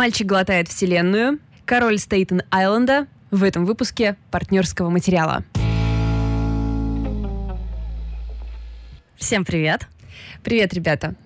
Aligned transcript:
Мальчик 0.00 0.26
глотает 0.26 0.68
вселенную. 0.68 1.40
Король 1.66 1.98
Стейтен-Айленда. 1.98 3.06
В 3.30 3.44
этом 3.44 3.66
выпуске 3.66 4.16
партнерского 4.30 4.88
материала. 4.88 5.44
Всем 9.16 9.44
привет! 9.44 9.88
Привет, 10.42 10.72
ребята! 10.72 11.16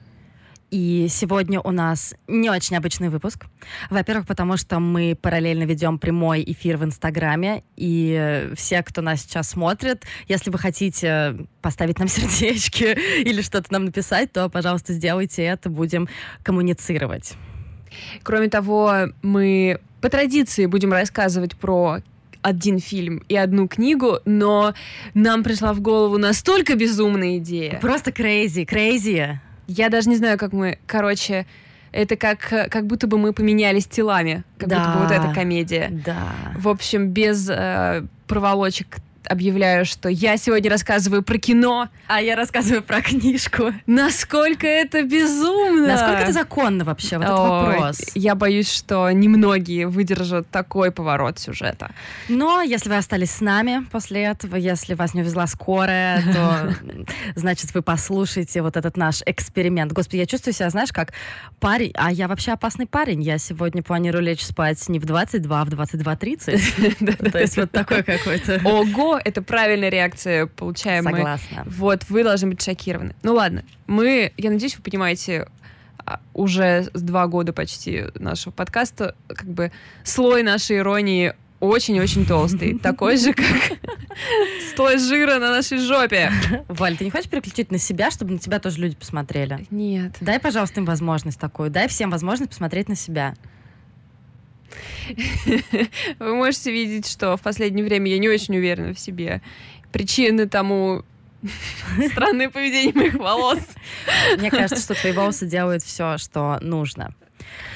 И 0.73 1.07
сегодня 1.09 1.61
у 1.61 1.71
нас 1.71 2.17
не 2.27 2.51
очень 2.51 2.77
обычный 2.77 3.11
выпуск. 3.11 3.47
Во-первых, 3.91 4.27
потому 4.27 4.57
что 4.57 4.81
мы 4.81 5.17
параллельно 5.23 5.63
ведем 5.63 6.01
прямой 6.01 6.43
эфир 6.45 6.77
в 6.77 6.83
Инстаграме. 6.83 7.63
И 7.77 8.51
все, 8.57 8.83
кто 8.83 9.03
нас 9.03 9.21
сейчас 9.21 9.51
смотрит, 9.51 10.03
если 10.27 10.51
вы 10.51 10.59
хотите 10.59 11.47
поставить 11.63 12.01
нам 12.01 12.09
сердечки 12.09 12.99
или 13.21 13.41
что-то 13.41 13.73
нам 13.73 13.85
написать, 13.85 14.33
то, 14.33 14.49
пожалуйста, 14.49 14.93
сделайте 14.95 15.45
это, 15.45 15.71
будем 15.71 16.09
коммуницировать. 16.43 17.37
Кроме 18.23 18.49
того, 18.49 19.09
мы 19.23 19.79
по 20.01 20.09
традиции 20.09 20.67
будем 20.67 20.93
рассказывать 20.93 21.57
про 21.57 21.99
один 22.43 22.79
фильм 22.79 23.23
и 23.29 23.37
одну 23.37 23.69
книгу, 23.69 24.19
но 24.27 24.75
нам 25.15 25.43
пришла 25.43 25.73
в 25.73 25.81
голову 25.81 26.19
настолько 26.19 26.77
безумная 26.77 27.39
идея. 27.39 27.79
Просто 27.81 28.11
crazy, 28.11 28.67
crazy. 28.67 29.37
Я 29.67 29.89
даже 29.89 30.11
не 30.11 30.17
знаю, 30.17 30.39
как 30.39 30.53
мы... 30.53 30.79
Короче, 30.87 31.47
это 31.91 32.17
как, 32.17 32.41
как 32.41 32.87
будто 32.87 33.07
бы 33.07 33.17
мы 33.17 33.33
поменялись 33.33 33.87
телами. 33.87 34.45
Как 34.59 34.69
да, 34.69 34.79
будто 34.79 34.93
бы 34.93 35.05
вот 35.05 35.11
эта 35.13 35.35
комедия. 35.35 35.89
Да. 36.05 36.35
В 36.59 36.69
общем, 36.69 37.09
без 37.09 37.49
э, 37.49 38.05
проволочек 38.27 38.99
объявляю, 39.29 39.85
что 39.85 40.09
я 40.09 40.37
сегодня 40.37 40.71
рассказываю 40.71 41.23
про 41.23 41.39
кино. 41.39 41.89
А 42.07 42.21
я 42.21 42.37
рассказываю 42.37 42.83
про 42.83 43.01
книжку. 43.01 43.73
Насколько 43.87 44.67
это 44.67 45.03
безумно! 45.03 45.89
Насколько 45.89 46.23
это 46.23 46.33
законно 46.33 46.85
вообще? 46.85 47.19
Вот 47.19 47.27
О, 47.27 47.33
этот 47.33 47.77
вопрос. 47.77 48.01
Я 48.15 48.35
боюсь, 48.35 48.71
что 48.71 49.11
немногие 49.11 49.87
выдержат 49.87 50.49
такой 50.51 50.91
поворот 50.91 51.39
сюжета. 51.39 51.91
Но 52.29 52.63
если 52.63 52.89
вы 52.89 52.97
остались 52.97 53.31
с 53.31 53.41
нами 53.41 53.85
после 53.91 54.23
этого, 54.25 54.57
если 54.57 54.95
вас 54.95 55.15
не 55.15 55.23
увезла 55.23 55.47
скорая, 55.47 56.23
то 56.33 56.75
значит 57.35 57.75
вы 57.75 57.83
послушаете 57.83 58.63
вот 58.63 58.77
этот 58.77 58.97
наш 58.97 59.23
эксперимент. 59.27 59.93
Господи, 59.93 60.21
я 60.21 60.27
чувствую 60.27 60.55
себя, 60.55 60.71
знаешь, 60.71 60.93
как 60.93 61.13
парень, 61.61 61.93
а 61.95 62.13
я 62.13 62.29
вообще 62.29 62.53
опасный 62.53 62.87
парень. 62.87 63.23
Я 63.23 63.39
сегодня 63.39 63.83
планирую 63.83 64.23
лечь 64.23 64.45
спать 64.45 64.89
не 64.89 64.99
в 64.99 65.07
22, 65.07 65.61
а 65.61 65.65
в 65.65 65.69
22.30. 65.69 67.31
То 67.33 67.39
есть 67.39 67.57
вот 67.57 67.71
такой 67.71 68.03
какой-то... 68.03 68.61
Ого! 68.65 69.14
Это 69.23 69.43
правильная 69.43 69.89
реакция, 69.89 70.47
получаем 70.47 71.05
Согласна. 71.05 71.63
мы. 71.65 71.71
Вот, 71.71 72.05
вы 72.09 72.25
должны 72.25 72.49
быть 72.51 72.63
шокированы. 72.63 73.15
Ну 73.23 73.35
ладно, 73.35 73.65
мы, 73.87 74.33
я 74.37 74.51
надеюсь, 74.51 74.77
вы 74.77 74.83
понимаете, 74.83 75.49
а, 75.99 76.21
уже 76.35 76.89
с 76.93 77.03
два 77.03 77.27
года 77.27 77.53
почти 77.53 78.05
нашего 78.15 78.53
подкаста, 78.53 79.15
как 79.29 79.47
бы 79.47 79.73
слой 80.03 80.43
нашей 80.43 80.79
иронии 80.79 81.35
очень-очень 81.61 82.27
толстый. 82.27 82.79
Такой 82.83 83.17
же, 83.17 83.33
как 83.33 83.79
слой 84.75 84.99
жира 84.99 85.39
на 85.39 85.51
нашей 85.51 85.79
жопе. 85.79 86.31
Валь, 86.69 86.97
ты 86.97 87.05
не 87.05 87.11
хочешь 87.11 87.31
переключить 87.31 87.71
на 87.71 87.79
себя, 87.79 88.11
чтобы 88.11 88.33
на 88.33 88.39
тебя 88.39 88.59
тоже 88.59 88.81
люди 88.81 88.97
посмотрели? 88.97 89.67
Нет. 89.71 90.13
Дай, 90.21 90.39
пожалуйста, 90.39 90.81
им 90.81 90.87
возможность 90.87 91.41
такую. 91.41 91.71
Дай 91.71 91.89
всем 91.89 92.11
возможность 92.11 92.51
посмотреть 92.51 92.89
на 92.89 92.97
себя. 92.97 93.35
Вы 96.19 96.35
можете 96.35 96.73
видеть, 96.73 97.11
что 97.11 97.37
в 97.37 97.43
последнее 97.43 97.85
время 97.85 98.11
я 98.11 98.19
не 98.19 98.29
очень 98.29 98.57
уверена 98.57 98.95
в 98.95 98.99
себе. 98.99 99.43
Причины 99.93 100.49
тому 100.49 101.05
странное 102.11 102.51
поведение 102.51 102.95
моих 102.95 103.15
волос. 103.15 103.61
Мне 104.39 104.51
кажется, 104.51 104.83
что 104.83 104.95
твои 104.95 105.13
волосы 105.13 105.47
делают 105.47 105.83
все, 105.83 106.19
что 106.19 106.59
нужно. 106.61 107.15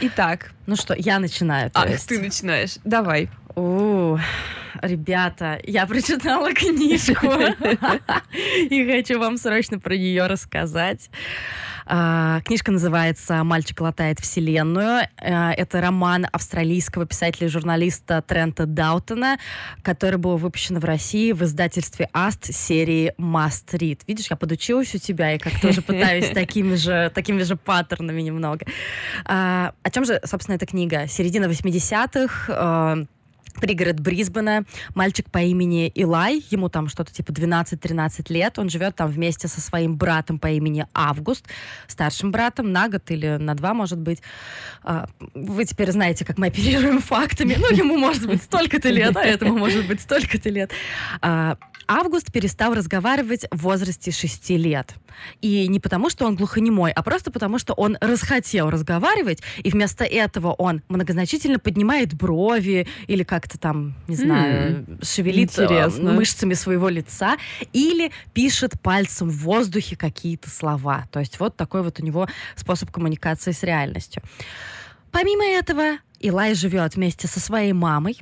Итак. 0.01 0.53
Ну 0.67 0.77
что, 0.77 0.95
я 0.95 1.19
начинаю. 1.19 1.71
А, 1.75 1.89
есть. 1.89 2.09
ты 2.09 2.21
начинаешь. 2.21 2.77
Давай. 2.85 3.29
У, 3.59 4.17
ребята, 4.83 5.59
я 5.64 5.84
прочитала 5.84 6.53
книжку 6.55 7.27
и 8.70 8.87
хочу 8.87 9.19
вам 9.19 9.37
срочно 9.37 9.81
про 9.81 9.97
нее 9.97 10.28
рассказать. 10.28 11.10
А, 11.84 12.41
книжка 12.43 12.71
называется 12.71 13.43
«Мальчик 13.43 13.81
латает 13.81 14.21
вселенную». 14.21 15.09
А, 15.16 15.53
это 15.53 15.81
роман 15.81 16.28
австралийского 16.31 17.05
писателя 17.05 17.49
и 17.49 17.50
журналиста 17.50 18.22
Трента 18.22 18.65
Даутона, 18.65 19.38
который 19.83 20.21
был 20.21 20.37
выпущен 20.37 20.78
в 20.78 20.84
России 20.84 21.33
в 21.33 21.43
издательстве 21.43 22.09
«Аст» 22.12 22.54
серии 22.54 23.12
«Must 23.19 23.72
Read». 23.72 24.03
Видишь, 24.06 24.31
я 24.31 24.37
подучилась 24.37 24.94
у 24.94 24.99
тебя 24.99 25.34
и 25.34 25.38
как 25.38 25.60
тоже 25.60 25.83
пытаюсь 25.83 26.28
такими 26.33 26.77
же, 26.77 27.10
такими 27.12 27.43
же 27.43 27.56
паттернами 27.56 28.22
немного. 28.22 28.66
А, 29.25 29.72
о 29.83 29.91
чем 29.91 30.04
же, 30.04 30.21
собственно, 30.25 30.54
эта 30.54 30.66
книга? 30.66 31.09
Середина 31.09 31.47
80-х, 31.47 33.09
пригород 33.59 34.01
Брисбена, 34.01 34.65
мальчик 34.95 35.31
по 35.31 35.39
имени 35.39 35.89
Илай, 35.89 36.45
ему 36.51 36.69
там 36.69 36.89
что-то 36.89 37.13
типа 37.13 37.31
12-13 37.31 38.33
лет, 38.33 38.59
он 38.59 38.69
живет 38.69 38.97
там 38.97 39.11
вместе 39.11 39.49
со 39.49 39.61
своим 39.61 39.97
братом 39.97 40.39
по 40.39 40.49
имени 40.49 40.87
Август, 40.95 41.47
старшим 41.87 42.31
братом, 42.31 42.73
на 42.73 42.89
год 42.89 43.11
или 43.11 43.37
на 43.37 43.55
два, 43.55 43.75
может 43.75 43.99
быть. 43.99 44.23
А, 44.83 45.09
вы 45.35 45.65
теперь 45.65 45.91
знаете, 45.93 46.25
как 46.25 46.39
мы 46.39 46.47
оперируем 46.47 47.01
фактами, 47.01 47.57
ну, 47.59 47.71
ему 47.71 47.97
может 47.97 48.27
быть 48.27 48.43
столько-то 48.43 48.89
лет, 48.89 49.17
а 49.17 49.23
этому 49.23 49.59
может 49.59 49.87
быть 49.87 50.01
столько-то 50.01 50.49
лет. 50.49 50.71
Август 51.91 52.31
перестал 52.31 52.75
разговаривать 52.75 53.47
в 53.50 53.62
возрасте 53.62 54.10
6 54.10 54.50
лет. 54.50 54.94
И 55.41 55.66
не 55.69 55.81
потому, 55.81 56.10
что 56.10 56.26
он 56.26 56.37
глухонемой, 56.37 56.93
а 56.93 57.03
просто 57.03 57.31
потому, 57.31 57.59
что 57.59 57.72
он 57.72 57.97
расхотел 58.03 58.69
разговаривать, 58.69 59.43
и 59.56 59.71
вместо 59.71 60.04
этого 60.04 60.53
он 60.53 60.82
многозначительно 60.88 61.59
поднимает 61.59 62.12
брови 62.12 62.87
или 63.06 63.22
как-то 63.22 63.59
там, 63.59 63.94
не 64.06 64.16
знаю, 64.16 64.84
mm, 64.87 65.04
шевелит 65.04 65.59
э, 65.59 65.65
интересно. 65.65 66.12
мышцами 66.12 66.53
своего 66.53 66.91
лица, 66.91 67.38
или 67.72 68.12
пишет 68.34 68.78
пальцем 68.82 69.31
в 69.31 69.38
воздухе 69.38 69.97
какие-то 69.97 70.50
слова. 70.50 71.09
То 71.10 71.21
есть 71.21 71.41
вот 71.41 71.56
такой 71.56 71.82
вот 71.82 72.00
у 72.00 72.04
него 72.04 72.28
способ 72.54 72.91
коммуникации 72.91 73.53
с 73.53 73.62
реальностью. 73.62 74.22
Помимо 75.10 75.44
этого, 75.44 75.98
Илай 76.21 76.54
живет 76.54 76.97
вместе 76.97 77.28
со 77.28 77.41
своей 77.41 77.72
мамой, 77.72 78.19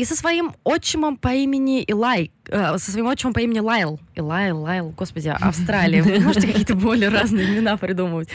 и 0.00 0.04
со 0.06 0.16
своим 0.16 0.54
отчимом 0.64 1.18
по 1.18 1.28
имени 1.28 1.82
Илай, 1.82 2.32
э, 2.48 2.78
со 2.78 2.90
своим 2.90 3.06
отчимом 3.06 3.34
по 3.34 3.40
имени 3.40 3.58
Лайл. 3.58 4.00
Илай, 4.14 4.50
Лайл, 4.50 4.94
господи, 4.96 5.28
Австралия. 5.40 6.02
Вы 6.02 6.20
можете 6.20 6.46
какие-то 6.46 6.74
более 6.74 7.10
разные 7.10 7.46
имена 7.46 7.76
придумывать. 7.76 8.30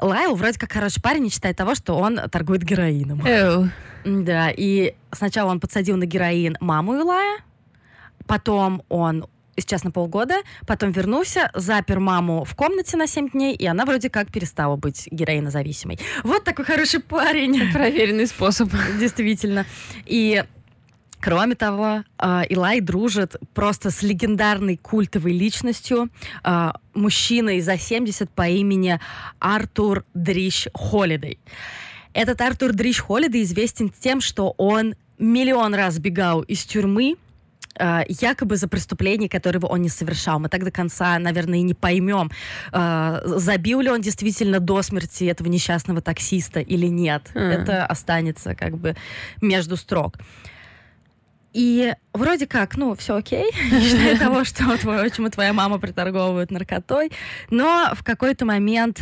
Лайл 0.00 0.34
вроде 0.36 0.58
как 0.58 0.72
хороший 0.72 1.02
парень, 1.02 1.24
не 1.24 1.28
считая 1.28 1.52
того, 1.52 1.74
что 1.74 1.98
он 1.98 2.18
торгует 2.30 2.62
героином. 2.62 3.20
Ew. 3.20 3.68
Да, 4.06 4.50
и 4.50 4.94
сначала 5.12 5.50
он 5.50 5.60
подсадил 5.60 5.98
на 5.98 6.06
героин 6.06 6.56
маму 6.60 6.94
Илая, 6.94 7.40
потом 8.26 8.82
он 8.88 9.26
сейчас 9.58 9.84
на 9.84 9.90
полгода, 9.90 10.36
потом 10.66 10.92
вернулся, 10.92 11.50
запер 11.52 12.00
маму 12.00 12.44
в 12.44 12.54
комнате 12.54 12.96
на 12.96 13.06
7 13.06 13.30
дней, 13.30 13.54
и 13.54 13.66
она 13.66 13.84
вроде 13.84 14.08
как 14.08 14.32
перестала 14.32 14.76
быть 14.76 15.08
героинозависимой. 15.10 15.98
Вот 16.24 16.44
такой 16.44 16.64
хороший 16.64 17.00
парень. 17.00 17.70
Проверенный 17.72 18.26
способ. 18.26 18.70
Действительно. 18.98 19.66
И 20.06 20.42
Кроме 21.20 21.54
того, 21.54 22.04
а, 22.18 22.44
Илай 22.48 22.80
дружит 22.80 23.36
просто 23.54 23.90
с 23.90 24.02
легендарной 24.02 24.76
культовой 24.76 25.32
личностью, 25.32 26.08
а, 26.42 26.76
мужчиной 26.94 27.60
за 27.60 27.78
70 27.78 28.30
по 28.30 28.46
имени 28.48 29.00
Артур 29.38 30.04
Дрищ 30.14 30.68
Холидей. 30.74 31.38
Этот 32.12 32.40
Артур 32.40 32.72
Дрищ 32.72 33.00
Холидей 33.00 33.42
известен 33.42 33.90
тем, 33.90 34.20
что 34.20 34.54
он 34.56 34.94
миллион 35.18 35.74
раз 35.74 35.98
бегал 35.98 36.42
из 36.42 36.64
тюрьмы, 36.64 37.16
а, 37.78 38.04
якобы 38.08 38.56
за 38.56 38.68
преступление, 38.68 39.28
которого 39.28 39.66
он 39.66 39.82
не 39.82 39.88
совершал. 39.88 40.38
Мы 40.38 40.48
так 40.48 40.64
до 40.64 40.70
конца, 40.70 41.18
наверное, 41.18 41.58
и 41.58 41.62
не 41.62 41.74
поймем, 41.74 42.30
забил 42.72 43.80
ли 43.80 43.90
он 43.90 44.00
действительно 44.00 44.60
до 44.60 44.82
смерти 44.82 45.24
этого 45.24 45.48
несчастного 45.48 46.02
таксиста 46.02 46.60
или 46.60 46.86
нет. 46.86 47.30
Mm. 47.34 47.40
Это 47.40 47.86
останется 47.86 48.54
как 48.54 48.76
бы 48.76 48.94
между 49.40 49.76
строк. 49.76 50.18
И 51.56 51.94
вроде 52.12 52.46
как, 52.46 52.76
ну, 52.76 52.94
все 52.96 53.16
окей, 53.16 53.50
считая 53.54 54.18
того, 54.18 54.44
что 54.44 54.76
твой 54.76 55.00
отчим 55.00 55.26
и 55.26 55.30
твоя 55.30 55.54
мама 55.54 55.78
приторговывают 55.78 56.50
наркотой, 56.50 57.10
но 57.48 57.92
в 57.94 58.04
какой-то 58.04 58.44
момент 58.44 59.00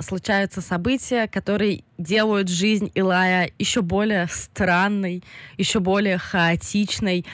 случаются 0.00 0.60
события, 0.60 1.28
которые 1.28 1.84
делают 1.96 2.50
жизнь 2.50 2.90
Илая 2.94 3.50
еще 3.58 3.80
более 3.80 4.28
странной, 4.28 5.24
еще 5.56 5.80
более 5.80 6.18
хаотичной. 6.18 7.24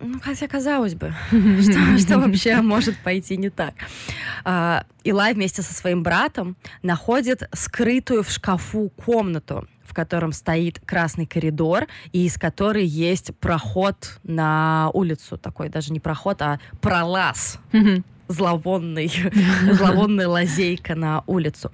Ну, 0.00 0.20
хотя 0.20 0.48
казалось 0.48 0.94
бы, 0.94 1.12
что, 1.30 1.98
что 1.98 2.18
вообще 2.18 2.62
может 2.62 2.96
пойти 2.96 3.36
не 3.36 3.50
так. 3.50 3.74
А, 4.42 4.86
Илай 5.04 5.34
вместе 5.34 5.60
со 5.60 5.74
своим 5.74 6.02
братом 6.02 6.56
находит 6.82 7.42
скрытую 7.52 8.22
в 8.22 8.30
шкафу 8.30 8.88
комнату, 8.96 9.68
в 9.88 9.94
котором 9.94 10.32
стоит 10.32 10.80
красный 10.84 11.26
коридор, 11.26 11.86
и 12.12 12.26
из 12.26 12.36
которой 12.36 12.84
есть 12.84 13.34
проход 13.36 14.18
на 14.22 14.90
улицу. 14.92 15.38
Такой 15.38 15.70
даже 15.70 15.92
не 15.92 16.00
проход, 16.00 16.42
а 16.42 16.60
пролаз. 16.80 17.58
Зловонный, 18.28 19.10
зловонная 19.72 20.28
лазейка 20.28 20.94
на 20.94 21.24
улицу. 21.26 21.72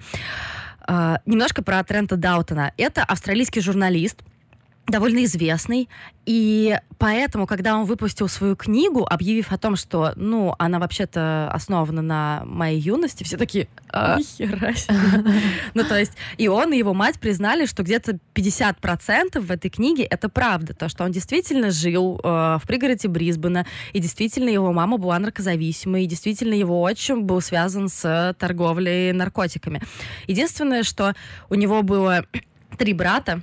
А, 0.87 1.19
немножко 1.25 1.61
про 1.61 1.83
Трента 1.83 2.15
Даутона. 2.15 2.71
Это 2.77 3.03
австралийский 3.03 3.59
журналист, 3.59 4.23
довольно 4.87 5.23
известный, 5.25 5.89
и 6.25 6.77
поэтому, 6.97 7.47
когда 7.47 7.77
он 7.77 7.85
выпустил 7.85 8.27
свою 8.27 8.55
книгу, 8.55 9.05
объявив 9.07 9.51
о 9.51 9.57
том, 9.57 9.75
что, 9.75 10.13
ну, 10.15 10.55
она 10.59 10.79
вообще-то 10.79 11.49
основана 11.51 12.01
на 12.01 12.43
моей 12.45 12.79
юности, 12.79 13.23
все 13.23 13.37
такие, 13.37 13.67
а, 13.89 14.19
хера 14.19 14.73
Ну, 15.73 15.83
то 15.83 15.97
есть, 15.97 16.13
и 16.37 16.47
он, 16.47 16.73
и 16.73 16.77
его 16.77 16.93
мать 16.93 17.19
признали, 17.19 17.65
что 17.65 17.83
где-то 17.83 18.19
50% 18.35 19.39
в 19.39 19.51
этой 19.51 19.69
книге 19.69 20.03
это 20.03 20.29
правда, 20.29 20.73
то, 20.73 20.87
что 20.87 21.03
он 21.03 21.11
действительно 21.11 21.71
жил 21.71 22.19
э, 22.23 22.27
в 22.27 22.63
пригороде 22.67 23.07
Брисбена, 23.07 23.65
и 23.93 23.99
действительно 23.99 24.49
его 24.49 24.71
мама 24.71 24.97
была 24.97 25.17
наркозависимой, 25.17 26.03
и 26.03 26.07
действительно 26.07 26.53
его 26.53 26.81
отчим 26.83 27.25
был 27.25 27.41
связан 27.41 27.89
с 27.89 28.35
торговлей 28.37 29.13
наркотиками. 29.13 29.81
Единственное, 30.27 30.83
что 30.83 31.15
у 31.49 31.55
него 31.55 31.81
было 31.81 32.25
три 32.77 32.93
брата, 32.93 33.41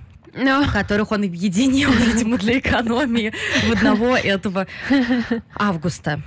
которых 0.73 1.13
он 1.13 1.25
объединил, 1.25 1.91
видимо, 2.07 2.39
для 2.39 2.59
экономии 2.59 3.33
в 3.69 3.73
одного 3.73 4.17
этого 4.17 4.67
августа. 5.55 6.21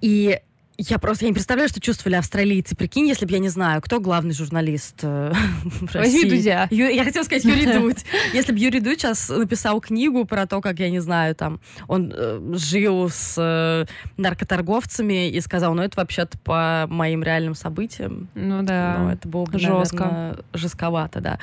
И 0.00 0.40
я 0.78 0.98
просто 0.98 1.24
я 1.24 1.28
не 1.28 1.34
представляю, 1.34 1.68
что 1.68 1.80
чувствовали 1.80 2.16
австралийцы. 2.16 2.74
Прикинь, 2.74 3.06
если 3.06 3.26
бы 3.26 3.32
я 3.32 3.38
не 3.38 3.48
знаю, 3.48 3.80
кто 3.82 4.00
главный 4.00 4.32
журналист 4.32 5.00
э, 5.02 5.32
России. 5.92 6.28
Дудя. 6.28 6.66
Ю, 6.70 6.88
я 6.88 7.04
хотела 7.04 7.24
сказать 7.24 7.44
Юрий 7.44 7.72
Дудь. 7.78 8.04
Если 8.32 8.52
бы 8.52 8.58
Юрий 8.58 8.80
Дудь 8.80 9.00
сейчас 9.00 9.28
написал 9.28 9.80
книгу 9.80 10.24
про 10.24 10.46
то, 10.46 10.60
как, 10.60 10.78
я 10.78 10.90
не 10.90 11.00
знаю, 11.00 11.34
там, 11.34 11.60
он 11.88 12.12
э, 12.14 12.54
жил 12.54 13.10
с 13.10 13.34
э, 13.38 13.86
наркоторговцами 14.16 15.30
и 15.30 15.40
сказал, 15.40 15.74
ну, 15.74 15.82
это 15.82 15.98
вообще-то 15.98 16.38
по 16.38 16.86
моим 16.88 17.22
реальным 17.22 17.54
событиям. 17.54 18.28
Ну 18.34 18.62
да. 18.62 18.96
Ну, 18.98 19.10
это 19.10 19.28
было 19.28 19.44
бы, 19.44 19.58
Жестко. 19.58 19.96
наверное, 19.96 20.36
жестковато, 20.54 21.20
да. 21.20 21.38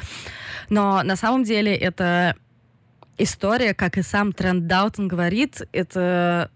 Но 0.69 1.03
на 1.03 1.15
самом 1.15 1.43
деле 1.43 1.75
это 1.75 2.35
история, 3.17 3.73
как 3.73 3.97
и 3.97 4.01
сам 4.01 4.33
Трент 4.33 4.65
Даутон 4.67 5.07
говорит, 5.07 5.61
это 5.71 6.49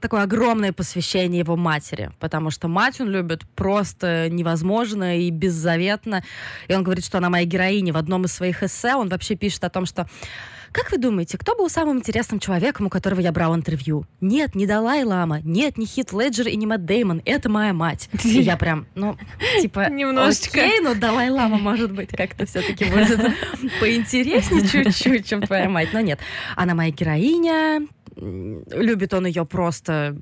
такое 0.00 0.22
огромное 0.22 0.72
посвящение 0.72 1.40
его 1.40 1.56
матери, 1.56 2.10
потому 2.18 2.50
что 2.50 2.68
мать 2.68 3.00
он 3.00 3.10
любит 3.10 3.42
просто 3.54 4.28
невозможно 4.30 5.18
и 5.20 5.30
беззаветно. 5.30 6.24
И 6.68 6.74
он 6.74 6.82
говорит, 6.82 7.04
что 7.04 7.18
она 7.18 7.30
моя 7.30 7.44
героиня. 7.44 7.92
В 7.92 7.96
одном 7.96 8.24
из 8.24 8.32
своих 8.32 8.62
эссе 8.62 8.94
он 8.94 9.08
вообще 9.08 9.34
пишет 9.36 9.64
о 9.64 9.70
том, 9.70 9.86
что 9.86 10.08
как 10.74 10.90
вы 10.90 10.98
думаете, 10.98 11.38
кто 11.38 11.54
был 11.54 11.70
самым 11.70 11.98
интересным 11.98 12.40
человеком, 12.40 12.86
у 12.86 12.90
которого 12.90 13.20
я 13.20 13.30
брал 13.30 13.54
интервью? 13.54 14.06
Нет, 14.20 14.56
не 14.56 14.66
Далай 14.66 15.04
Лама, 15.04 15.40
нет, 15.42 15.78
не 15.78 15.86
Хит 15.86 16.12
Леджер 16.12 16.48
и 16.48 16.56
не 16.56 16.66
Мэтт 16.66 16.84
Деймон, 16.84 17.22
это 17.24 17.48
моя 17.48 17.72
мать. 17.72 18.10
И 18.24 18.40
я 18.40 18.56
прям, 18.56 18.86
ну, 18.96 19.16
типа, 19.60 19.88
Немножечко. 19.88 20.60
окей, 20.60 20.80
но 20.80 20.94
Далай 20.94 21.30
Лама, 21.30 21.58
может 21.58 21.92
быть, 21.92 22.10
как-то 22.10 22.44
все-таки 22.44 22.86
будет 22.86 23.20
поинтереснее 23.80 24.66
чуть-чуть, 24.66 25.28
чем 25.28 25.42
твоя 25.42 25.68
мать. 25.70 25.90
Но 25.92 26.00
нет, 26.00 26.18
она 26.56 26.74
моя 26.74 26.90
героиня, 26.90 27.86
любит 28.16 29.14
он 29.14 29.26
ее 29.26 29.46
просто... 29.46 30.16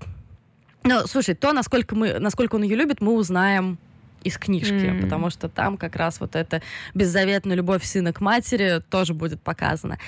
Ну, 0.84 1.06
слушай, 1.06 1.34
то, 1.34 1.52
насколько, 1.54 1.96
мы, 1.96 2.18
насколько 2.18 2.56
он 2.56 2.62
ее 2.64 2.76
любит, 2.76 3.00
мы 3.00 3.14
узнаем 3.14 3.78
из 4.24 4.38
книжки, 4.38 4.72
mm. 4.72 5.02
потому 5.02 5.30
что 5.30 5.48
там 5.48 5.76
как 5.76 5.96
раз 5.96 6.20
вот 6.20 6.36
эта 6.36 6.62
беззаветная 6.94 7.56
любовь 7.56 7.84
сына 7.84 8.12
к 8.12 8.20
матери 8.20 8.82
тоже 8.90 9.14
будет 9.14 9.42
показана. 9.42 9.98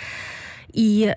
И 0.73 1.15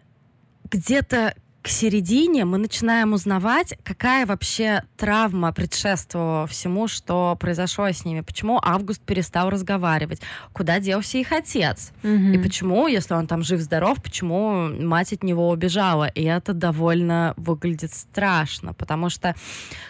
где-то 0.70 1.34
к 1.68 1.70
середине 1.70 2.46
мы 2.46 2.60
начинаем 2.60 3.12
узнавать, 3.12 3.78
какая 3.84 4.26
вообще 4.26 4.84
травма 4.96 5.52
предшествовала 5.52 6.48
всему, 6.48 6.88
что 6.88 7.36
произошло 7.38 7.90
с 7.90 8.06
ними. 8.06 8.22
Почему 8.22 8.58
Август 8.64 9.02
перестал 9.02 9.50
разговаривать? 9.50 10.22
Куда 10.54 10.80
делся 10.80 11.18
их 11.18 11.34
отец? 11.34 11.92
Mm-hmm. 12.04 12.36
И 12.36 12.38
почему, 12.42 12.88
если 12.88 13.16
он 13.16 13.28
там 13.28 13.44
жив-здоров, 13.44 14.02
почему 14.02 14.70
мать 14.70 15.12
от 15.12 15.24
него 15.24 15.50
убежала? 15.50 16.08
И 16.08 16.24
это 16.24 16.54
довольно 16.54 17.34
выглядит 17.36 17.94
страшно, 17.94 18.74
потому 18.74 19.10
что 19.10 19.36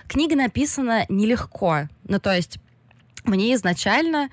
книга 0.08 0.36
написана 0.36 1.06
нелегко. 1.10 1.90
Ну, 2.06 2.20
то 2.20 2.34
есть 2.34 2.58
мне 3.28 3.54
изначально 3.56 4.30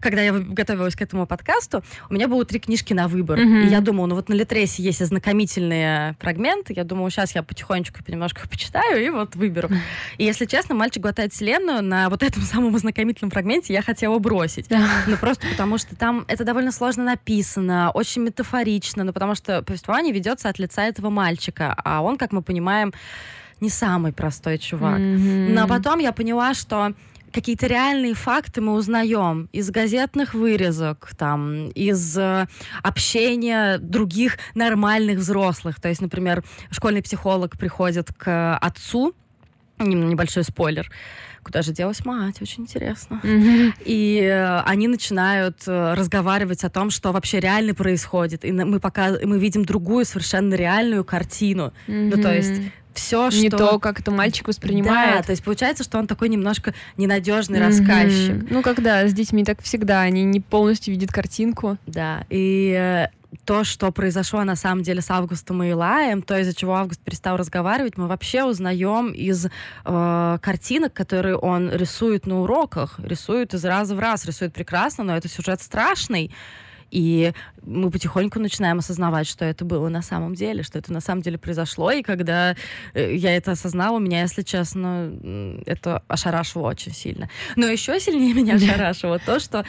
когда 0.00 0.22
я 0.22 0.32
готовилась 0.32 0.94
к 0.94 1.02
этому 1.02 1.26
подкасту, 1.26 1.82
у 2.08 2.14
меня 2.14 2.28
было 2.28 2.44
три 2.44 2.60
книжки 2.60 2.92
на 2.92 3.08
выбор. 3.08 3.38
Mm-hmm. 3.38 3.66
И 3.66 3.68
я 3.68 3.80
думала, 3.80 4.06
ну 4.06 4.14
вот 4.14 4.28
на 4.28 4.34
Литресе 4.34 4.82
есть 4.82 5.02
ознакомительные 5.02 6.16
фрагменты. 6.20 6.72
Я 6.74 6.84
думала, 6.84 7.10
сейчас 7.10 7.34
я 7.34 7.42
потихонечку 7.42 7.98
немножко 8.06 8.42
их 8.42 8.48
почитаю 8.48 9.04
и 9.04 9.10
вот 9.10 9.36
выберу. 9.36 9.68
И 10.16 10.24
если 10.24 10.46
честно, 10.46 10.74
мальчик 10.74 11.02
глотает 11.02 11.32
вселенную 11.32 11.82
на 11.82 12.08
вот 12.08 12.22
этом 12.22 12.42
самом 12.44 12.74
ознакомительном 12.74 13.30
фрагменте 13.30 13.72
я 13.72 13.82
хотела 13.82 14.18
бросить. 14.18 14.66
Ну 15.06 15.16
просто 15.16 15.46
потому 15.48 15.78
что 15.78 15.96
там 15.96 16.24
это 16.28 16.44
довольно 16.44 16.72
сложно 16.72 17.04
написано, 17.04 17.90
очень 17.92 18.22
метафорично, 18.22 19.04
ну 19.04 19.12
потому 19.12 19.34
что 19.34 19.62
повествование 19.62 20.12
ведется 20.12 20.48
от 20.48 20.58
лица 20.58 20.84
этого 20.84 21.10
мальчика, 21.10 21.74
а 21.84 22.02
он, 22.02 22.18
как 22.18 22.32
мы 22.32 22.42
понимаем, 22.42 22.92
не 23.60 23.70
самый 23.70 24.12
простой 24.12 24.58
чувак. 24.58 25.00
Mm-hmm. 25.00 25.52
Но 25.52 25.66
потом 25.66 25.98
я 25.98 26.12
поняла, 26.12 26.54
что 26.54 26.92
какие-то 27.32 27.66
реальные 27.66 28.14
факты 28.14 28.60
мы 28.60 28.74
узнаем 28.74 29.48
из 29.52 29.70
газетных 29.70 30.34
вырезок, 30.34 31.10
там, 31.16 31.68
из 31.70 32.16
э, 32.18 32.46
общения 32.82 33.78
других 33.78 34.38
нормальных 34.54 35.18
взрослых. 35.18 35.80
То 35.80 35.88
есть, 35.88 36.00
например, 36.00 36.44
школьный 36.70 37.02
психолог 37.02 37.58
приходит 37.58 38.12
к 38.12 38.56
отцу, 38.56 39.14
небольшой 39.78 40.44
спойлер, 40.44 40.90
куда 41.48 41.62
же 41.62 41.72
делась 41.72 42.04
мать, 42.04 42.42
очень 42.42 42.64
интересно. 42.64 43.20
Mm-hmm. 43.22 43.72
И 43.86 44.20
э, 44.20 44.60
они 44.66 44.86
начинают 44.86 45.62
э, 45.66 45.94
разговаривать 45.94 46.62
о 46.62 46.68
том, 46.68 46.90
что 46.90 47.10
вообще 47.10 47.40
реально 47.40 47.72
происходит. 47.72 48.44
И 48.44 48.52
мы 48.52 48.78
пока 48.80 49.14
мы 49.24 49.38
видим 49.38 49.64
другую 49.64 50.04
совершенно 50.04 50.52
реальную 50.52 51.04
картину. 51.04 51.72
Mm-hmm. 51.86 52.16
Ну, 52.16 52.22
то 52.22 52.34
есть 52.34 52.60
все, 52.92 53.30
что... 53.30 53.40
Не 53.40 53.48
то, 53.48 53.78
как 53.78 54.00
это 54.00 54.10
мальчик 54.10 54.46
воспринимает. 54.46 55.20
Да, 55.20 55.22
то 55.22 55.30
есть 55.30 55.42
получается, 55.42 55.84
что 55.84 55.98
он 55.98 56.06
такой 56.06 56.28
немножко 56.28 56.74
ненадежный 56.98 57.60
mm-hmm. 57.60 57.66
рассказчик. 57.66 58.50
Ну, 58.50 58.62
когда 58.62 59.08
с 59.08 59.14
детьми 59.14 59.42
так 59.42 59.62
всегда, 59.62 60.02
они 60.02 60.24
не 60.24 60.40
полностью 60.40 60.92
видят 60.92 61.10
картинку. 61.10 61.78
Да, 61.86 62.26
и 62.28 62.76
э, 62.78 63.08
то, 63.44 63.64
что 63.64 63.90
произошло 63.92 64.44
на 64.44 64.56
самом 64.56 64.82
деле 64.82 65.00
с 65.00 65.10
Августом 65.10 65.62
и 65.62 65.70
Илаем, 65.70 66.22
то, 66.22 66.38
из-за 66.38 66.54
чего 66.54 66.74
Август 66.74 67.00
перестал 67.00 67.36
разговаривать, 67.36 67.96
мы 67.96 68.06
вообще 68.06 68.44
узнаем 68.44 69.10
из 69.12 69.46
э, 69.46 70.38
картинок, 70.42 70.92
которые 70.92 71.36
он 71.38 71.70
рисует 71.70 72.26
на 72.26 72.40
уроках. 72.42 72.98
Рисует 72.98 73.54
из 73.54 73.64
раза 73.64 73.94
в 73.94 73.98
раз, 73.98 74.24
рисует 74.24 74.52
прекрасно, 74.52 75.04
но 75.04 75.16
это 75.16 75.28
сюжет 75.28 75.60
страшный. 75.60 76.32
И 76.90 77.32
мы 77.62 77.90
потихоньку 77.90 78.38
начинаем 78.38 78.78
осознавать, 78.78 79.26
что 79.26 79.44
это 79.44 79.64
было 79.64 79.88
на 79.88 80.02
самом 80.02 80.34
деле, 80.34 80.62
что 80.62 80.78
это 80.78 80.92
на 80.92 81.00
самом 81.00 81.22
деле 81.22 81.38
произошло. 81.38 81.90
И 81.90 82.02
когда 82.02 82.56
э, 82.94 83.14
я 83.14 83.36
это 83.36 83.52
осознала, 83.52 83.98
меня, 83.98 84.22
если 84.22 84.42
честно, 84.42 85.12
это 85.66 86.02
ошарашило 86.08 86.68
очень 86.68 86.94
сильно. 86.94 87.28
Но 87.56 87.66
еще 87.66 88.00
сильнее 88.00 88.32
меня 88.32 88.54
ошарашило 88.54 89.18
то, 89.18 89.38
что 89.38 89.64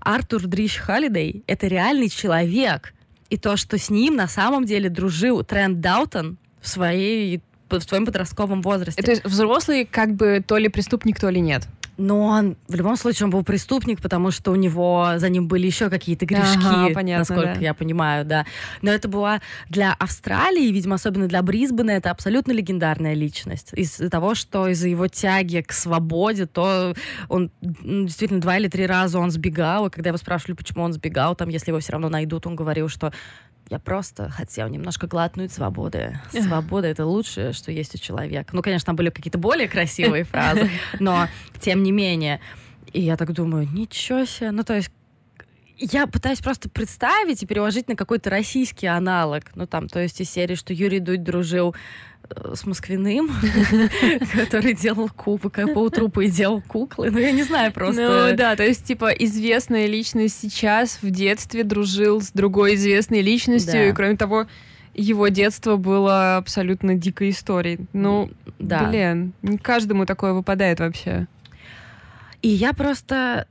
Артур 0.00 0.46
Дрищ 0.46 0.78
Халлидей— 0.78 1.44
это 1.46 1.66
реальный 1.66 2.08
человек. 2.08 2.94
И 3.30 3.36
то, 3.36 3.56
что 3.56 3.78
с 3.78 3.90
ним 3.90 4.16
на 4.16 4.28
самом 4.28 4.64
деле 4.64 4.88
дружил 4.88 5.42
Трент 5.44 5.80
Даутон 5.80 6.38
в 6.60 6.68
своей 6.68 7.42
в 7.70 7.80
своем 7.80 8.06
подростковом 8.06 8.62
возрасте. 8.62 9.02
То 9.02 9.10
есть 9.10 9.24
взрослый 9.24 9.84
как 9.84 10.14
бы 10.14 10.42
то 10.46 10.56
ли 10.56 10.68
преступник, 10.68 11.18
то 11.18 11.28
ли 11.28 11.40
нет. 11.40 11.66
Но 11.96 12.22
он 12.22 12.56
в 12.66 12.74
любом 12.74 12.96
случае 12.96 13.26
он 13.26 13.30
был 13.30 13.44
преступник, 13.44 14.00
потому 14.02 14.32
что 14.32 14.50
у 14.50 14.56
него 14.56 15.12
за 15.16 15.28
ним 15.28 15.46
были 15.46 15.66
еще 15.66 15.90
какие-то 15.90 16.26
грешки, 16.26 16.58
ага, 16.64 16.92
понятно, 16.92 17.20
насколько 17.20 17.54
да. 17.54 17.60
я 17.60 17.74
понимаю, 17.74 18.24
да. 18.24 18.46
Но 18.82 18.90
это 18.90 19.08
была 19.08 19.40
для 19.68 19.92
Австралии, 19.92 20.72
видимо, 20.72 20.96
особенно 20.96 21.28
для 21.28 21.40
Брисбена, 21.42 21.92
это 21.92 22.10
абсолютно 22.10 22.52
легендарная 22.52 23.14
личность. 23.14 23.70
Из-за 23.74 24.10
того, 24.10 24.34
что 24.34 24.66
из-за 24.68 24.88
его 24.88 25.06
тяги 25.06 25.60
к 25.60 25.72
свободе, 25.72 26.46
то 26.46 26.94
он 27.28 27.50
действительно 27.60 28.40
два 28.40 28.58
или 28.58 28.66
три 28.66 28.86
раза 28.86 29.20
он 29.20 29.30
сбегал, 29.30 29.86
и 29.86 29.90
когда 29.90 30.10
его 30.10 30.18
спрашивали, 30.18 30.56
почему 30.56 30.82
он 30.82 30.92
сбегал, 30.92 31.36
там, 31.36 31.48
если 31.48 31.70
его 31.70 31.78
все 31.78 31.92
равно 31.92 32.08
найдут, 32.08 32.46
он 32.46 32.56
говорил, 32.56 32.88
что 32.88 33.12
я 33.70 33.78
просто 33.78 34.28
хотел 34.30 34.68
немножко 34.68 35.06
глотнуть 35.06 35.52
свободы. 35.52 36.18
Свобода— 36.30 36.86
это 36.88 37.06
лучшее, 37.06 37.52
что 37.52 37.72
есть 37.72 37.94
у 37.94 37.98
человека. 37.98 38.54
Ну, 38.54 38.62
конечно, 38.62 38.86
там 38.86 38.96
были 38.96 39.10
какие-то 39.10 39.38
более 39.38 39.68
красивые 39.68 40.24
фразы, 40.24 40.70
но 41.00 41.28
тем 41.60 41.82
не 41.82 41.92
менее. 41.92 42.40
И 42.92 43.00
я 43.00 43.16
так 43.16 43.32
думаю, 43.32 43.68
ничего 43.70 44.24
себе. 44.24 44.50
Ну, 44.50 44.62
то 44.64 44.74
есть 44.74 44.90
я 45.78 46.06
пытаюсь 46.06 46.40
просто 46.40 46.68
представить 46.68 47.42
и 47.42 47.46
переложить 47.46 47.88
на 47.88 47.96
какой-то 47.96 48.30
российский 48.30 48.86
аналог. 48.86 49.44
Ну, 49.54 49.66
там, 49.66 49.88
то 49.88 50.00
есть 50.00 50.20
из 50.20 50.30
серии, 50.30 50.54
что 50.54 50.72
Юрий 50.72 51.00
Дудь 51.00 51.22
дружил 51.22 51.74
э, 52.28 52.54
с 52.54 52.64
Москвиным, 52.64 53.30
который 54.34 54.74
делал 54.74 55.08
кубы, 55.08 55.50
как 55.50 55.74
по 55.74 55.80
утру 55.80 56.08
и 56.20 56.30
делал 56.30 56.62
куклы. 56.62 57.10
Ну, 57.10 57.18
я 57.18 57.32
не 57.32 57.42
знаю 57.42 57.72
просто. 57.72 58.30
Ну, 58.30 58.36
да, 58.36 58.54
то 58.56 58.62
есть, 58.62 58.84
типа, 58.84 59.10
известная 59.10 59.86
личность 59.86 60.38
сейчас 60.40 60.98
в 61.02 61.10
детстве 61.10 61.64
дружил 61.64 62.20
с 62.20 62.30
другой 62.30 62.76
известной 62.76 63.20
личностью, 63.20 63.88
и, 63.88 63.92
кроме 63.92 64.16
того, 64.16 64.46
его 64.94 65.26
детство 65.28 65.76
было 65.76 66.36
абсолютно 66.36 66.94
дикой 66.94 67.30
историей. 67.30 67.80
Ну, 67.92 68.30
да. 68.60 68.88
блин, 68.88 69.32
не 69.42 69.58
каждому 69.58 70.06
такое 70.06 70.32
выпадает 70.32 70.78
вообще. 70.78 71.26
И 72.42 72.48
я 72.48 72.74
просто 72.74 73.48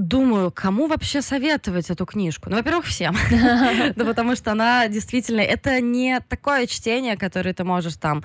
думаю, 0.00 0.50
кому 0.50 0.86
вообще 0.86 1.22
советовать 1.22 1.90
эту 1.90 2.06
книжку? 2.06 2.50
Ну, 2.50 2.56
во-первых, 2.56 2.86
всем. 2.86 3.16
Ну, 3.96 4.04
потому 4.06 4.36
что 4.36 4.52
она 4.52 4.88
действительно... 4.88 5.40
Это 5.40 5.80
не 5.80 6.20
такое 6.20 6.66
чтение, 6.66 7.16
которое 7.16 7.52
ты 7.52 7.64
можешь 7.64 7.96
там 7.96 8.24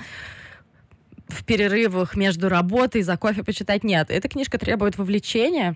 в 1.27 1.43
перерывах 1.43 2.15
между 2.15 2.49
работой 2.49 3.01
за 3.01 3.17
кофе 3.17 3.43
почитать. 3.43 3.83
Нет, 3.83 4.09
эта 4.09 4.27
книжка 4.29 4.57
требует 4.57 4.97
вовлечения. 4.97 5.75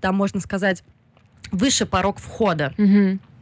Там, 0.00 0.14
можно 0.14 0.40
сказать, 0.40 0.82
выше 1.50 1.86
порог 1.86 2.18
входа. 2.18 2.72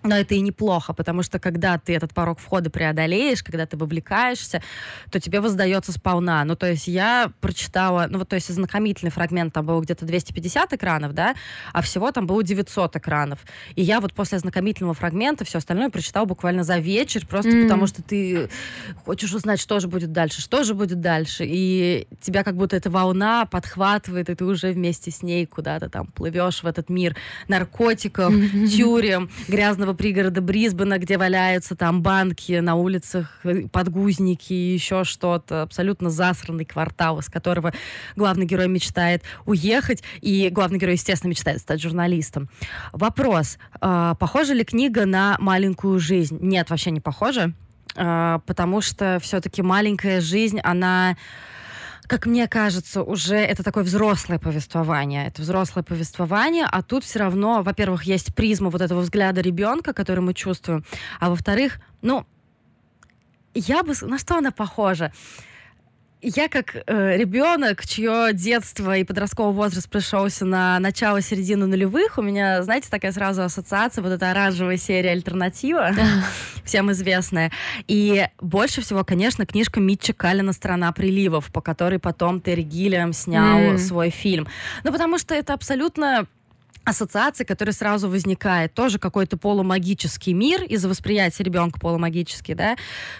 Но 0.02 0.16
это 0.16 0.34
и 0.34 0.40
неплохо, 0.40 0.92
потому 0.92 1.22
что 1.22 1.38
когда 1.38 1.78
ты 1.78 1.94
этот 1.94 2.14
порог 2.14 2.38
входа 2.38 2.70
преодолеешь, 2.70 3.42
когда 3.42 3.66
ты 3.66 3.76
вовлекаешься, 3.76 4.62
то 5.10 5.20
тебе 5.20 5.40
воздается 5.40 5.92
сполна. 5.92 6.44
Ну, 6.44 6.56
то 6.56 6.70
есть 6.70 6.86
я 6.86 7.32
прочитала, 7.40 8.06
ну, 8.08 8.18
вот, 8.18 8.28
то 8.28 8.36
есть 8.36 8.48
знакомительный 8.48 9.10
фрагмент 9.10 9.52
там 9.52 9.66
был 9.66 9.80
где-то 9.80 10.06
250 10.06 10.72
экранов, 10.72 11.12
да, 11.12 11.34
а 11.72 11.82
всего 11.82 12.10
там 12.12 12.26
было 12.26 12.42
900 12.42 12.96
экранов. 12.96 13.40
И 13.74 13.82
я 13.82 14.00
вот 14.00 14.14
после 14.14 14.38
знакомительного 14.38 14.94
фрагмента 14.94 15.44
все 15.44 15.58
остальное 15.58 15.90
прочитала 15.90 16.24
буквально 16.24 16.64
за 16.64 16.78
вечер, 16.78 17.26
просто 17.26 17.50
mm. 17.50 17.62
потому 17.64 17.86
что 17.86 18.02
ты 18.02 18.48
хочешь 19.04 19.32
узнать, 19.34 19.60
что 19.60 19.80
же 19.80 19.88
будет 19.88 20.12
дальше, 20.12 20.40
что 20.40 20.64
же 20.64 20.74
будет 20.74 21.00
дальше. 21.00 21.44
И 21.46 22.06
тебя 22.20 22.42
как 22.44 22.56
будто 22.56 22.76
эта 22.76 22.90
волна 22.90 23.44
подхватывает, 23.46 24.30
и 24.30 24.34
ты 24.34 24.44
уже 24.44 24.72
вместе 24.72 25.10
с 25.10 25.22
ней 25.22 25.46
куда-то 25.46 25.88
там 25.88 26.06
плывешь 26.06 26.62
в 26.62 26.66
этот 26.66 26.88
мир 26.88 27.16
наркотиков, 27.48 28.32
тюрем, 28.70 29.30
грязного 29.48 29.89
маленького 29.90 29.94
пригорода 29.94 30.40
Брисбена, 30.40 30.98
где 30.98 31.18
валяются 31.18 31.74
там 31.74 32.02
банки 32.02 32.60
на 32.60 32.74
улицах, 32.74 33.38
э, 33.44 33.68
подгузники 33.68 34.52
и 34.52 34.74
еще 34.74 35.04
что-то. 35.04 35.62
Абсолютно 35.62 36.10
засранный 36.10 36.64
квартал, 36.64 37.18
из 37.18 37.28
которого 37.28 37.72
главный 38.16 38.46
герой 38.46 38.68
мечтает 38.68 39.22
уехать. 39.46 40.02
И 40.22 40.48
главный 40.50 40.78
герой, 40.78 40.94
естественно, 40.94 41.30
мечтает 41.30 41.60
стать 41.60 41.80
журналистом. 41.80 42.48
Вопрос. 42.92 43.58
Э, 43.80 44.14
похожа 44.18 44.54
ли 44.54 44.64
книга 44.64 45.06
на 45.06 45.36
«Маленькую 45.38 45.98
жизнь»? 45.98 46.38
Нет, 46.40 46.70
вообще 46.70 46.90
не 46.90 47.00
похожа. 47.00 47.52
Э, 47.96 48.38
потому 48.46 48.80
что 48.80 49.18
все-таки 49.20 49.62
«Маленькая 49.62 50.20
жизнь», 50.20 50.60
она 50.62 51.16
как 52.10 52.26
мне 52.26 52.48
кажется, 52.48 53.04
уже 53.04 53.36
это 53.36 53.62
такое 53.62 53.84
взрослое 53.84 54.40
повествование. 54.40 55.28
Это 55.28 55.42
взрослое 55.42 55.84
повествование, 55.84 56.66
а 56.68 56.82
тут 56.82 57.04
все 57.04 57.20
равно, 57.20 57.62
во-первых, 57.62 58.02
есть 58.02 58.34
призма 58.34 58.68
вот 58.68 58.80
этого 58.80 59.02
взгляда 59.02 59.40
ребенка, 59.40 59.92
который 59.92 60.18
мы 60.18 60.34
чувствуем, 60.34 60.84
а 61.20 61.30
во-вторых, 61.30 61.78
ну, 62.02 62.26
я 63.54 63.84
бы... 63.84 63.94
На 64.02 64.18
что 64.18 64.36
она 64.36 64.50
похожа? 64.50 65.12
Я 66.22 66.48
как 66.48 66.74
э, 66.74 67.16
ребенок, 67.16 67.86
чье 67.86 68.30
детство 68.32 68.96
и 68.96 69.04
подростковый 69.04 69.54
возраст 69.54 69.88
пришелся 69.88 70.44
на 70.44 70.78
начало 70.78 71.20
середину 71.20 71.66
нулевых, 71.66 72.18
у 72.18 72.22
меня, 72.22 72.62
знаете, 72.62 72.88
такая 72.90 73.12
сразу 73.12 73.42
ассоциация, 73.42 74.02
вот 74.02 74.10
эта 74.10 74.30
оранжевая 74.30 74.76
серия 74.76 75.10
«Альтернатива», 75.12 75.90
всем 76.64 76.90
известная. 76.92 77.50
И 77.86 78.28
больше 78.40 78.82
всего, 78.82 79.04
конечно, 79.04 79.46
книжка 79.46 79.80
Митча 79.80 80.12
Каллина 80.12 80.52
«Страна 80.52 80.92
приливов», 80.92 81.50
по 81.52 81.60
которой 81.60 81.98
потом 81.98 82.40
Терри 82.40 82.62
Гиллиам 82.62 83.12
снял 83.12 83.78
свой 83.78 84.10
фильм. 84.10 84.46
Ну, 84.84 84.92
потому 84.92 85.18
что 85.18 85.34
это 85.34 85.54
абсолютно 85.54 86.26
ассоциации, 86.84 87.44
которая 87.44 87.72
сразу 87.72 88.08
возникает. 88.08 88.74
Тоже 88.74 88.98
какой-то 88.98 89.36
полумагический 89.36 90.32
мир 90.32 90.62
из-за 90.62 90.88
восприятия 90.88 91.44
ребенка 91.44 91.78
полумагический, 91.78 92.54
да. 92.54 92.76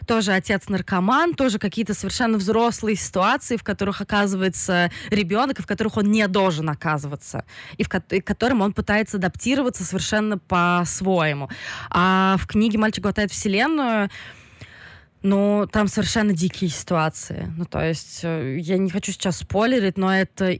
Тоже 0.07 0.33
отец 0.33 0.69
наркоман, 0.69 1.35
тоже 1.35 1.59
какие-то 1.59 1.95
совершенно 1.95 2.38
взрослые 2.38 2.97
ситуации, 2.97 3.57
в 3.57 3.62
которых 3.62 4.00
оказывается 4.00 4.90
ребенок, 5.11 5.61
в 5.61 5.67
которых 5.67 5.97
он 5.97 6.11
не 6.11 6.26
должен 6.26 6.69
оказываться, 6.69 7.45
и 7.76 7.85
в 7.85 7.88
ко- 7.88 8.02
и 8.11 8.21
которым 8.21 8.62
он 8.62 8.73
пытается 8.73 9.19
адаптироваться 9.19 9.85
совершенно 9.85 10.38
по-своему. 10.38 11.49
А 11.90 12.37
в 12.38 12.47
книге 12.47 12.79
«Мальчик 12.79 13.02
глотает 13.02 13.31
вселенную» 13.31 14.11
Ну, 15.23 15.69
там 15.71 15.87
совершенно 15.87 16.33
дикие 16.33 16.71
ситуации. 16.71 17.52
Ну, 17.55 17.67
то 17.67 17.85
есть, 17.85 18.21
э, 18.23 18.57
я 18.59 18.79
не 18.79 18.88
хочу 18.88 19.12
сейчас 19.12 19.37
спойлерить, 19.37 19.99
но 19.99 20.14
это 20.14 20.59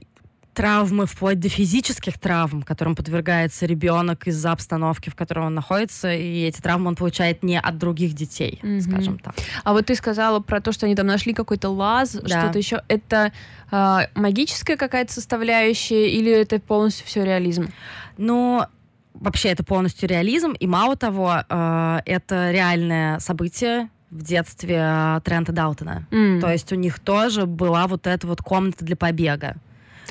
травмы, 0.53 1.05
вплоть 1.05 1.39
до 1.39 1.49
физических 1.49 2.19
травм, 2.19 2.63
которым 2.63 2.95
подвергается 2.95 3.65
ребенок 3.65 4.27
из-за 4.27 4.51
обстановки, 4.51 5.09
в 5.09 5.15
которой 5.15 5.47
он 5.47 5.55
находится, 5.55 6.13
и 6.13 6.43
эти 6.43 6.61
травмы 6.61 6.89
он 6.89 6.95
получает 6.95 7.43
не 7.43 7.59
от 7.59 7.77
других 7.77 8.13
детей, 8.13 8.59
mm-hmm. 8.61 8.81
скажем 8.81 9.19
так. 9.19 9.35
А 9.63 9.73
вот 9.73 9.85
ты 9.85 9.95
сказала 9.95 10.39
про 10.39 10.61
то, 10.61 10.71
что 10.71 10.85
они 10.85 10.95
там 10.95 11.07
нашли 11.07 11.33
какой-то 11.33 11.69
лаз, 11.69 12.13
да. 12.13 12.41
что-то 12.41 12.57
еще. 12.57 12.81
Это 12.87 13.31
э, 13.71 13.97
магическая 14.15 14.77
какая-то 14.77 15.13
составляющая 15.13 16.09
или 16.09 16.31
это 16.31 16.59
полностью 16.59 17.07
все 17.07 17.23
реализм? 17.23 17.71
Ну, 18.17 18.63
вообще 19.13 19.49
это 19.49 19.63
полностью 19.63 20.09
реализм, 20.09 20.51
и 20.51 20.67
мало 20.67 20.95
того, 20.95 21.43
э, 21.47 21.99
это 22.05 22.51
реальное 22.51 23.19
событие, 23.19 23.89
в 24.09 24.23
детстве 24.23 24.77
э, 24.77 25.21
Трента 25.23 25.53
Даутона. 25.53 26.05
Mm. 26.11 26.41
То 26.41 26.51
есть 26.51 26.71
у 26.73 26.75
них 26.75 26.99
тоже 26.99 27.45
была 27.45 27.87
вот 27.87 28.07
эта 28.07 28.27
вот 28.27 28.41
комната 28.41 28.83
для 28.83 28.97
побега. 28.97 29.55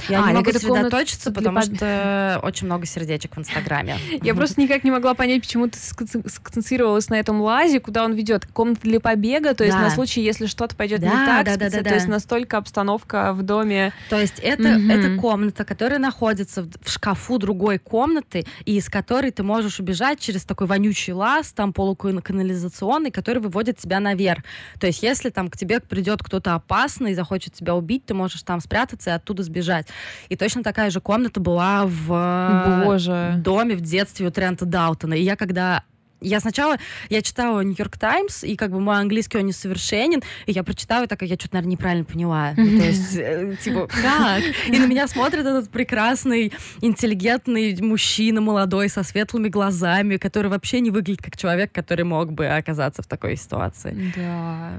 Я 0.09 0.25
а, 0.25 0.29
не 0.29 0.35
могу 0.35 0.53
сосредоточиться, 0.53 1.33
потому 1.33 1.61
что 1.63 2.41
очень 2.43 2.67
много 2.67 2.87
сердечек 2.87 3.37
в 3.37 3.41
Инстаграме. 3.41 3.97
Я 4.23 4.35
просто 4.35 4.61
никак 4.61 4.85
не 4.85 4.91
могла 4.91 5.15
понять, 5.15 5.43
почему 5.43 5.69
ты 5.69 5.79
сконцентрировалась 5.79 7.09
на 7.09 7.15
этом 7.15 7.41
лазе, 7.41 7.81
куда 7.81 8.05
он 8.05 8.15
ведет. 8.15 8.47
Комната 8.47 8.81
для 8.83 9.01
побега, 9.01 9.55
то 9.55 9.65
есть 9.65 9.77
на 9.77 9.91
случай, 9.91 10.23
если 10.23 10.47
что-то 10.47 10.77
пойдет 10.77 11.01
не 11.01 11.09
так, 11.09 11.47
то 11.47 11.95
есть 11.95 12.09
настолько 12.09 12.59
обстановка 12.59 13.33
в 13.33 13.43
доме. 13.43 13.93
То 14.09 14.19
есть 14.19 14.39
это 14.39 15.17
комната, 15.21 15.65
которая 15.65 15.99
находится 15.99 16.63
в 16.63 16.91
шкафу 16.91 17.39
другой 17.39 17.79
комнаты, 17.79 18.47
и 18.65 18.77
из 18.77 18.89
которой 18.89 19.31
ты 19.31 19.43
можешь 19.43 19.81
убежать 19.81 20.21
через 20.21 20.45
такой 20.45 20.67
вонючий 20.67 21.13
лаз, 21.13 21.53
там 21.53 21.73
полуканализационный, 21.73 23.11
который 23.11 23.39
выводит 23.39 23.79
тебя 23.79 24.01
наверх. 24.01 24.43
То 24.79 24.87
есть 24.87 25.03
если 25.03 25.31
там 25.31 25.49
к 25.49 25.57
тебе 25.57 25.81
придет 25.81 26.23
кто-то 26.23 26.55
опасный 26.55 27.13
и 27.13 27.15
захочет 27.15 27.55
тебя 27.55 27.75
убить, 27.75 28.07
ты 28.07 28.15
можешь 28.15 28.43
там 28.43 28.61
спрятаться 28.61 29.11
и 29.11 29.13
оттуда 29.13 29.43
сбежать. 29.43 29.87
И 30.29 30.37
точно 30.37 30.63
такая 30.63 30.91
же 30.91 31.01
комната 31.01 31.41
была 31.41 31.85
в 31.87 32.85
Боже. 32.85 33.35
доме 33.39 33.75
в 33.75 33.81
детстве 33.81 34.27
у 34.27 34.31
Трента 34.31 34.65
Даутона. 34.65 35.15
И 35.15 35.23
я 35.23 35.37
когда 35.37 35.85
я 36.21 36.41
сначала, 36.41 36.77
я 37.09 37.23
читала 37.23 37.61
Нью-Йорк 37.63 37.97
Таймс, 37.99 38.45
и 38.45 38.57
как 38.57 38.71
бы 38.71 38.81
мой 38.81 38.99
английский, 38.99 39.39
он 39.39 39.47
несовершенен, 39.47 40.23
и 40.47 40.53
я 40.53 40.63
прочитала, 40.63 41.07
так 41.07 41.23
я 41.23 41.37
что-то, 41.37 41.55
наверное, 41.55 41.73
неправильно 41.73 42.05
поняла. 42.05 42.53
Ну, 42.57 42.79
то 42.79 42.87
есть, 42.87 43.17
э, 43.17 43.57
типа, 43.63 43.87
как? 44.03 44.43
И 44.69 44.79
на 44.79 44.87
меня 44.87 45.09
смотрит 45.09 45.47
этот 45.47 45.71
прекрасный, 45.71 46.53
интеллигентный 46.83 47.77
мужчина, 47.81 48.41
молодой, 48.41 48.89
со 48.89 49.03
светлыми 49.03 49.49
глазами, 49.49 50.19
который 50.19 50.49
вообще 50.49 50.81
не 50.81 50.91
выглядит 50.91 51.23
как 51.23 51.37
человек, 51.37 51.73
который 51.73 52.05
мог 52.05 52.33
бы 52.33 52.47
оказаться 52.47 53.03
в 53.03 53.07
такой 53.07 53.37
ситуации. 53.37 54.13
Да. 54.15 54.73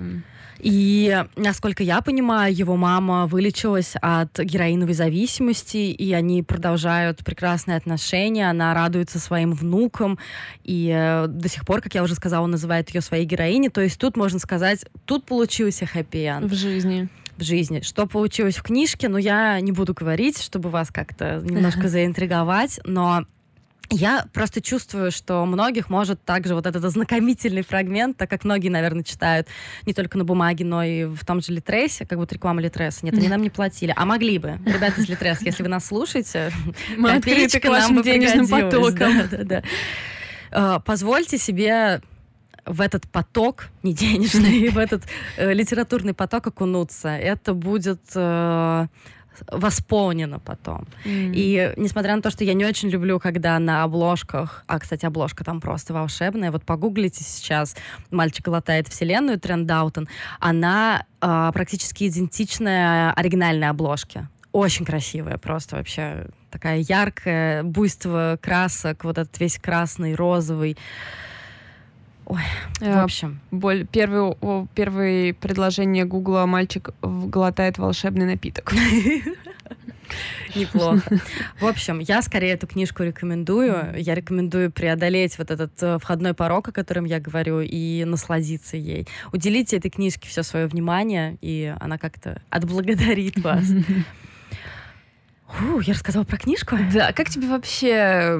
И, 0.61 1.25
насколько 1.35 1.81
я 1.81 2.01
понимаю, 2.01 2.55
его 2.55 2.75
мама 2.75 3.25
вылечилась 3.25 3.93
от 4.01 4.39
героиновой 4.39 4.93
зависимости, 4.93 5.77
и 5.77 6.13
они 6.13 6.43
продолжают 6.43 7.23
прекрасные 7.25 7.77
отношения, 7.77 8.49
она 8.49 8.73
радуется 8.73 9.19
своим 9.19 9.53
внукам, 9.53 10.19
и 10.63 10.91
э, 10.93 11.27
до 11.27 11.49
сих 11.49 11.65
пор, 11.65 11.81
как 11.81 11.95
я 11.95 12.03
уже 12.03 12.13
сказала, 12.13 12.43
он 12.43 12.51
называет 12.51 12.93
ее 12.93 13.01
своей 13.01 13.25
героиней, 13.25 13.69
то 13.69 13.81
есть 13.81 13.97
тут, 13.97 14.15
можно 14.15 14.37
сказать, 14.37 14.85
тут 15.05 15.25
получился 15.25 15.85
хэппи-энд. 15.85 16.51
В 16.51 16.53
жизни 16.53 17.09
в 17.37 17.43
жизни. 17.43 17.81
Что 17.81 18.05
получилось 18.05 18.57
в 18.57 18.61
книжке, 18.61 19.09
ну, 19.09 19.17
я 19.17 19.59
не 19.61 19.71
буду 19.71 19.95
говорить, 19.95 20.39
чтобы 20.39 20.69
вас 20.69 20.91
как-то 20.91 21.41
немножко 21.43 21.87
заинтриговать, 21.89 22.79
но 22.85 23.25
я 23.91 24.25
просто 24.33 24.61
чувствую, 24.61 25.11
что 25.11 25.45
многих 25.45 25.89
может 25.89 26.23
также 26.23 26.55
вот 26.55 26.65
этот 26.65 26.83
ознакомительный 26.83 27.61
фрагмент, 27.61 28.17
так 28.17 28.29
как 28.29 28.43
многие, 28.43 28.69
наверное, 28.69 29.03
читают 29.03 29.47
не 29.85 29.93
только 29.93 30.17
на 30.17 30.23
бумаге, 30.23 30.65
но 30.65 30.83
и 30.83 31.05
в 31.05 31.23
том 31.25 31.41
же 31.41 31.51
Литресе, 31.51 32.05
как 32.05 32.17
будто 32.17 32.35
реклама 32.35 32.61
Литреса. 32.61 33.05
Нет, 33.05 33.15
они 33.15 33.27
нам 33.27 33.41
не 33.41 33.49
платили. 33.49 33.93
А 33.95 34.05
могли 34.05 34.37
бы. 34.39 34.59
Ребята 34.65 35.01
из 35.01 35.09
Литрес, 35.09 35.41
если 35.41 35.63
вы 35.63 35.69
нас 35.69 35.85
слушаете, 35.85 36.51
мы 36.97 37.11
открыты 37.11 37.59
к 37.59 37.65
вашим 37.65 38.01
денежным 38.01 38.47
потокам. 38.47 39.17
Да, 39.29 39.37
да, 39.37 39.43
да. 39.43 39.63
А, 40.51 40.79
позвольте 40.79 41.37
себе 41.37 42.01
в 42.65 42.81
этот 42.81 43.09
поток, 43.09 43.69
не 43.83 43.93
денежный, 43.93 44.69
в 44.71 44.77
этот 44.77 45.03
э, 45.37 45.53
литературный 45.53 46.13
поток 46.13 46.47
окунуться. 46.47 47.09
Это 47.09 47.53
будет 47.53 48.01
э, 48.15 48.87
восполнено 49.51 50.39
потом. 50.39 50.87
Mm. 51.05 51.31
И 51.33 51.73
несмотря 51.77 52.15
на 52.15 52.21
то, 52.21 52.29
что 52.29 52.43
я 52.43 52.53
не 52.53 52.65
очень 52.65 52.89
люблю, 52.89 53.19
когда 53.19 53.57
на 53.59 53.83
обложках, 53.83 54.63
а, 54.67 54.79
кстати, 54.79 55.05
обложка 55.05 55.43
там 55.43 55.61
просто 55.61 55.93
волшебная, 55.93 56.51
вот 56.51 56.63
погуглите 56.63 57.23
сейчас 57.23 57.75
«Мальчик 58.09 58.47
латает 58.47 58.87
вселенную» 58.87 59.39
Тренд 59.39 59.65
Даутон, 59.65 60.07
она 60.39 61.05
э, 61.21 61.51
практически 61.53 62.07
идентичная 62.07 63.11
оригинальной 63.13 63.69
обложке. 63.69 64.27
Очень 64.51 64.85
красивая, 64.85 65.37
просто 65.37 65.77
вообще 65.77 66.27
такая 66.49 66.79
яркая, 66.79 67.63
буйство 67.63 68.37
красок, 68.41 69.05
вот 69.05 69.17
этот 69.17 69.39
весь 69.39 69.57
красный, 69.57 70.15
розовый. 70.15 70.77
Ой, 72.31 72.39
в 72.79 72.83
э, 72.83 73.01
общем. 73.01 73.41
Боль, 73.51 73.85
первый, 73.85 74.37
первое 74.73 75.33
предложение 75.33 76.05
Гугла 76.05 76.45
«Мальчик 76.45 76.91
глотает 77.01 77.77
волшебный 77.77 78.25
напиток». 78.25 78.73
Неплохо. 80.55 81.19
В 81.59 81.65
общем, 81.65 81.99
я 81.99 82.21
скорее 82.21 82.53
эту 82.53 82.67
книжку 82.67 83.03
рекомендую. 83.03 83.93
Я 83.97 84.15
рекомендую 84.15 84.71
преодолеть 84.71 85.37
вот 85.37 85.51
этот 85.51 85.71
э, 85.83 85.99
входной 85.99 86.33
порог, 86.33 86.69
о 86.69 86.71
котором 86.71 87.03
я 87.03 87.19
говорю, 87.19 87.59
и 87.59 88.05
насладиться 88.05 88.77
ей. 88.77 89.09
Уделите 89.33 89.75
этой 89.75 89.91
книжке 89.91 90.29
все 90.29 90.43
свое 90.43 90.67
внимание, 90.67 91.37
и 91.41 91.75
она 91.81 91.97
как-то 91.97 92.41
отблагодарит 92.49 93.39
вас. 93.43 93.65
Фу, 95.47 95.81
я 95.81 95.93
рассказала 95.93 96.23
про 96.23 96.37
книжку. 96.37 96.77
Да, 96.93 97.11
как 97.11 97.29
тебе 97.29 97.47
вообще 97.47 98.39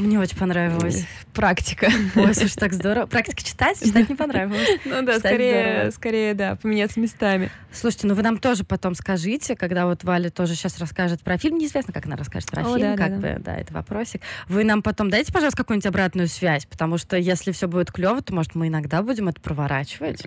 мне 0.00 0.18
очень 0.18 0.36
понравилось. 0.36 1.06
Практика. 1.32 1.90
Ой, 2.16 2.34
слушай, 2.34 2.56
так 2.56 2.72
здорово. 2.72 3.06
Практика 3.06 3.42
читать? 3.42 3.78
Читать 3.82 4.08
не 4.08 4.16
понравилось. 4.16 4.66
Ну 4.84 5.02
да, 5.02 5.18
скорее, 5.18 5.90
скорее, 5.90 6.34
да, 6.34 6.56
поменяться 6.56 6.98
местами. 7.00 7.50
Слушайте, 7.72 8.06
ну 8.06 8.14
вы 8.14 8.22
нам 8.22 8.38
тоже 8.38 8.64
потом 8.64 8.94
скажите, 8.94 9.54
когда 9.56 9.86
вот 9.86 10.02
Валя 10.04 10.30
тоже 10.30 10.54
сейчас 10.54 10.78
расскажет 10.78 11.20
про 11.22 11.38
фильм, 11.38 11.58
неизвестно, 11.58 11.92
как 11.92 12.06
она 12.06 12.16
расскажет 12.16 12.50
про 12.50 12.64
фильм, 12.64 12.96
как 12.96 13.18
бы, 13.18 13.36
да, 13.38 13.56
это 13.56 13.72
вопросик. 13.72 14.22
Вы 14.48 14.64
нам 14.64 14.82
потом 14.82 15.10
дайте, 15.10 15.32
пожалуйста, 15.32 15.58
какую-нибудь 15.58 15.86
обратную 15.86 16.28
связь, 16.28 16.66
потому 16.66 16.98
что 16.98 17.16
если 17.16 17.52
все 17.52 17.68
будет 17.68 17.92
клево, 17.92 18.20
то, 18.22 18.34
может, 18.34 18.54
мы 18.54 18.68
иногда 18.68 19.02
будем 19.02 19.28
это 19.28 19.40
проворачивать. 19.40 20.26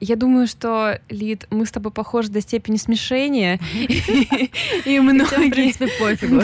Я 0.00 0.16
думаю, 0.16 0.46
что, 0.46 0.98
Лид, 1.08 1.46
мы 1.50 1.66
с 1.66 1.70
тобой 1.70 1.92
похожи 1.92 2.28
до 2.28 2.40
степени 2.40 2.76
смешения. 2.76 3.60
И 4.84 5.00
многие... 5.00 5.48
в 5.48 5.50
принципе, 5.50 5.88
пофигу. 5.98 6.42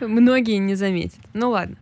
Многие 0.00 0.58
не 0.58 0.74
заметят. 0.74 1.18
Ну 1.34 1.50
ладно. 1.50 1.76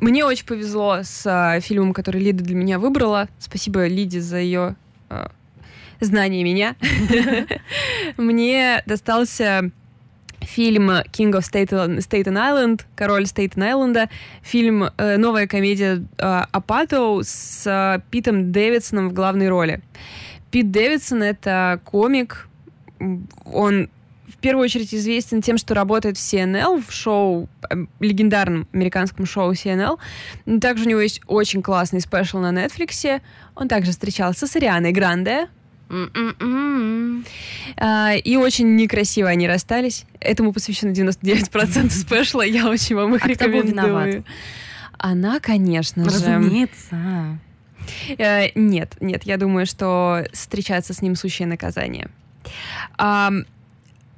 Мне 0.00 0.24
очень 0.24 0.46
повезло 0.46 1.00
с 1.02 1.26
а, 1.26 1.60
фильмом, 1.60 1.92
который 1.92 2.22
Лида 2.22 2.42
для 2.42 2.54
меня 2.54 2.78
выбрала. 2.78 3.28
Спасибо 3.38 3.86
Лиде 3.86 4.20
за 4.20 4.38
ее 4.38 4.76
а, 5.08 5.30
знание 6.00 6.42
меня. 6.42 6.74
Мне 8.16 8.82
достался 8.86 9.70
фильм 10.40 10.90
King 10.90 11.32
of 11.32 11.40
Staten, 11.40 11.98
Staten 11.98 12.34
Island, 12.34 12.82
король 12.96 13.26
Стейтен 13.26 13.62
Айленда, 13.62 14.08
фильм, 14.42 14.84
э, 14.96 15.16
новая 15.16 15.46
комедия 15.46 16.02
э, 16.18 16.42
Апато 16.50 17.20
с 17.22 17.66
э, 17.66 18.00
Питом 18.10 18.52
Дэвидсоном 18.52 19.10
в 19.10 19.12
главной 19.12 19.48
роли. 19.48 19.82
Пит 20.50 20.70
Дэвидсон— 20.70 21.22
это 21.24 21.80
комик, 21.84 22.48
он 23.44 23.88
первую 24.40 24.64
очередь 24.64 24.94
известен 24.94 25.42
тем, 25.42 25.58
что 25.58 25.74
работает 25.74 26.16
в 26.16 26.20
CNL, 26.20 26.82
в 26.86 26.92
шоу, 26.92 27.48
э, 27.70 27.74
легендарном 28.00 28.66
американском 28.72 29.26
шоу 29.26 29.52
CNL. 29.52 29.98
Также 30.60 30.84
у 30.84 30.88
него 30.88 31.00
есть 31.00 31.20
очень 31.26 31.62
классный 31.62 32.00
спешл 32.00 32.38
на 32.38 32.52
Netflix. 32.52 33.20
Он 33.54 33.68
также 33.68 33.90
встречался 33.92 34.46
с 34.46 34.56
Арианой 34.56 34.92
Гранде, 34.92 35.48
а, 37.76 38.14
и 38.14 38.36
очень 38.36 38.76
некрасиво 38.76 39.28
они 39.28 39.48
расстались. 39.48 40.04
Этому 40.20 40.52
посвящено 40.52 40.90
99% 40.90 41.90
спешла. 41.90 42.44
Я 42.44 42.68
очень 42.68 42.94
вам 42.96 43.14
их 43.16 43.24
а 43.24 43.28
рекомендую. 43.28 43.64
Кто 43.64 43.82
был 43.82 43.88
виноват? 43.88 44.24
Она, 44.98 45.40
конечно 45.40 46.04
же. 46.04 46.10
Разумеется. 46.10 47.38
Э, 48.18 48.50
нет, 48.54 48.96
нет, 49.00 49.24
я 49.24 49.36
думаю, 49.36 49.66
что 49.66 50.24
встречаться 50.32 50.94
с 50.94 51.02
ним 51.02 51.16
сущее 51.16 51.48
наказание. 51.48 52.08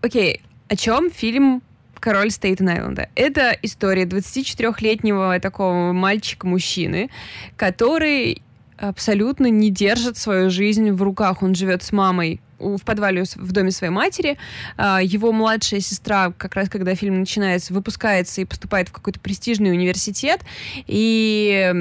Окей, 0.03 0.43
о 0.69 0.75
чем 0.75 1.13
фильм 1.13 1.63
король 2.01 2.31
Стейтен-Айленда. 2.31 3.09
Это 3.15 3.57
история 3.63 4.03
24-летнего 4.05 5.39
такого 5.39 5.93
мальчика-мужчины, 5.93 7.09
который 7.57 8.43
абсолютно 8.79 9.47
не 9.47 9.71
держит 9.71 10.17
свою 10.17 10.51
жизнь 10.51 10.91
в 10.91 11.01
руках. 11.03 11.45
Он 11.45 11.55
живет 11.55 11.85
с 11.85 11.93
мамой 11.93 12.41
в 12.59 12.81
подвале 12.81 13.23
в 13.37 13.53
доме 13.53 13.71
своей 13.71 13.93
матери. 13.93 14.39
А, 14.77 15.01
его 15.01 15.31
младшая 15.31 15.79
сестра, 15.79 16.33
как 16.37 16.57
раз 16.57 16.69
когда 16.69 16.97
фильм 16.97 17.21
начинается, 17.21 17.73
выпускается 17.73 18.41
и 18.41 18.45
поступает 18.45 18.89
в 18.89 18.93
какой-то 18.93 19.21
престижный 19.21 19.71
университет. 19.71 20.41
И 20.89 21.73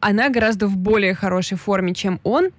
она 0.00 0.30
гораздо 0.30 0.66
в 0.66 0.78
более 0.78 1.14
хорошей 1.14 1.58
форме, 1.58 1.92
чем 1.92 2.20
он 2.24 2.52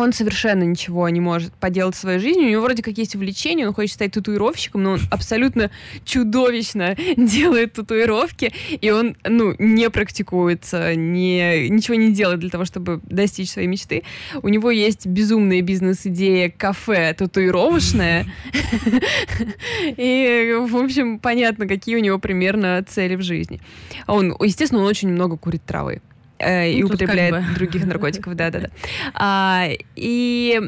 он 0.00 0.12
совершенно 0.12 0.62
ничего 0.62 1.08
не 1.08 1.20
может 1.20 1.52
поделать 1.54 1.94
своей 1.94 2.18
жизни. 2.18 2.46
У 2.46 2.50
него 2.50 2.62
вроде 2.62 2.82
как 2.82 2.96
есть 2.98 3.14
увлечение, 3.14 3.68
он 3.68 3.74
хочет 3.74 3.94
стать 3.94 4.12
татуировщиком, 4.12 4.82
но 4.82 4.92
он 4.92 5.00
абсолютно 5.10 5.70
чудовищно 6.04 6.96
делает 7.16 7.74
татуировки, 7.74 8.52
и 8.80 8.90
он, 8.90 9.16
ну, 9.24 9.54
не 9.58 9.90
практикуется, 9.90 10.94
не, 10.94 11.68
ничего 11.68 11.96
не 11.96 12.12
делает 12.12 12.40
для 12.40 12.50
того, 12.50 12.64
чтобы 12.64 13.00
достичь 13.04 13.50
своей 13.50 13.68
мечты. 13.68 14.02
У 14.42 14.48
него 14.48 14.70
есть 14.70 15.06
безумная 15.06 15.62
бизнес-идея 15.62 16.50
кафе 16.50 17.14
татуировочное, 17.14 18.26
и, 19.96 20.56
в 20.68 20.76
общем, 20.76 21.18
понятно, 21.18 21.66
какие 21.66 21.96
у 21.96 22.00
него 22.00 22.18
примерно 22.18 22.84
цели 22.86 23.16
в 23.16 23.22
жизни. 23.22 23.60
Он, 24.06 24.34
естественно, 24.40 24.80
он 24.82 24.86
очень 24.86 25.08
много 25.08 25.36
курит 25.36 25.62
травы 25.64 26.00
э, 26.40 26.72
и 26.72 26.80
ну, 26.80 26.86
употребляет 26.88 27.34
как 27.34 27.48
бы. 27.48 27.54
других 27.54 27.86
наркотиков, 27.86 28.34
да-да-да. 28.34 28.70
А, 29.14 29.68
и 29.96 30.60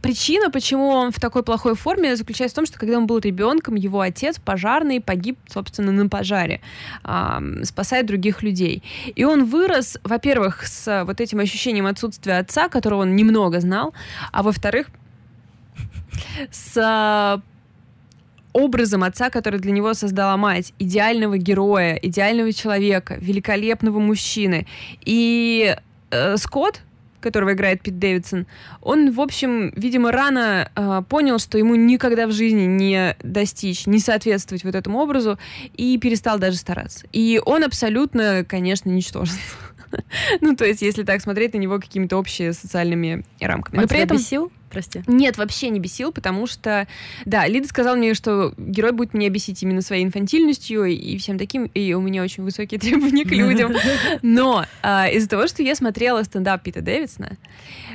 причина, 0.00 0.50
почему 0.50 0.88
он 0.88 1.12
в 1.12 1.18
такой 1.18 1.42
плохой 1.42 1.74
форме, 1.74 2.16
заключается 2.16 2.54
в 2.54 2.56
том, 2.56 2.66
что 2.66 2.78
когда 2.78 2.98
он 2.98 3.06
был 3.06 3.18
ребенком, 3.18 3.74
его 3.74 4.00
отец 4.00 4.38
пожарный 4.38 5.00
погиб, 5.00 5.38
собственно, 5.48 5.92
на 5.92 6.08
пожаре, 6.08 6.60
э, 7.04 7.38
спасая 7.62 8.02
других 8.02 8.42
людей. 8.42 8.82
И 9.14 9.24
он 9.24 9.44
вырос, 9.44 9.98
во-первых, 10.04 10.66
с 10.66 11.04
вот 11.04 11.20
этим 11.20 11.40
ощущением 11.40 11.86
отсутствия 11.86 12.38
отца, 12.38 12.68
которого 12.68 13.02
он 13.02 13.16
немного 13.16 13.60
знал, 13.60 13.94
а 14.32 14.42
во-вторых, 14.42 14.88
с 16.50 17.42
образом 18.54 19.02
отца, 19.04 19.28
который 19.28 19.60
для 19.60 19.72
него 19.72 19.92
создала 19.92 20.36
мать, 20.38 20.72
идеального 20.78 21.36
героя, 21.36 21.96
идеального 21.96 22.52
человека, 22.52 23.16
великолепного 23.20 23.98
мужчины. 23.98 24.66
И 25.04 25.76
э, 26.10 26.36
Скотт, 26.38 26.80
которого 27.20 27.52
играет 27.52 27.82
Пит 27.82 27.98
Дэвидсон, 27.98 28.46
он, 28.80 29.10
в 29.10 29.20
общем, 29.20 29.72
видимо, 29.76 30.12
рано 30.12 30.70
э, 30.74 31.02
понял, 31.08 31.38
что 31.38 31.58
ему 31.58 31.74
никогда 31.74 32.26
в 32.26 32.32
жизни 32.32 32.64
не 32.64 33.16
достичь, 33.22 33.86
не 33.86 33.98
соответствовать 33.98 34.62
вот 34.64 34.74
этому 34.74 35.00
образу, 35.00 35.38
и 35.74 35.98
перестал 35.98 36.38
даже 36.38 36.56
стараться. 36.56 37.06
И 37.12 37.42
он 37.44 37.64
абсолютно, 37.64 38.44
конечно, 38.48 38.88
ничтожество. 38.88 39.58
ну, 40.40 40.54
то 40.54 40.64
есть, 40.64 40.82
если 40.82 41.02
так 41.02 41.20
смотреть 41.20 41.54
на 41.54 41.58
него 41.58 41.78
какими-то 41.80 42.16
общими 42.16 42.52
социальными 42.52 43.24
рамками. 43.40 43.78
Он 43.78 43.82
Но 43.82 43.88
при 43.88 44.00
этом... 44.00 44.16
бесил? 44.16 44.52
Прости. 44.74 45.02
Нет, 45.06 45.38
вообще 45.38 45.70
не 45.70 45.80
бесил, 45.80 46.12
потому 46.12 46.46
что, 46.46 46.86
да, 47.24 47.46
Лида 47.46 47.66
сказала 47.68 47.96
мне, 47.96 48.12
что 48.14 48.52
герой 48.58 48.92
будет 48.92 49.14
меня 49.14 49.30
бесить 49.30 49.62
именно 49.62 49.80
своей 49.80 50.04
инфантильностью 50.04 50.84
и 50.84 51.16
всем 51.16 51.38
таким, 51.38 51.66
и 51.66 51.94
у 51.94 52.00
меня 52.00 52.22
очень 52.22 52.42
высокие 52.42 52.78
требования 52.80 53.24
к 53.24 53.30
людям. 53.30 53.72
Но 54.22 54.66
а, 54.82 55.08
из-за 55.08 55.28
того, 55.28 55.46
что 55.46 55.62
я 55.62 55.74
смотрела 55.74 56.22
стендап 56.24 56.62
Пита 56.62 56.82
Дэвидсона, 56.82 57.36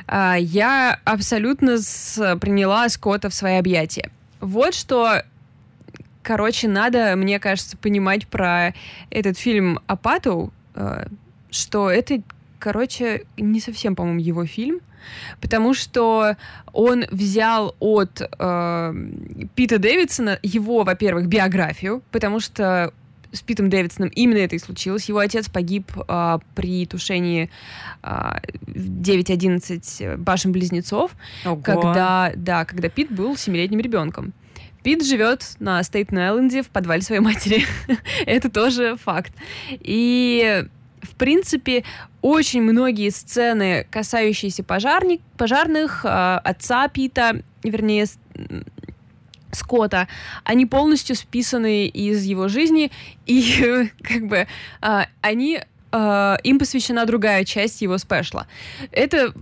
а, 0.07 0.35
я 0.39 0.99
абсолютно 1.03 1.77
с, 1.77 2.37
приняла 2.39 2.89
Скотта 2.89 3.29
в 3.29 3.33
свои 3.33 3.57
объятия. 3.57 4.09
Вот 4.39 4.73
что 4.73 5.21
короче, 6.21 6.67
надо, 6.67 7.15
мне 7.15 7.39
кажется, 7.39 7.75
понимать 7.75 8.27
про 8.27 8.73
этот 9.09 9.37
фильм 9.37 9.79
«Апатоу», 9.87 10.53
а, 10.75 11.07
что 11.51 11.89
это, 11.89 12.21
короче, 12.59 13.25
не 13.37 13.59
совсем, 13.59 13.95
по-моему, 13.95 14.19
его 14.19 14.45
фильм, 14.45 14.79
потому 15.41 15.73
что 15.73 16.35
он 16.73 17.05
взял 17.11 17.75
от 17.79 18.21
э, 18.21 18.93
Пита 19.55 19.79
Дэвидсона 19.79 20.39
его, 20.43 20.83
во-первых, 20.83 21.27
биографию, 21.27 22.03
потому 22.11 22.39
что 22.39 22.93
с 23.31 23.41
Питом 23.41 23.69
Дэвидсоном 23.69 24.09
именно 24.09 24.39
это 24.39 24.55
и 24.55 24.59
случилось. 24.59 25.07
Его 25.07 25.19
отец 25.19 25.49
погиб 25.49 25.91
э, 25.95 26.39
при 26.55 26.85
тушении 26.85 27.49
э, 28.01 28.31
9-11 28.65 30.17
башен-близнецов, 30.17 31.11
когда, 31.63 32.31
да, 32.35 32.65
когда 32.65 32.89
Пит 32.89 33.11
был 33.11 33.37
семилетним 33.37 33.79
ребенком. 33.79 34.33
Пит 34.83 35.05
живет 35.05 35.55
на 35.59 35.81
Стейтен-Айленде 35.81 36.63
в 36.63 36.69
подвале 36.69 37.01
своей 37.01 37.21
матери. 37.21 37.65
это 38.25 38.49
тоже 38.49 38.95
факт. 38.95 39.33
И 39.71 40.65
в 41.01 41.15
принципе, 41.15 41.83
очень 42.21 42.61
многие 42.61 43.09
сцены, 43.09 43.87
касающиеся 43.89 44.63
пожарник, 44.63 45.21
пожарных, 45.37 46.05
э, 46.05 46.07
отца 46.43 46.87
Пита, 46.87 47.41
вернее, 47.63 48.07
Скотта, 49.51 50.07
они 50.43 50.65
полностью 50.65 51.15
списаны 51.15 51.87
из 51.87 52.23
его 52.23 52.47
жизни, 52.47 52.91
и 53.25 53.89
как 54.03 54.27
бы 54.27 54.47
э, 54.81 55.01
они 55.21 55.59
э, 55.91 56.35
им 56.43 56.59
посвящена 56.59 57.05
другая 57.05 57.45
часть 57.45 57.81
его 57.81 57.97
спешла. 57.97 58.47
Это 58.91 59.33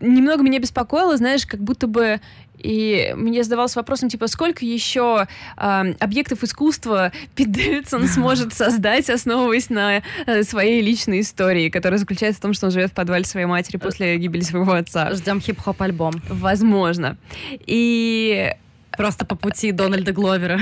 немного 0.00 0.42
меня 0.42 0.58
беспокоило, 0.58 1.16
знаешь, 1.16 1.46
как 1.46 1.60
будто 1.60 1.86
бы 1.86 2.20
И 2.64 3.12
мне 3.14 3.44
задавался 3.44 3.78
вопросом, 3.78 4.08
типа, 4.08 4.26
сколько 4.26 4.64
еще 4.64 5.28
э, 5.56 5.94
объектов 6.00 6.42
искусства 6.42 7.12
Пит 7.34 7.52
Дэвидсон 7.52 8.08
сможет 8.08 8.54
создать, 8.54 9.10
основываясь 9.10 9.68
на 9.68 10.02
э, 10.26 10.42
своей 10.44 10.80
личной 10.80 11.20
истории, 11.20 11.68
которая 11.68 11.98
заключается 11.98 12.40
в 12.40 12.42
том, 12.42 12.54
что 12.54 12.66
он 12.66 12.72
живет 12.72 12.90
в 12.90 12.94
подвале 12.94 13.24
своей 13.24 13.44
матери 13.44 13.76
после 13.76 14.16
гибели 14.16 14.40
своего 14.40 14.72
отца. 14.72 15.12
Ждем 15.12 15.42
хип-хоп 15.42 15.82
альбом. 15.82 16.14
Возможно. 16.30 17.18
И 17.66 18.50
Просто 18.96 19.26
по 19.26 19.34
пути 19.34 19.72
Дональда 19.72 20.12
Гловера. 20.12 20.60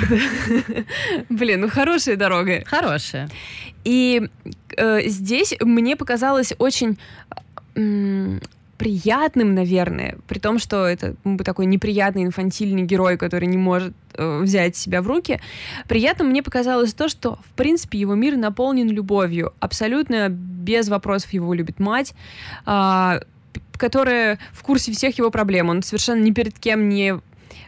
Блин, 1.29 1.61
ну 1.61 1.69
хорошая 1.69 2.17
дорога. 2.17 2.63
Хорошая. 2.65 3.29
И 3.85 4.29
э, 4.77 5.01
здесь 5.07 5.55
мне 5.61 5.97
показалось 5.97 6.55
очень 6.59 6.99
приятным, 8.83 9.55
наверное, 9.55 10.19
при 10.27 10.41
том, 10.41 10.59
что 10.59 10.85
это 10.89 11.15
такой 11.45 11.67
неприятный 11.67 12.25
инфантильный 12.25 12.83
герой, 12.83 13.17
который 13.17 13.47
не 13.47 13.57
может 13.57 13.95
э, 14.15 14.41
взять 14.41 14.75
себя 14.75 15.03
в 15.03 15.07
руки. 15.07 15.41
Приятным 15.87 16.31
мне 16.31 16.43
показалось 16.43 16.93
то, 16.93 17.09
что, 17.09 17.39
в 17.49 17.53
принципе, 17.55 18.01
его 18.01 18.17
мир 18.17 18.37
наполнен 18.37 18.91
любовью. 18.91 19.53
Абсолютно 19.61 20.29
без 20.31 20.89
вопросов 20.89 21.33
его 21.33 21.55
любит 21.55 21.79
мать. 21.79 22.13
Э, 22.67 23.21
которая 23.77 24.41
в 24.53 24.65
курсе 24.65 24.91
всех 24.91 25.17
его 25.17 25.31
проблем. 25.31 25.69
Он 25.69 25.85
совершенно 25.85 26.21
ни 26.21 26.33
перед 26.33 26.59
кем 26.59 26.89
не 26.89 27.21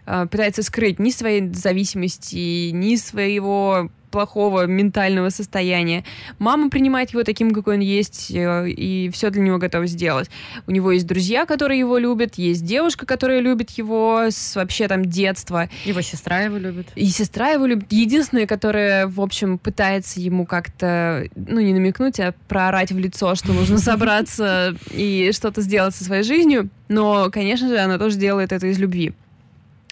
э, 0.07 0.27
пытается 0.29 0.64
скрыть 0.64 0.98
ни 0.98 1.12
своей 1.12 1.53
зависимости, 1.53 2.70
ни 2.70 2.96
своего 2.96 3.88
плохого 4.14 4.66
ментального 4.66 5.29
состояния. 5.29 6.05
Мама 6.38 6.70
принимает 6.70 7.11
его 7.11 7.24
таким, 7.24 7.50
какой 7.50 7.74
он 7.74 7.81
есть, 7.81 8.31
э, 8.31 8.70
и 8.70 9.11
все 9.12 9.31
для 9.31 9.42
него 9.42 9.59
готова 9.59 9.88
сделать. 9.88 10.31
У 10.68 10.70
него 10.70 10.92
есть 10.92 11.05
друзья, 11.05 11.46
которые 11.46 11.81
его 11.81 11.98
любят, 11.98 12.37
есть 12.37 12.64
девушка, 12.64 13.07
которая 13.07 13.40
любит 13.40 13.70
его 13.70 14.27
с 14.31 14.55
вообще 14.55 14.87
там 14.87 15.05
детства. 15.05 15.68
Его 15.85 16.00
сестра 16.00 16.42
его 16.42 16.59
любит. 16.59 16.87
И 16.94 17.07
сестра 17.07 17.48
его 17.48 17.66
любит. 17.66 17.90
Единственная, 17.90 18.46
которая, 18.46 19.09
в 19.09 19.20
общем, 19.20 19.59
пытается 19.59 20.20
ему 20.20 20.46
как-то, 20.46 21.29
ну, 21.35 21.59
не 21.59 21.72
намекнуть, 21.72 22.20
а 22.20 22.35
проорать 22.46 22.92
в 22.92 22.98
лицо, 22.98 23.35
что 23.35 23.53
нужно 23.53 23.79
собраться 23.79 24.77
и 24.92 25.33
что-то 25.33 25.61
сделать 25.61 25.96
со 25.96 26.05
своей 26.05 26.22
жизнью. 26.22 26.68
Но, 26.88 27.31
конечно 27.33 27.66
же, 27.66 27.79
она 27.79 27.98
тоже 27.98 28.16
делает 28.16 28.53
это 28.53 28.68
из 28.68 28.79
любви. 28.79 29.12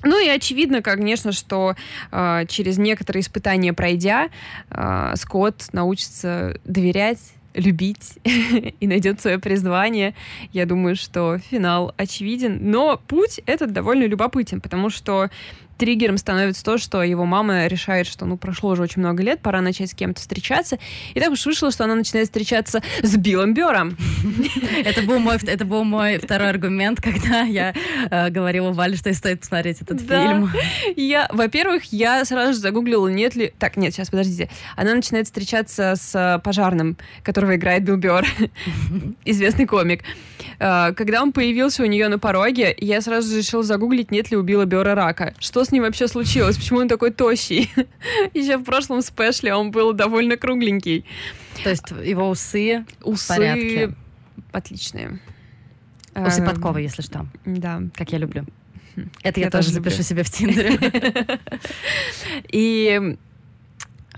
Ну 0.04 0.24
и 0.24 0.28
очевидно, 0.28 0.82
конечно, 0.82 1.32
что 1.32 1.76
э, 2.10 2.44
через 2.48 2.78
некоторые 2.78 3.22
испытания 3.22 3.72
пройдя, 3.72 4.28
э, 4.70 5.12
Скотт 5.16 5.72
научится 5.72 6.58
доверять 6.64 7.20
любить 7.54 8.18
и 8.24 8.86
найдет 8.86 9.20
свое 9.20 9.38
призвание. 9.38 10.14
Я 10.52 10.66
думаю, 10.66 10.96
что 10.96 11.38
финал 11.38 11.94
очевиден. 11.96 12.58
Но 12.70 13.00
путь 13.06 13.40
этот 13.46 13.72
довольно 13.72 14.04
любопытен, 14.04 14.60
потому 14.60 14.90
что 14.90 15.30
триггером 15.78 16.16
становится 16.18 16.64
то, 16.64 16.78
что 16.78 17.02
его 17.02 17.24
мама 17.24 17.66
решает, 17.66 18.06
что 18.06 18.24
ну 18.26 18.37
прошло 18.37 18.70
уже 18.70 18.82
очень 18.82 19.00
много 19.00 19.22
лет, 19.22 19.40
пора 19.40 19.61
начать 19.61 19.90
с 19.90 19.94
кем-то 19.94 20.20
встречаться. 20.20 20.78
И 21.14 21.20
так 21.20 21.30
уж 21.30 21.44
вышло, 21.44 21.70
что 21.70 21.85
она 21.85 21.94
начинает 21.94 22.28
встречаться 22.28 22.82
с 23.02 23.16
Биллом 23.16 23.54
Бёром. 23.54 23.96
Это 24.85 25.02
был 25.02 25.18
мой, 25.18 25.37
это 25.42 25.64
был 25.64 25.85
мой 25.85 26.18
второй 26.18 26.50
аргумент, 26.50 27.00
когда 27.00 27.42
я 27.42 27.74
э, 28.11 28.30
говорила 28.30 28.72
Вале, 28.72 28.96
что 28.96 29.12
стоит 29.14 29.40
посмотреть 29.40 29.80
этот 29.82 30.00
фильм. 30.00 30.50
Я, 30.96 31.28
во-первых, 31.32 31.85
я 31.92 32.24
сразу 32.24 32.54
же 32.54 32.58
загуглила, 32.58 33.08
нет 33.08 33.35
ли... 33.35 33.52
Так, 33.58 33.76
нет, 33.76 33.92
сейчас, 33.92 34.11
подождите. 34.11 34.48
Она 34.76 34.94
начинает 34.94 35.26
встречаться 35.26 35.94
с 35.96 36.40
пожарным, 36.44 36.96
которого 37.22 37.56
играет 37.56 37.85
Билл 37.85 37.96
Бёр, 37.96 38.24
известный 39.24 39.66
комик. 39.66 40.02
Э, 40.58 40.92
когда 40.94 41.22
он 41.22 41.32
появился 41.32 41.82
у 41.82 41.87
нее 41.87 42.08
на 42.08 42.18
пороге, 42.18 42.74
я 42.78 43.00
сразу 43.00 43.30
же 43.30 43.38
решила 43.38 43.62
загуглить, 43.62 44.11
нет 44.11 44.30
ли 44.30 44.37
у 44.37 44.42
Билла 44.42 44.64
Бёра 44.64 44.94
рака. 44.94 45.35
Что 45.38 45.62
с 45.64 45.72
ним 45.72 45.83
вообще 45.83 46.09
случилось? 46.09 46.57
Почему 46.57 46.81
он 46.81 46.88
такой 46.88 47.11
тощий? 47.11 47.70
Еще 48.35 48.57
в 48.57 48.64
прошлом 48.64 49.03
спешле 49.03 49.55
он 49.55 49.70
был 49.70 49.92
довольно 49.92 50.37
кругленький. 50.37 51.05
То 51.62 51.70
есть 51.70 51.90
его 51.90 52.29
усы, 52.29 52.85
усы 53.03 53.25
в 53.25 53.37
порядке? 53.37 53.94
отличные. 54.53 55.20
Усы 56.14 56.42
подковы, 56.44 56.83
если 56.83 57.03
что. 57.03 57.27
Да. 57.44 57.83
Как 57.94 58.12
я 58.12 58.18
люблю. 58.18 58.44
Это 59.22 59.40
я, 59.40 59.46
я 59.46 59.51
тоже 59.51 59.70
запишу 59.70 59.98
люблю. 59.98 60.05
себе 60.05 60.22
в 60.22 60.31
Тиндере. 60.31 61.40
И, 62.53 63.16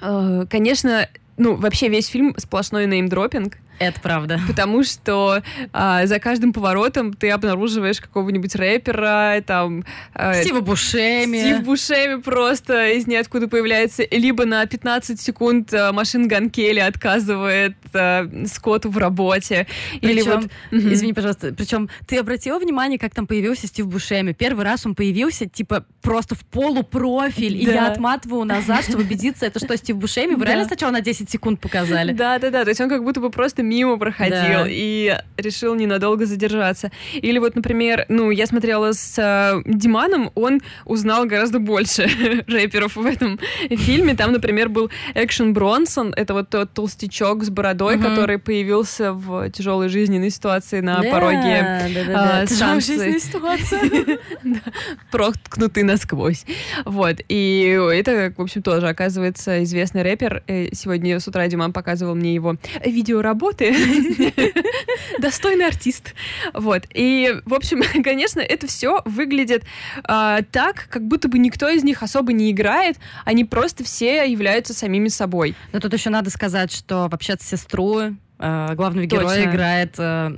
э, 0.03 0.47
конечно, 0.51 1.09
ну, 1.37 1.55
вообще 1.55 1.89
весь 1.89 2.09
фильм 2.09 2.35
сплошной 2.39 2.87
неймдропинг. 2.87 3.59
Это 3.79 4.01
правда. 4.01 4.41
Потому 4.47 4.85
что 4.85 5.43
а, 5.73 6.07
за 6.07 6.19
каждым 6.19 6.53
поворотом 6.53 7.13
ты 7.13 7.31
обнаруживаешь 7.31 8.01
какого-нибудь 8.01 8.55
рэпера, 8.55 9.43
там... 9.47 9.85
А, 10.15 10.35
Стива 10.35 10.61
Бушеми. 10.61 11.39
Стив 11.39 11.63
Бушеми 11.63 12.21
просто 12.21 12.93
из 12.93 13.07
ниоткуда 13.07 13.49
появляется. 13.49 14.05
Либо 14.11 14.45
на 14.45 14.65
15 14.67 15.21
секунд 15.21 15.75
а, 15.75 15.93
Машин 15.93 16.29
Ган 16.29 16.51
Келли 16.51 16.81
отказывает 16.81 17.77
а, 17.93 18.29
Скотту 18.47 18.91
в 18.91 18.99
работе. 18.99 19.67
Причем, 20.01 20.09
Или 20.11 20.23
вот... 20.23 20.51
Извини, 20.71 21.13
пожалуйста, 21.13 21.53
причем 21.53 21.89
ты 22.07 22.19
обратила 22.19 22.59
внимание, 22.59 22.99
как 22.99 23.15
там 23.15 23.27
появился 23.27 23.67
Стив 23.67 23.87
Бушеми? 23.87 24.33
Первый 24.33 24.65
раз 24.65 24.87
он 24.87 24.95
появился, 24.95 25.47
типа, 25.47 25.85
просто 26.01 26.35
в 26.35 26.45
полупрофиль, 26.45 27.65
да. 27.65 27.73
и 27.73 27.75
я 27.75 27.89
отматываю 27.89 28.45
назад, 28.45 28.85
чтобы 28.85 29.03
убедиться, 29.03 29.47
это 29.47 29.59
что, 29.59 29.77
Стив 29.77 29.97
Бушеми? 29.97 30.35
Вы 30.35 30.45
да. 30.45 30.51
реально 30.51 30.67
сначала 30.67 30.93
на 30.93 31.01
10 31.01 31.29
секунд 31.29 31.61
показали? 31.61 32.13
Да-да-да, 32.13 32.65
то 32.65 32.69
есть 32.69 32.81
он 32.81 32.89
как 32.89 33.03
будто 33.03 33.21
бы 33.21 33.31
просто 33.31 33.64
мимо 33.65 33.99
проходил 33.99 34.65
да. 34.65 34.67
и 34.69 35.17
решил 35.37 35.75
ненадолго 35.75 36.27
задержаться. 36.27 36.91
Или 37.15 37.39
вот, 37.39 37.57
например, 37.57 38.07
ну, 38.09 38.31
я 38.31 38.47
смотрела 38.47 38.93
с 38.93 39.19
э, 39.19 39.63
Диманом, 39.65 40.31
он 40.35 40.61
узнал 40.85 41.27
гораздо 41.27 41.59
больше 41.59 42.09
рэперов 42.47 42.97
в 42.97 43.05
этом 43.05 43.39
фильме. 43.69 44.15
Там, 44.15 44.33
например, 44.33 44.69
был 44.69 44.91
Экшен 45.15 45.53
Бронсон, 45.53 46.13
это 46.17 46.35
вот 46.35 46.51
тот 46.51 46.73
толстячок 46.73 47.45
с 47.45 47.51
бородой, 47.51 47.97
угу. 47.97 48.05
который 48.05 48.39
появился 48.39 49.13
в 49.13 49.51
тяжелой 49.51 49.89
жизненной 49.89 50.31
ситуации 50.31 50.81
на 50.81 51.01
да, 51.01 51.11
пороге 51.11 51.89
да, 51.95 52.05
да, 52.07 52.41
да. 52.41 52.47
Тяжелая 52.47 52.81
жизненная 52.81 53.19
ситуация. 53.19 54.19
Проткнутый 55.11 55.83
насквозь. 55.83 56.45
Вот. 56.85 57.17
И 57.29 57.79
это, 57.93 58.33
в 58.37 58.41
общем, 58.41 58.63
тоже, 58.63 58.89
оказывается, 58.89 59.63
известный 59.65 60.03
рэпер. 60.03 60.43
Э, 60.47 60.69
сегодня 60.73 61.19
с 61.21 61.29
утра 61.29 61.47
Диман 61.47 61.73
показывал 61.73 62.15
мне 62.15 62.35
его 62.35 62.57
видеоработу, 62.85 63.54
работы. 63.55 64.35
Достойный 65.19 65.67
артист. 65.67 66.15
Вот. 66.53 66.85
И, 66.93 67.35
в 67.45 67.55
общем, 67.55 67.83
конечно, 68.03 68.41
это 68.41 68.67
все 68.67 69.03
выглядит 69.05 69.65
э, 70.09 70.39
так, 70.51 70.87
как 70.89 71.07
будто 71.07 71.29
бы 71.29 71.39
никто 71.39 71.69
из 71.69 71.85
них 71.85 72.03
особо 72.03 72.33
не 72.33 72.51
играет, 72.51 72.99
они 73.25 73.45
просто 73.45 73.85
все 73.85 74.31
являются 74.31 74.75
самими 74.75 75.09
собой. 75.09 75.55
Но 75.73 75.81
тут 75.81 75.93
еще 75.93 76.11
надо 76.11 76.31
сказать, 76.31 76.73
что 76.73 77.09
вообще 77.09 77.37
сестру 77.41 78.01
э, 78.01 78.75
главного 78.75 79.09
Точно. 79.09 79.23
героя 79.23 79.45
играет 79.45 79.95
э, 79.99 80.29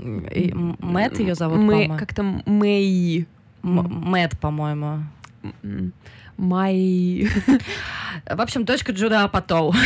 Мэтт 0.78 1.18
ее 1.18 1.34
зовут, 1.34 1.58
Мы 1.58 1.96
как-то 1.98 2.22
Мэй. 2.22 3.26
Мэтт, 3.62 4.38
по-моему. 4.38 5.00
Май... 6.36 7.28
В 8.28 8.40
общем, 8.40 8.64
дочка 8.64 8.92
Джуда 8.92 9.24
Апатоу. 9.24 9.74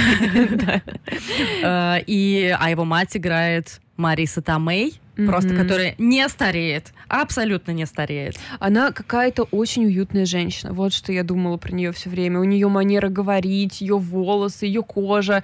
Э, 1.63 2.01
и, 2.07 2.55
а 2.59 2.71
его 2.71 2.85
мать 2.85 3.17
играет 3.17 3.81
Мариса 3.97 4.41
Тамей 4.41 5.01
mm-hmm. 5.21 5.27
просто 5.27 5.55
которая 5.55 5.95
не 5.99 6.29
стареет, 6.29 6.93
абсолютно 7.09 7.73
не 7.73 7.87
стареет. 7.87 8.37
Она 8.59 8.93
какая-то 8.93 9.45
очень 9.51 9.87
уютная 9.87 10.27
женщина. 10.27 10.73
Вот 10.73 10.93
что 10.93 11.13
я 11.13 11.23
думала 11.23 11.57
про 11.57 11.73
нее 11.73 11.93
все 11.93 12.11
время. 12.11 12.41
У 12.41 12.45
нее 12.45 12.69
манера 12.69 13.09
говорить, 13.09 13.81
ее 13.81 13.99
волосы, 13.99 14.67
ее 14.67 14.83
кожа. 14.83 15.43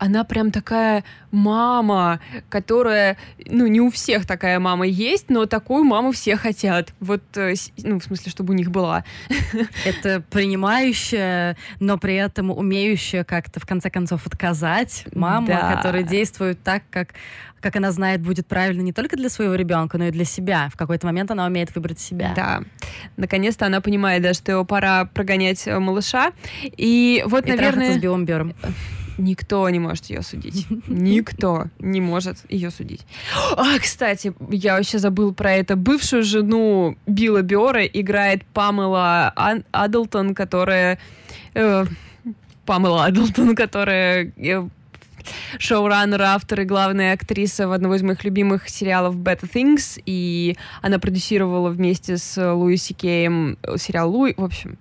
Она 0.00 0.24
прям 0.24 0.50
такая 0.50 1.04
мама, 1.30 2.20
которая, 2.48 3.18
ну, 3.46 3.66
не 3.66 3.82
у 3.82 3.90
всех 3.90 4.26
такая 4.26 4.58
мама 4.58 4.86
есть, 4.86 5.28
но 5.28 5.44
такую 5.44 5.84
маму 5.84 6.12
все 6.12 6.36
хотят. 6.36 6.94
Вот, 7.00 7.22
э, 7.36 7.52
ну, 7.82 8.00
в 8.00 8.04
смысле, 8.04 8.30
чтобы 8.30 8.54
у 8.54 8.56
них 8.56 8.70
была. 8.70 9.04
Это 9.84 10.22
принимающая, 10.30 11.58
но 11.80 11.98
при 11.98 12.14
этом 12.14 12.50
умеющая 12.50 13.24
как-то 13.24 13.60
в 13.60 13.66
конце 13.66 13.90
концов 13.90 14.26
отказать 14.26 15.04
мама, 15.12 15.46
да. 15.46 15.76
которая 15.76 16.02
действует 16.02 16.62
так, 16.62 16.82
как 16.90 17.10
как 17.60 17.76
она 17.76 17.92
знает, 17.92 18.22
будет 18.22 18.46
правильно 18.46 18.80
не 18.80 18.94
только 18.94 19.16
для 19.16 19.28
своего 19.28 19.54
ребенка, 19.54 19.98
но 19.98 20.06
и 20.06 20.10
для 20.10 20.24
себя. 20.24 20.70
В 20.72 20.78
какой-то 20.78 21.06
момент 21.06 21.30
она 21.30 21.44
умеет 21.44 21.74
выбрать 21.74 22.00
себя. 22.00 22.32
Да. 22.34 22.62
Наконец-то 23.18 23.66
она 23.66 23.82
понимает, 23.82 24.22
да, 24.22 24.32
что 24.32 24.52
его 24.52 24.64
пора 24.64 25.04
прогонять 25.04 25.66
э, 25.66 25.78
малыша. 25.78 26.32
И 26.62 27.22
вот, 27.26 27.44
и 27.44 27.50
наверное... 27.50 27.92
с 27.92 27.98
Биллом 27.98 28.24
Бёром. 28.24 28.54
Никто 29.18 29.68
не 29.70 29.78
может 29.78 30.06
ее 30.06 30.22
судить. 30.22 30.66
Никто 30.86 31.66
не 31.78 32.00
может 32.00 32.38
ее 32.48 32.70
судить. 32.70 33.06
А, 33.56 33.78
кстати, 33.78 34.32
я 34.50 34.76
вообще 34.76 34.98
забыл 34.98 35.34
про 35.34 35.52
это. 35.52 35.76
Бывшую 35.76 36.22
жену 36.22 36.96
Билла 37.06 37.42
Биора 37.42 37.84
играет 37.84 38.44
Памела 38.44 39.32
Адлтон, 39.72 40.34
которая... 40.34 40.98
Э, 41.54 41.84
Памела 42.66 43.06
Адлтон, 43.06 43.56
которая 43.56 44.32
э, 44.36 44.68
шоураннер, 45.58 46.22
автор 46.22 46.60
и 46.60 46.64
главная 46.64 47.14
актриса 47.14 47.68
в 47.68 47.72
одного 47.72 47.96
из 47.96 48.02
моих 48.02 48.24
любимых 48.24 48.68
сериалов 48.68 49.16
Better 49.16 49.50
Things, 49.50 50.00
и 50.06 50.56
она 50.82 50.98
продюсировала 50.98 51.70
вместе 51.70 52.16
с 52.16 52.54
Луи 52.54 52.76
Кеем 52.76 53.58
сериал 53.76 54.10
Луи, 54.10 54.34
в 54.36 54.44
общем, 54.44 54.78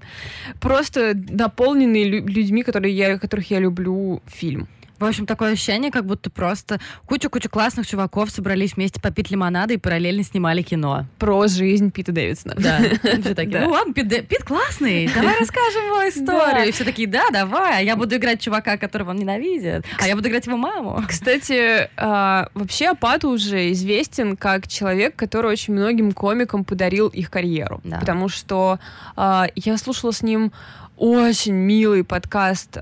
просто 0.60 1.14
наполненный 1.16 2.04
людьми, 2.04 2.64
которые 2.64 2.96
я, 2.96 3.18
которых 3.18 3.52
я 3.52 3.60
люблю, 3.60 4.22
фильм. 4.28 4.68
В 5.00 5.06
общем, 5.06 5.26
такое 5.26 5.54
ощущение, 5.54 5.92
как 5.92 6.06
будто 6.06 6.30
просто 6.30 6.80
куча-куча 7.06 7.48
классных 7.48 7.88
чуваков 7.88 8.30
собрались 8.30 8.76
вместе 8.76 9.00
попить 9.00 9.32
лимонада 9.32 9.74
и 9.74 9.78
параллельно 9.78 10.24
снимали 10.24 10.62
кино. 10.62 11.06
Про 11.18 11.48
жизнь 11.48 11.92
Пита 11.92 12.12
Дэвидсона. 12.12 12.56
Да. 12.58 12.80
Все 13.22 13.34
такие, 13.34 13.62
ну 13.62 13.70
ладно, 13.70 13.94
Пит, 13.94 14.44
классный, 14.44 15.10
давай 15.14 15.40
расскажем 15.40 15.86
его 15.86 16.10
историю. 16.10 16.68
И 16.68 16.72
все 16.72 16.84
такие, 16.84 17.08
да, 17.08 17.30
давай, 17.32 17.80
а 17.80 17.82
я 17.82 17.96
буду 17.96 18.16
играть 18.18 18.42
чувака, 18.42 18.78
которого 18.78 19.12
он 19.12 19.18
ненавидит, 19.18 19.86
а 20.00 20.08
я 20.08 20.16
буду 20.16 20.28
играть 20.30 20.46
его 20.46 20.58
маму. 20.58 21.02
Кстати, 21.08 21.90
а, 21.96 22.50
вообще 22.54 22.90
Апату 22.90 23.30
уже 23.30 23.72
известен 23.72 24.36
как 24.36 24.68
человек, 24.68 25.16
который 25.16 25.52
очень 25.52 25.74
многим 25.74 26.12
комикам 26.12 26.66
подарил 26.66 27.08
их 27.08 27.30
карьеру. 27.30 27.82
Потому 28.00 28.28
что 28.28 28.80
а, 29.16 29.48
я 29.56 29.78
слушала 29.78 30.12
с 30.12 30.22
ним 30.22 30.52
очень 30.98 31.54
милый 31.54 32.04
подкаст 32.04 32.80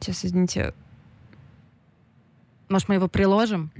Сейчас, 0.00 0.24
извините. 0.24 0.74
Может, 2.68 2.88
мы 2.88 2.96
его 2.96 3.08
приложим? 3.08 3.70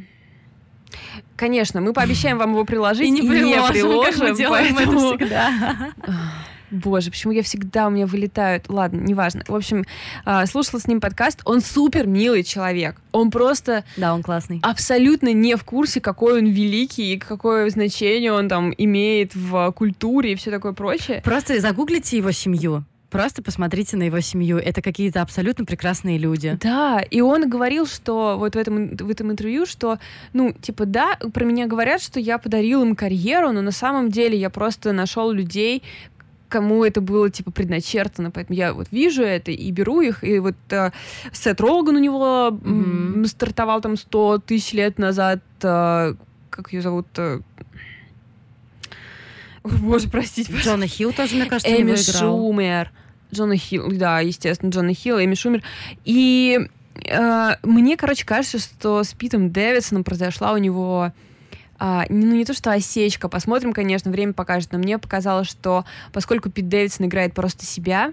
Конечно, 1.36 1.80
мы 1.80 1.92
пообещаем 1.92 2.38
вам 2.38 2.52
его 2.52 2.64
приложить 2.64 3.06
и 3.06 3.10
не 3.10 3.22
приложим, 3.22 3.74
не 3.74 3.80
приложим 3.80 4.20
как 4.20 4.30
мы 4.30 4.36
делаем 4.36 4.74
поэтому... 4.74 5.12
это 5.12 5.18
всегда. 5.18 5.92
Боже, 6.70 7.10
почему 7.10 7.32
я 7.32 7.42
всегда 7.42 7.86
у 7.86 7.90
меня 7.90 8.06
вылетают? 8.06 8.64
Ладно, 8.68 9.00
неважно. 9.00 9.42
В 9.46 9.54
общем, 9.54 9.84
а, 10.24 10.46
слушала 10.46 10.80
с 10.80 10.86
ним 10.86 11.00
подкаст. 11.00 11.40
Он 11.44 11.60
супер 11.60 12.06
милый 12.06 12.42
человек. 12.42 12.96
Он 13.12 13.30
просто... 13.30 13.84
Да, 13.96 14.14
он 14.14 14.22
классный. 14.22 14.60
Абсолютно 14.62 15.32
не 15.32 15.56
в 15.56 15.64
курсе, 15.64 16.00
какой 16.00 16.40
он 16.40 16.46
великий 16.46 17.14
и 17.14 17.18
какое 17.18 17.70
значение 17.70 18.32
он 18.32 18.48
там 18.48 18.74
имеет 18.76 19.34
в 19.34 19.70
культуре 19.72 20.32
и 20.32 20.34
все 20.34 20.50
такое 20.50 20.72
прочее. 20.72 21.20
Просто 21.24 21.60
загуглите 21.60 22.16
его 22.16 22.32
семью. 22.32 22.84
Просто 23.16 23.42
посмотрите 23.42 23.96
на 23.96 24.04
его 24.04 24.20
семью. 24.20 24.58
Это 24.58 24.82
какие-то 24.82 25.22
абсолютно 25.22 25.64
прекрасные 25.64 26.18
люди. 26.18 26.58
Да, 26.60 27.00
и 27.00 27.20
он 27.20 27.48
говорил, 27.48 27.86
что 27.86 28.36
вот 28.38 28.54
в 28.54 28.58
этом, 28.58 28.96
в 28.96 29.10
этом 29.10 29.30
интервью, 29.30 29.66
что, 29.66 29.98
ну, 30.32 30.52
типа, 30.52 30.86
да, 30.86 31.16
про 31.32 31.44
меня 31.44 31.66
говорят, 31.66 32.02
что 32.02 32.20
я 32.20 32.38
подарил 32.38 32.82
им 32.82 32.94
карьеру, 32.96 33.52
но 33.52 33.62
на 33.62 33.72
самом 33.72 34.10
деле 34.10 34.38
я 34.38 34.50
просто 34.50 34.92
нашел 34.92 35.30
людей, 35.30 35.82
кому 36.48 36.84
это 36.84 37.00
было 37.00 37.28
типа 37.30 37.50
предначертано, 37.50 38.30
поэтому 38.30 38.56
я 38.56 38.72
вот 38.72 38.88
вижу 38.90 39.22
это 39.22 39.50
и 39.50 39.70
беру 39.70 40.00
их, 40.00 40.22
и 40.22 40.38
вот 40.38 40.54
э, 40.70 40.90
Сет 41.32 41.60
Роган 41.60 41.96
у 41.96 41.98
него 41.98 42.50
mm-hmm. 42.52 43.26
стартовал 43.26 43.80
там 43.80 43.96
100 43.96 44.38
тысяч 44.46 44.72
лет 44.72 44.98
назад, 44.98 45.40
э, 45.62 46.14
как 46.50 46.72
ее 46.72 46.82
зовут? 46.82 47.06
Э, 47.16 47.40
Боже, 49.64 50.08
простите. 50.08 50.52
Джона 50.52 50.86
Хилл 50.86 51.12
тоже, 51.12 51.34
мне 51.34 51.46
кажется, 51.46 51.70
Эми. 51.70 51.96
Шумер. 51.96 52.92
Джона 53.32 53.56
Хилл, 53.56 53.90
да, 53.92 54.20
естественно, 54.20 54.70
Джона 54.70 54.94
Хилл, 54.94 55.18
Эми 55.18 55.34
Шумер. 55.34 55.62
И 56.04 56.68
э, 57.04 57.50
мне, 57.62 57.96
короче, 57.96 58.24
кажется, 58.24 58.58
что 58.58 59.02
с 59.02 59.12
Питом 59.12 59.50
Дэвидсоном 59.50 60.04
произошла 60.04 60.52
у 60.52 60.58
него 60.58 61.12
а, 61.78 62.06
ну, 62.08 62.34
не 62.34 62.44
то, 62.44 62.54
что 62.54 62.72
осечка, 62.72 63.28
посмотрим, 63.28 63.72
конечно, 63.72 64.10
время 64.10 64.32
покажет, 64.32 64.72
но 64.72 64.78
мне 64.78 64.98
показалось, 64.98 65.48
что 65.48 65.84
поскольку 66.12 66.50
Пит 66.50 66.68
Дэвидсон 66.68 67.06
играет 67.06 67.34
просто 67.34 67.66
себя, 67.66 68.12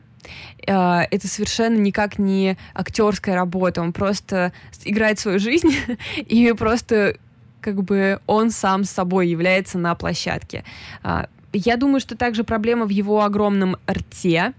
а, 0.67 1.07
это 1.09 1.27
совершенно 1.27 1.77
никак 1.77 2.19
не 2.19 2.57
актерская 2.73 3.35
работа, 3.35 3.81
он 3.81 3.93
просто 3.93 4.51
играет 4.83 5.19
свою 5.19 5.39
жизнь 5.39 5.73
и 6.17 6.51
просто 6.53 7.17
как 7.61 7.81
бы 7.83 8.19
он 8.27 8.51
сам 8.51 8.83
с 8.83 8.89
собой 8.89 9.29
является 9.29 9.77
на 9.77 9.95
площадке. 9.95 10.65
А, 11.01 11.27
я 11.53 11.77
думаю, 11.77 11.99
что 11.99 12.17
также 12.17 12.43
проблема 12.43 12.85
в 12.85 12.89
его 12.89 13.23
огромном 13.23 13.77
рте, 13.89 14.53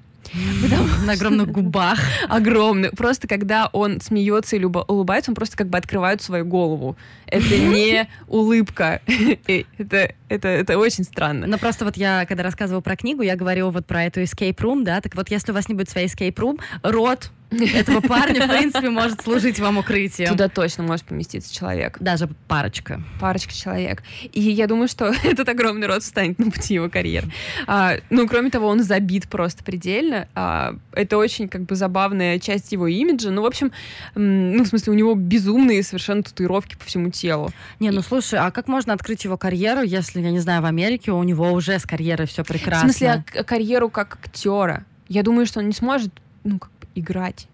на 1.05 1.13
огромных 1.13 1.49
губах. 1.49 1.99
Огромных. 2.29 2.93
Просто 2.93 3.29
когда 3.29 3.69
он 3.73 4.01
смеется 4.01 4.57
или 4.57 4.65
улыбается, 4.65 5.31
он 5.31 5.35
просто 5.35 5.57
как 5.57 5.69
бы 5.69 5.79
открывает 5.79 6.23
свою 6.23 6.45
голову. 6.45 6.97
Это 7.27 7.59
не 7.59 8.09
улыбка. 8.29 9.01
это, 9.47 10.15
это, 10.29 10.49
это 10.49 10.79
очень 10.79 11.05
странно. 11.05 11.47
Но 11.47 11.59
просто 11.59 11.85
вот 11.85 11.97
я, 11.97 12.27
когда 12.27 12.43
рассказывала 12.43 12.81
про 12.81 12.97
книгу, 12.97 13.23
я 13.23 13.37
говорила 13.37 13.71
вот 13.71 13.87
про 13.87 14.05
эту 14.05 14.23
escape 14.23 14.57
room, 14.57 14.85
да, 14.85 15.01
так 15.01 15.15
вот 15.15 15.31
если 15.31 15.53
у 15.53 15.55
вас 15.55 15.69
не 15.69 15.75
будет 15.75 15.91
своей 15.91 16.09
escape 16.09 16.35
room, 16.35 16.61
рот 16.83 17.31
этого 17.50 18.00
парня, 18.00 18.46
в 18.46 18.50
принципе, 18.50 18.90
может 18.90 19.22
служить 19.22 19.59
вам 19.59 19.78
укрытием. 19.78 20.30
Туда 20.30 20.48
точно 20.48 20.85
может 20.85 21.07
поместиться 21.07 21.54
человек. 21.54 21.98
Даже 22.00 22.28
парочка. 22.48 23.02
Парочка 23.20 23.52
человек. 23.52 24.02
И 24.33 24.40
я 24.40 24.66
думаю, 24.66 24.88
что 24.88 25.07
этот 25.24 25.48
огромный 25.48 25.87
рот 25.87 26.02
встанет 26.02 26.38
на 26.38 26.50
пути 26.50 26.74
его 26.74 26.88
карьеры. 26.88 27.28
А, 27.66 27.96
ну, 28.11 28.26
кроме 28.28 28.50
того, 28.50 28.68
он 28.68 28.83
забит 28.83 29.28
просто 29.28 29.62
предельно. 29.64 30.28
А, 30.35 30.76
это 30.92 31.16
очень, 31.16 31.48
как 31.48 31.62
бы, 31.62 31.76
забавная 31.76 32.38
часть 32.38 32.72
его 32.72 32.87
имиджа. 32.87 33.30
Ну, 33.30 33.42
в 33.42 33.46
общем, 33.46 33.72
ну, 34.14 34.64
в 34.64 34.66
смысле, 34.66 34.92
у 34.92 34.96
него 34.96 35.14
безумные 35.14 35.83
совершенно 35.83 36.22
татуировки 36.22 36.76
по 36.76 36.85
всему 36.85 37.11
телу. 37.11 37.50
Не, 37.80 37.90
ну, 37.90 38.02
слушай, 38.02 38.38
а 38.38 38.50
как 38.50 38.68
можно 38.68 38.92
открыть 38.92 39.24
его 39.24 39.37
карьеру, 39.37 39.83
если, 39.83 40.20
я 40.20 40.30
не 40.30 40.40
знаю, 40.40 40.62
в 40.62 40.66
Америке 40.66 41.12
у 41.12 41.22
него 41.22 41.52
уже 41.52 41.78
с 41.78 41.85
карьерой 41.85 42.26
все 42.26 42.44
прекрасно? 42.44 42.88
В 42.88 42.92
смысле, 42.92 43.24
а 43.37 43.44
карьеру 43.44 43.88
как 43.88 44.18
актера? 44.22 44.85
Я 45.09 45.22
думаю, 45.22 45.46
что 45.46 45.61
он 45.61 45.66
не 45.66 45.72
сможет, 45.72 46.11
ну, 46.44 46.59
как 46.59 46.70
играть. 46.94 47.48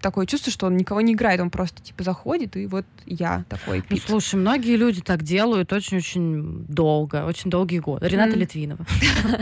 Такое 0.00 0.24
чувство, 0.24 0.50
что 0.50 0.66
он 0.66 0.78
никого 0.78 1.02
не 1.02 1.12
играет, 1.12 1.40
он 1.40 1.50
просто 1.50 1.82
типа 1.82 2.04
заходит, 2.04 2.56
и 2.56 2.66
вот 2.66 2.86
я 3.04 3.44
такой. 3.50 3.84
Ну, 3.90 3.96
слушай, 3.98 4.36
многие 4.36 4.76
люди 4.76 5.02
так 5.02 5.22
делают 5.22 5.72
очень-очень 5.74 6.64
долго, 6.68 7.26
очень 7.26 7.50
долгие 7.50 7.80
годы. 7.80 8.08
Рената 8.08 8.34
mm. 8.34 8.38
Литвинова. 8.38 8.86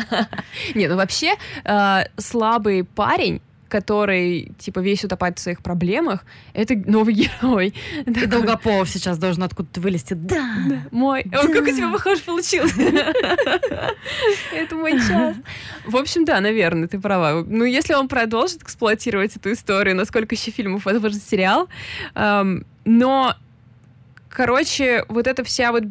Нет, 0.74 0.90
ну 0.90 0.96
вообще 0.96 1.34
э, 1.64 2.04
слабый 2.16 2.82
парень 2.82 3.40
который, 3.68 4.52
типа, 4.58 4.80
весь 4.80 5.04
утопает 5.04 5.38
в 5.38 5.42
своих 5.42 5.62
проблемах, 5.62 6.24
это 6.54 6.74
новый 6.74 7.14
герой. 7.14 7.74
И 8.06 8.26
Долгополов 8.26 8.88
сейчас 8.88 9.18
должен 9.18 9.42
откуда-то 9.42 9.80
вылезти. 9.80 10.14
Да, 10.14 10.54
да 10.68 10.82
мой. 10.90 11.22
Да. 11.24 11.40
Он 11.40 11.52
как 11.52 11.62
у 11.62 11.66
тебя 11.66 11.90
похож 11.92 12.20
получился. 12.22 12.80
Это 14.52 14.74
мой 14.74 14.92
час. 14.92 15.36
В 15.84 15.96
общем, 15.96 16.24
да, 16.24 16.40
наверное, 16.40 16.88
ты 16.88 16.98
права. 16.98 17.44
Ну, 17.46 17.64
если 17.64 17.94
он 17.94 18.08
продолжит 18.08 18.62
эксплуатировать 18.62 19.36
эту 19.36 19.52
историю, 19.52 19.96
насколько 19.96 20.34
еще 20.34 20.50
фильмов, 20.50 20.84
возможно, 20.84 21.20
сериал, 21.20 21.68
но 22.84 23.36
Короче, 24.30 25.04
вот 25.08 25.26
эта 25.26 25.42
вся 25.42 25.72
вот 25.72 25.84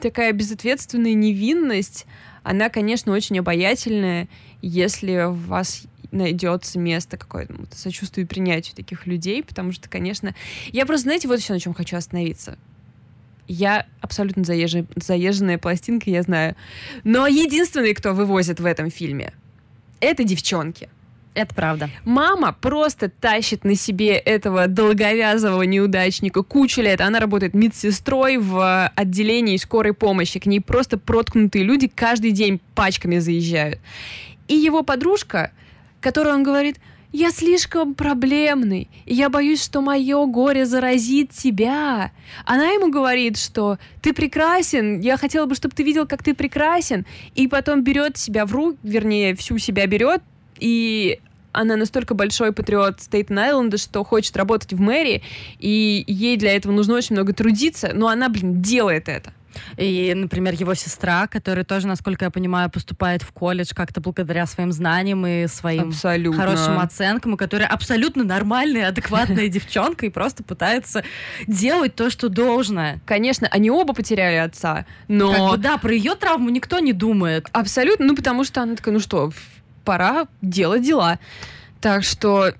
такая 0.00 0.32
безответственная 0.32 1.12
невинность, 1.12 2.06
она, 2.42 2.68
конечно, 2.70 3.12
очень 3.12 3.38
обаятельная, 3.38 4.28
если 4.62 5.24
у 5.24 5.32
вас 5.32 5.84
найдется 6.12 6.78
место 6.78 7.16
какое-то 7.16 7.54
сочувствие 7.72 8.24
и 8.24 8.28
принятию 8.28 8.76
таких 8.76 9.06
людей, 9.06 9.42
потому 9.42 9.72
что, 9.72 9.88
конечно, 9.88 10.34
я 10.68 10.86
просто, 10.86 11.04
знаете, 11.04 11.28
вот 11.28 11.38
еще 11.38 11.52
на 11.52 11.60
чем 11.60 11.74
хочу 11.74 11.96
остановиться. 11.96 12.58
Я 13.48 13.86
абсолютно 14.00 14.44
заезженная, 14.44 14.86
заезженная 14.96 15.58
пластинка, 15.58 16.08
я 16.08 16.22
знаю. 16.22 16.54
Но 17.02 17.26
единственный, 17.26 17.94
кто 17.94 18.14
вывозит 18.14 18.60
в 18.60 18.64
этом 18.64 18.90
фильме, 18.90 19.32
это 20.00 20.22
девчонки. 20.22 20.88
Это 21.34 21.54
правда. 21.54 21.90
Мама 22.04 22.56
просто 22.60 23.08
тащит 23.08 23.62
на 23.64 23.76
себе 23.76 24.16
этого 24.16 24.66
долговязого 24.66 25.62
неудачника 25.62 26.42
кучу 26.42 26.80
лет. 26.80 27.00
Она 27.00 27.20
работает 27.20 27.54
медсестрой 27.54 28.36
в 28.36 28.88
отделении 28.96 29.56
скорой 29.56 29.94
помощи. 29.94 30.40
К 30.40 30.46
ней 30.46 30.60
просто 30.60 30.98
проткнутые 30.98 31.64
люди 31.64 31.86
каждый 31.86 32.32
день 32.32 32.60
пачками 32.74 33.18
заезжают. 33.18 33.78
И 34.48 34.54
его 34.54 34.82
подружка 34.82 35.52
которой 36.00 36.34
он 36.34 36.42
говорит, 36.42 36.78
я 37.12 37.30
слишком 37.30 37.94
проблемный, 37.94 38.88
и 39.04 39.14
я 39.14 39.30
боюсь, 39.30 39.62
что 39.62 39.80
мое 39.80 40.26
горе 40.26 40.64
заразит 40.64 41.30
тебя. 41.32 42.12
Она 42.44 42.68
ему 42.68 42.90
говорит, 42.90 43.36
что 43.36 43.78
ты 44.00 44.12
прекрасен, 44.12 45.00
я 45.00 45.16
хотела 45.16 45.46
бы, 45.46 45.54
чтобы 45.56 45.74
ты 45.74 45.82
видел, 45.82 46.06
как 46.06 46.22
ты 46.22 46.34
прекрасен, 46.34 47.06
и 47.34 47.48
потом 47.48 47.82
берет 47.82 48.16
себя 48.16 48.46
в 48.46 48.52
руки, 48.52 48.78
вернее, 48.84 49.34
всю 49.34 49.58
себя 49.58 49.86
берет, 49.86 50.22
и 50.60 51.18
она 51.52 51.74
настолько 51.74 52.14
большой 52.14 52.52
патриот 52.52 53.00
Стейтен-Айленда, 53.00 53.76
что 53.76 54.04
хочет 54.04 54.36
работать 54.36 54.72
в 54.72 54.80
мэрии, 54.80 55.22
и 55.58 56.04
ей 56.06 56.36
для 56.36 56.54
этого 56.54 56.72
нужно 56.72 56.94
очень 56.94 57.16
много 57.16 57.32
трудиться, 57.32 57.90
но 57.92 58.06
она, 58.06 58.28
блин, 58.28 58.62
делает 58.62 59.08
это. 59.08 59.32
И, 59.76 60.12
например, 60.14 60.54
его 60.54 60.74
сестра, 60.74 61.26
которая 61.26 61.64
тоже, 61.64 61.86
насколько 61.86 62.24
я 62.24 62.30
понимаю, 62.30 62.70
поступает 62.70 63.22
в 63.22 63.32
колледж 63.32 63.72
как-то 63.74 64.00
благодаря 64.00 64.46
своим 64.46 64.72
знаниям 64.72 65.26
и 65.26 65.46
своим 65.46 65.88
абсолютно. 65.88 66.40
хорошим 66.40 66.78
оценкам, 66.78 67.34
и 67.34 67.36
которая 67.36 67.68
абсолютно 67.68 68.24
нормальная, 68.24 68.88
адекватная 68.88 69.48
девчонка 69.48 70.06
и 70.06 70.10
просто 70.10 70.42
пытается 70.42 71.04
делать 71.46 71.94
то, 71.94 72.10
что 72.10 72.28
должно. 72.28 73.00
Конечно, 73.06 73.48
они 73.50 73.70
оба 73.70 73.94
потеряли 73.94 74.36
отца, 74.36 74.86
но... 75.08 75.32
Как 75.32 75.50
бы, 75.50 75.56
да, 75.58 75.78
про 75.78 75.92
ее 75.92 76.14
травму 76.14 76.50
никто 76.50 76.78
не 76.78 76.92
думает. 76.92 77.48
Абсолютно, 77.52 78.06
ну 78.06 78.16
потому 78.16 78.44
что 78.44 78.62
она 78.62 78.76
такая, 78.76 78.94
ну 78.94 79.00
что, 79.00 79.32
пора 79.84 80.26
делать 80.42 80.82
дела. 80.82 81.18
Так 81.80 82.04
что 82.04 82.52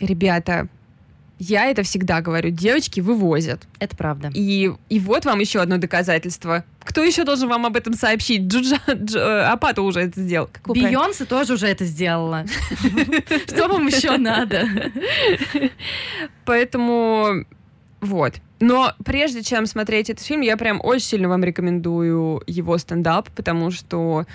ребята, 0.00 0.68
я 1.42 1.66
это 1.66 1.82
всегда 1.82 2.20
говорю, 2.20 2.50
девочки 2.50 3.00
вывозят. 3.00 3.62
Это 3.80 3.96
правда. 3.96 4.30
И, 4.32 4.70
и 4.88 5.00
вот 5.00 5.24
вам 5.24 5.40
еще 5.40 5.60
одно 5.60 5.78
доказательство. 5.78 6.64
Кто 6.84 7.02
еще 7.02 7.24
должен 7.24 7.48
вам 7.48 7.66
об 7.66 7.76
этом 7.76 7.94
сообщить? 7.94 8.42
Джуджа, 8.42 8.78
Дж, 8.86 9.16
э, 9.16 9.42
Апата 9.46 9.82
уже 9.82 10.00
это 10.02 10.20
сделал. 10.20 10.50
Бейонсе 10.64 11.24
тоже 11.24 11.54
уже 11.54 11.66
это 11.66 11.84
сделала. 11.84 12.44
Что 13.48 13.66
вам 13.66 13.88
еще 13.88 14.18
надо? 14.18 14.68
Поэтому 16.44 17.44
вот. 18.00 18.34
Но 18.60 18.92
прежде 19.04 19.42
чем 19.42 19.66
смотреть 19.66 20.10
этот 20.10 20.24
фильм, 20.24 20.42
я 20.42 20.56
прям 20.56 20.80
очень 20.82 21.06
сильно 21.06 21.28
вам 21.28 21.42
рекомендую 21.42 22.42
его 22.46 22.78
стендап, 22.78 23.30
потому 23.30 23.72
что 23.72 24.26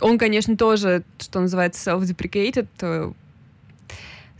он, 0.00 0.18
конечно, 0.18 0.56
тоже, 0.58 1.04
что 1.18 1.40
называется, 1.40 1.90
self-deprecated, 1.90 2.68
э, 2.80 3.12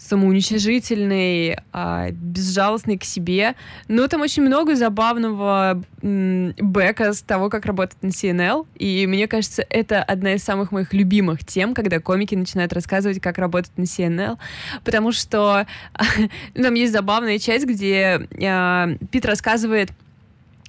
самоуничижительный, 0.00 1.58
а, 1.72 2.10
безжалостный 2.10 2.96
к 2.96 3.04
себе. 3.04 3.54
Но 3.86 4.06
там 4.08 4.22
очень 4.22 4.42
много 4.42 4.74
забавного 4.74 5.82
бэка 6.02 7.12
с 7.12 7.22
того, 7.22 7.50
как 7.50 7.66
работает 7.66 8.02
на 8.02 8.08
CNL. 8.08 8.66
И 8.76 9.06
мне 9.06 9.28
кажется, 9.28 9.64
это 9.68 10.02
одна 10.02 10.34
из 10.34 10.42
самых 10.42 10.72
моих 10.72 10.94
любимых 10.94 11.44
тем, 11.44 11.74
когда 11.74 12.00
комики 12.00 12.34
начинают 12.34 12.72
рассказывать, 12.72 13.20
как 13.20 13.38
работать 13.38 13.72
на 13.76 13.82
CNL. 13.82 14.38
Потому 14.84 15.12
что 15.12 15.66
там 16.54 16.74
есть 16.74 16.92
забавная 16.92 17.38
часть, 17.38 17.66
где 17.66 18.26
а, 18.42 18.88
Пит 19.10 19.26
рассказывает 19.26 19.90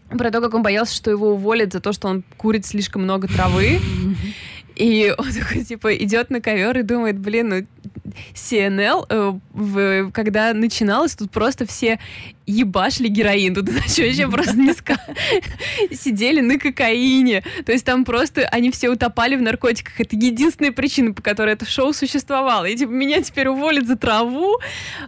про 0.10 0.30
то, 0.30 0.42
как 0.42 0.54
он 0.54 0.62
боялся, 0.62 0.94
что 0.94 1.10
его 1.10 1.30
уволят 1.30 1.72
за 1.72 1.80
то, 1.80 1.94
что 1.94 2.10
он 2.10 2.24
курит 2.38 2.66
слишком 2.66 3.04
много 3.04 3.28
травы. 3.28 3.80
И 4.76 5.14
он 5.18 5.32
такой, 5.40 5.64
типа, 5.64 5.96
идет 5.96 6.30
на 6.30 6.42
ковер 6.42 6.78
и 6.78 6.84
думает, 6.84 7.20
блин, 7.20 7.50
ну, 7.50 7.66
CNL, 8.34 9.06
э, 9.10 9.40
в, 9.54 10.12
когда 10.12 10.54
начиналось, 10.54 11.16
тут 11.16 11.32
просто 11.32 11.66
все 11.66 12.00
ебашли 12.46 13.08
героин. 13.08 13.56
Тут 13.56 13.70
иначе 13.70 14.06
вообще 14.06 14.28
просто 14.30 14.58
не 14.58 14.74
сидели 15.96 16.42
на 16.42 16.58
кокаине. 16.58 17.44
То 17.66 17.72
есть 17.72 17.86
там 17.86 18.06
просто 18.06 18.48
они 18.48 18.72
все 18.72 18.90
утопали 18.90 19.36
в 19.36 19.42
наркотиках. 19.42 20.00
Это 20.00 20.16
единственная 20.16 20.72
причина, 20.72 21.14
по 21.14 21.22
которой 21.22 21.54
это 21.54 21.66
шоу 21.66 21.94
существовало. 21.94 22.66
И 22.66 22.76
типа 22.76 22.90
меня 22.90 23.22
теперь 23.22 23.48
уволят 23.48 23.88
за 23.88 23.96
траву. 23.96 24.60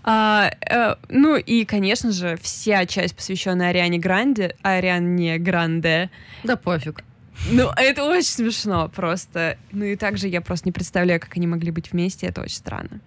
А, 0.03 0.51
а, 0.69 0.97
ну 1.09 1.35
и, 1.35 1.65
конечно 1.65 2.11
же, 2.11 2.37
вся 2.41 2.85
часть, 2.85 3.15
посвященная 3.15 3.69
Ариане 3.69 3.99
Гранде, 3.99 4.55
Ариане 4.61 5.37
Гранде. 5.37 6.09
Да 6.43 6.55
пофиг. 6.55 7.03
Ну, 7.51 7.69
это 7.75 8.05
очень 8.05 8.29
смешно 8.29 8.89
просто. 8.89 9.57
Ну 9.71 9.85
и 9.85 9.95
также 9.95 10.27
я 10.27 10.41
просто 10.41 10.67
не 10.67 10.71
представляю, 10.71 11.19
как 11.19 11.35
они 11.35 11.47
могли 11.47 11.71
быть 11.71 11.91
вместе, 11.91 12.27
это 12.27 12.41
очень 12.41 12.55
странно. 12.55 12.99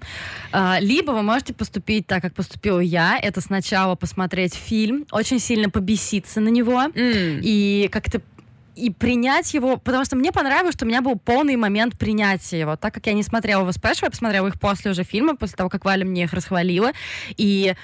А, 0.52 0.78
либо 0.80 1.12
вы 1.12 1.22
можете 1.22 1.54
поступить 1.54 2.06
так, 2.06 2.22
как 2.22 2.34
поступила 2.34 2.80
я, 2.80 3.18
это 3.20 3.40
сначала 3.40 3.94
посмотреть 3.94 4.54
фильм, 4.54 5.06
очень 5.10 5.38
сильно 5.38 5.70
побеситься 5.70 6.40
на 6.40 6.48
него, 6.48 6.82
mm. 6.82 7.40
и 7.42 7.88
как-то 7.90 8.20
и 8.76 8.90
принять 8.90 9.54
его, 9.54 9.78
потому 9.78 10.04
что 10.04 10.16
мне 10.16 10.32
понравилось, 10.32 10.74
что 10.74 10.84
у 10.84 10.88
меня 10.88 11.00
был 11.00 11.16
полный 11.16 11.56
момент 11.56 11.98
принятия 11.98 12.60
его. 12.60 12.76
Так 12.76 12.92
как 12.92 13.06
я 13.06 13.14
не 13.14 13.22
смотрела 13.22 13.62
его 13.62 13.72
спешл, 13.72 14.04
я 14.04 14.10
посмотрела 14.10 14.48
их 14.48 14.60
после 14.60 14.90
уже 14.90 15.02
фильма, 15.02 15.34
после 15.34 15.56
того, 15.56 15.70
как 15.70 15.86
Валя 15.86 16.04
мне 16.04 16.24
их 16.24 16.34
расхвалила. 16.34 16.92
И 17.38 17.74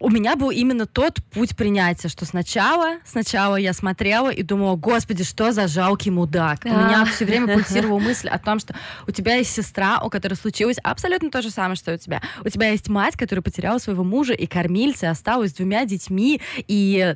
у 0.00 0.10
меня 0.10 0.36
был 0.36 0.50
именно 0.50 0.86
тот 0.86 1.22
путь 1.30 1.56
принятия, 1.56 2.08
что 2.08 2.24
сначала, 2.24 2.96
сначала 3.04 3.56
я 3.56 3.72
смотрела 3.72 4.30
и 4.30 4.42
думала, 4.42 4.76
господи, 4.76 5.24
что 5.24 5.52
за 5.52 5.68
жалкий 5.68 6.10
мудак. 6.10 6.60
У 6.64 6.68
меня 6.68 7.04
все 7.04 7.24
время 7.24 7.54
пульсировала 7.54 7.98
мысль 8.00 8.28
о 8.28 8.38
том, 8.38 8.58
что 8.58 8.74
у 9.06 9.10
тебя 9.10 9.36
есть 9.36 9.52
сестра, 9.52 10.00
у 10.02 10.10
которой 10.10 10.34
случилось 10.34 10.78
абсолютно 10.82 11.30
то 11.30 11.42
же 11.42 11.50
самое, 11.50 11.76
что 11.76 11.94
у 11.94 11.96
тебя. 11.96 12.20
У 12.44 12.48
тебя 12.48 12.70
есть 12.70 12.88
мать, 12.88 13.16
которая 13.16 13.42
потеряла 13.42 13.78
своего 13.78 14.04
мужа 14.04 14.32
и 14.32 14.46
кормильца, 14.46 15.06
и 15.06 15.08
осталась 15.10 15.50
с 15.50 15.54
двумя 15.54 15.84
детьми, 15.84 16.40
и 16.66 17.14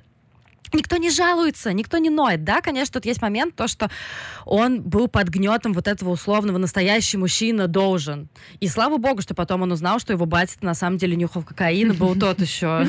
Никто 0.73 0.97
не 0.97 1.11
жалуется, 1.11 1.73
никто 1.73 1.99
не 1.99 2.11
ноет. 2.11 2.45
Да, 2.45 2.61
конечно, 2.61 2.95
тут 2.95 3.07
есть 3.07 3.23
момент, 3.23 3.55
то, 3.55 3.69
что 3.69 3.91
он 4.45 4.83
был 4.83 5.09
под 5.09 5.29
гнетом 5.29 5.73
вот 5.73 5.89
этого 5.89 6.11
условного 6.11 6.59
настоящий 6.59 7.17
мужчина 7.17 7.67
должен. 7.67 8.29
И 8.61 8.69
слава 8.69 8.97
богу, 8.99 9.23
что 9.23 9.35
потом 9.35 9.63
он 9.63 9.73
узнал, 9.73 9.99
что 9.99 10.13
его 10.13 10.27
батя 10.27 10.57
на 10.61 10.75
самом 10.75 10.99
деле 10.99 11.17
нюхал 11.17 11.43
кокаин, 11.43 11.95
был 11.95 12.15
тот 12.15 12.41
еще 12.41 12.87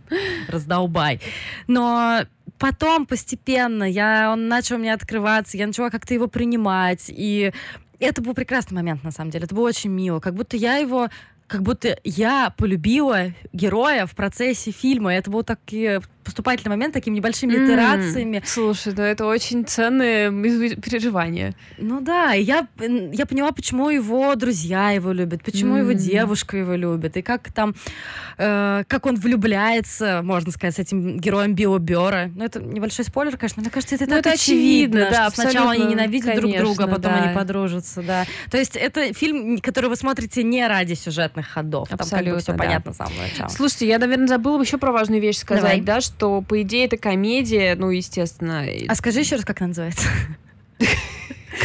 раздолбай. 0.48 1.20
Но 1.66 2.20
потом 2.58 3.06
постепенно 3.06 3.84
я, 3.84 4.30
он 4.32 4.48
начал 4.48 4.78
мне 4.78 4.92
открываться, 4.92 5.56
я 5.56 5.66
начала 5.66 5.90
как-то 5.90 6.14
его 6.14 6.26
принимать, 6.26 7.06
и 7.08 7.52
это 7.98 8.22
был 8.22 8.34
прекрасный 8.34 8.74
момент, 8.74 9.04
на 9.04 9.10
самом 9.10 9.30
деле. 9.30 9.44
Это 9.44 9.54
было 9.54 9.68
очень 9.68 9.90
мило. 9.90 10.20
Как 10.20 10.34
будто 10.34 10.56
я 10.56 10.76
его 10.76 11.08
как 11.50 11.62
будто 11.62 11.98
я 12.04 12.54
полюбила 12.56 13.32
героя 13.52 14.06
в 14.06 14.14
процессе 14.14 14.70
фильма. 14.70 15.12
Это 15.12 15.32
был 15.32 15.42
такие 15.42 16.00
поступательный 16.30 16.70
момент 16.70 16.94
такими 16.94 17.16
небольшими 17.16 17.54
mm. 17.54 17.64
итерациями. 17.64 18.42
Слушай, 18.46 18.92
да 18.92 19.06
это 19.06 19.26
очень 19.26 19.64
ценные 19.64 20.30
переживания. 20.76 21.54
Ну 21.76 22.00
да, 22.00 22.32
я, 22.32 22.68
я 22.78 23.26
поняла, 23.26 23.50
почему 23.50 23.90
его 23.90 24.34
друзья 24.36 24.90
его 24.90 25.10
любят, 25.10 25.42
почему 25.42 25.76
mm. 25.76 25.80
его 25.80 25.92
девушка 25.92 26.56
его 26.56 26.74
любит, 26.74 27.16
и 27.16 27.22
как 27.22 27.52
там, 27.52 27.74
э, 28.38 28.84
как 28.86 29.06
он 29.06 29.16
влюбляется, 29.16 30.20
можно 30.22 30.52
сказать, 30.52 30.76
с 30.76 30.78
этим 30.78 31.18
героем 31.18 31.54
Билла 31.54 31.78
Бера. 31.78 32.30
Ну 32.32 32.44
это 32.44 32.60
небольшой 32.60 33.04
спойлер, 33.04 33.36
конечно, 33.36 33.60
мне 33.60 33.70
кажется, 33.70 33.96
это, 33.96 34.06
ну, 34.06 34.16
это 34.16 34.30
очевидно, 34.30 35.06
очевидно 35.06 35.10
да, 35.10 35.30
сначала 35.30 35.72
они 35.72 35.84
ненавидят 35.84 36.34
конечно, 36.36 36.64
друг 36.64 36.76
друга, 36.76 36.84
а 36.84 36.86
потом 36.86 37.12
да. 37.12 37.22
они 37.22 37.34
подружатся, 37.34 38.02
да. 38.02 38.24
То 38.50 38.56
есть 38.56 38.76
это 38.76 39.12
фильм, 39.12 39.58
который 39.58 39.90
вы 39.90 39.96
смотрите 39.96 40.44
не 40.44 40.66
ради 40.66 40.94
сюжетных 40.94 41.48
ходов, 41.48 41.88
абсолютно, 41.90 42.08
там 42.08 42.24
как 42.24 42.34
бы 42.34 42.40
все 42.40 42.52
да. 42.52 42.58
понятно 42.58 42.92
с 42.92 42.96
самого 42.96 43.20
начала. 43.20 43.48
Слушайте, 43.48 43.88
я, 43.88 43.98
наверное, 43.98 44.28
забыла 44.28 44.60
еще 44.60 44.78
про 44.78 44.92
важную 44.92 45.20
вещь 45.20 45.38
сказать, 45.38 45.62
Давай. 45.62 45.80
да, 45.80 46.00
что, 46.00 46.19
по 46.20 46.62
идее, 46.62 46.86
это 46.86 46.96
комедия, 46.96 47.74
ну, 47.76 47.90
естественно. 47.90 48.66
А 48.88 48.94
скажи 48.94 49.20
еще 49.20 49.36
раз, 49.36 49.44
как 49.44 49.60
она 49.60 49.68
называется? 49.68 50.08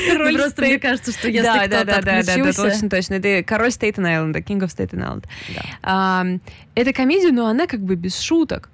Король 0.08 0.36
Просто 0.36 0.62
мне 0.62 0.80
кажется, 0.80 1.12
что 1.12 1.28
если 1.28 1.44
да, 1.44 1.60
кто-то 1.60 1.86
да, 1.86 2.02
да, 2.02 2.02
да, 2.02 2.24
да, 2.24 2.54
точно, 2.54 2.90
точно. 2.90 3.14
Это 3.16 3.44
король 3.44 3.72
Стейтен 3.72 4.06
Айленда, 4.06 4.40
King 4.40 4.60
of 4.60 4.68
Staten 4.68 5.00
Island. 5.00 5.26
Да. 5.56 5.62
А, 5.84 6.26
это 6.74 6.92
комедия, 6.92 7.32
но 7.32 7.48
она 7.48 7.68
как 7.68 7.82
бы 7.82 7.96
без 7.96 8.20
шуток. 8.20 8.70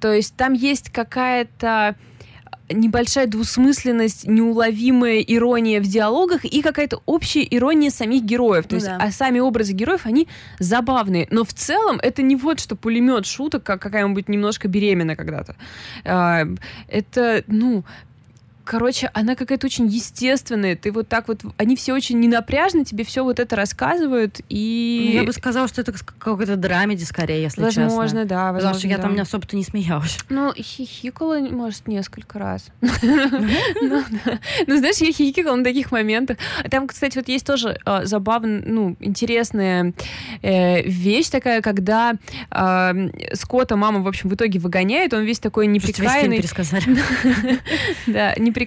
То 0.00 0.12
есть 0.12 0.36
там 0.36 0.52
есть 0.52 0.90
какая-то 0.90 1.96
небольшая 2.72 3.26
двусмысленность, 3.26 4.26
неуловимая 4.26 5.20
ирония 5.20 5.80
в 5.80 5.84
диалогах 5.84 6.44
и 6.44 6.62
какая-то 6.62 7.02
общая 7.06 7.46
ирония 7.48 7.90
самих 7.90 8.22
героев. 8.22 8.64
То 8.64 8.74
ну, 8.74 8.76
есть, 8.76 8.86
да. 8.86 8.98
а 9.00 9.10
сами 9.10 9.40
образы 9.40 9.72
героев, 9.72 10.02
они 10.04 10.28
забавные. 10.58 11.26
Но 11.30 11.44
в 11.44 11.52
целом 11.52 11.98
это 12.02 12.22
не 12.22 12.36
вот 12.36 12.60
что 12.60 12.76
пулемет 12.76 13.26
шуток, 13.26 13.64
как 13.64 13.82
какая-нибудь 13.82 14.28
немножко 14.28 14.68
беременна 14.68 15.16
когда-то. 15.16 15.56
А, 16.04 16.46
это, 16.88 17.44
ну, 17.46 17.84
короче, 18.70 19.10
она 19.14 19.34
какая-то 19.34 19.66
очень 19.66 19.88
естественная. 19.88 20.76
Ты 20.76 20.92
вот 20.92 21.08
так 21.08 21.26
вот, 21.26 21.40
они 21.56 21.74
все 21.74 21.92
очень 21.92 22.20
ненапряжно 22.20 22.84
тебе 22.84 23.02
все 23.02 23.24
вот 23.24 23.40
это 23.40 23.56
рассказывают 23.56 24.40
и... 24.48 25.10
Я 25.12 25.24
бы 25.24 25.32
сказала, 25.32 25.66
что 25.66 25.80
это 25.80 25.92
какой-то 25.92 26.54
драмеди 26.54 27.02
скорее, 27.02 27.42
если 27.42 27.62
возможно, 27.62 27.82
честно. 27.82 27.96
Возможно, 27.96 28.24
да. 28.26 28.52
Возможно, 28.52 28.60
Потому 28.60 28.78
что 28.78 28.88
я 28.88 28.98
там 28.98 29.20
особо-то 29.20 29.56
не 29.56 29.64
смеялась. 29.64 30.18
Ну, 30.28 30.52
хихикала, 30.54 31.40
может, 31.40 31.88
несколько 31.88 32.38
раз. 32.38 32.66
Ну, 33.82 34.04
ну, 34.66 34.76
знаешь, 34.76 34.98
я 34.98 35.12
хихикала 35.12 35.56
на 35.56 35.64
таких 35.64 35.90
моментах. 35.90 36.36
Там, 36.70 36.86
кстати, 36.86 37.16
вот 37.16 37.28
есть 37.28 37.46
тоже 37.46 37.78
а, 37.84 38.04
забавная, 38.04 38.62
ну, 38.64 38.96
интересная 39.00 39.94
э, 40.42 40.82
вещь 40.82 41.28
такая, 41.28 41.60
когда 41.60 42.14
а, 42.50 42.94
Скотта 43.32 43.76
мама, 43.76 44.00
в 44.00 44.06
общем, 44.06 44.28
в 44.28 44.34
итоге 44.34 44.60
выгоняет, 44.60 45.14
он 45.14 45.24
весь 45.24 45.40
такой 45.40 45.66
неприкаянный. 45.66 46.40
Да, 48.06 48.34
неприкаянный 48.36 48.59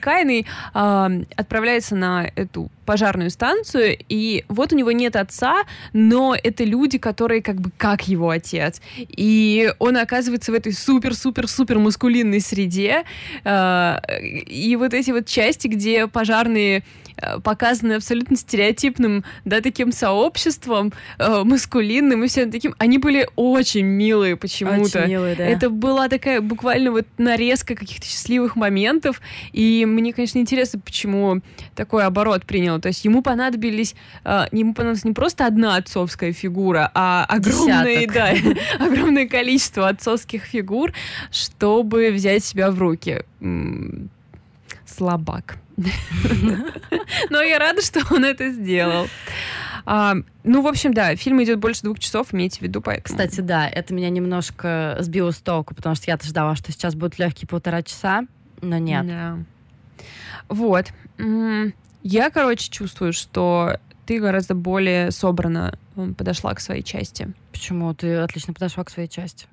э, 0.73 1.23
отправляется 1.36 1.95
на 1.95 2.29
эту 2.36 2.69
пожарную 2.86 3.29
станцию, 3.29 3.97
и 4.10 4.43
вот 4.49 4.73
у 4.73 4.75
него 4.75 4.91
нет 4.91 5.15
отца, 5.15 5.63
но 5.93 6.36
это 6.36 6.63
люди, 6.63 6.97
которые 6.97 7.41
как 7.41 7.62
бы 7.62 7.71
как 7.77 8.08
его 8.08 8.29
отец. 8.29 8.82
И 8.97 9.73
он 9.79 9.97
оказывается 9.97 10.51
в 10.51 10.56
этой 10.56 10.73
супер-супер-супер 10.73 11.79
маскулинной 11.79 12.41
среде. 12.41 13.03
Э, 13.43 13.99
и 14.21 14.75
вот 14.75 14.93
эти 14.93 15.12
вот 15.12 15.27
части, 15.27 15.67
где 15.67 16.08
пожарные 16.08 16.84
показаны 17.44 17.94
абсолютно 17.94 18.36
стереотипным, 18.36 19.24
да, 19.46 19.62
таким 19.62 19.92
сообществом, 19.92 20.94
э, 21.18 21.44
маскулинным 21.44 22.24
и 22.24 22.28
всем 22.28 22.52
таким, 22.52 22.76
они 22.78 22.98
были 22.98 23.28
очень 23.36 23.86
милые 23.86 24.36
почему-то. 24.36 25.00
Очень 25.00 25.12
милые, 25.12 25.36
да. 25.36 25.46
Это 25.46 25.70
была 25.70 26.10
такая 26.10 26.42
буквально 26.42 26.92
вот 26.92 27.08
нарезка 27.18 27.76
каких-то 27.76 28.06
счастливых 28.06 28.56
моментов, 28.56 29.22
и 29.52 29.86
мне, 29.86 30.13
конечно, 30.13 30.40
интересно, 30.40 30.80
почему 30.80 31.42
такой 31.76 32.04
оборот 32.04 32.46
принял. 32.46 32.80
То 32.80 32.88
есть 32.88 33.06
ему 33.06 33.21
понадобились, 33.21 33.96
э, 34.24 34.46
ему 34.52 34.74
понадобилась 34.74 35.06
не 35.06 35.13
просто 35.13 35.46
одна 35.46 35.76
отцовская 35.76 36.34
фигура, 36.34 36.92
а 36.94 37.26
огромное, 37.28 38.08
да, 38.08 38.34
огромное 38.80 39.28
количество 39.28 39.88
отцовских 39.88 40.44
фигур, 40.44 40.94
чтобы 41.32 42.12
взять 42.12 42.44
себя 42.44 42.71
в 42.71 42.80
руки 42.80 43.24
слабак. 44.86 45.58
Но 47.30 47.42
я 47.42 47.60
рада, 47.60 47.82
что 47.82 48.02
он 48.12 48.26
это 48.26 48.50
сделал. 48.52 49.08
А, 49.86 50.15
ну, 50.44 50.62
в 50.62 50.67
общем, 50.67 50.94
да, 50.94 51.15
фильм 51.15 51.44
идет 51.44 51.60
больше 51.60 51.82
двух 51.84 52.00
часов, 52.00 52.34
имейте 52.34 52.60
в 52.60 52.62
виду. 52.62 52.82
Поэтому... 52.82 53.06
Кстати, 53.06 53.42
да, 53.42 53.67
это 53.67 53.94
меня 53.94 54.10
немножко 54.10 54.98
сбило 55.00 55.32
с 55.32 55.40
толку, 55.40 55.76
потому 55.76 55.96
что 55.96 56.06
я-то 56.08 56.26
ждала, 56.26 56.56
что 56.56 56.71
сейчас 56.71 56.96
будут 56.96 57.19
легкие 57.19 57.48
полтора 57.48 57.84
часа, 57.84 58.26
но 58.62 58.78
нет. 58.78 59.06
Да. 59.08 59.38
Вот. 60.48 60.94
Я, 62.04 62.30
короче, 62.30 62.69
чувствую, 62.69 63.13
что 63.13 63.78
ты 64.06 64.19
гораздо 64.19 64.56
более 64.56 65.12
собрано 65.12 65.78
подошла 66.17 66.54
к 66.54 66.60
своей 66.60 66.84
части. 66.84 67.34
Почему? 67.52 67.94
Ты 67.94 68.15
отлично 68.15 68.54
подошла 68.54 68.84
к 68.84 68.90
своей 68.90 69.08
части. 69.08 69.48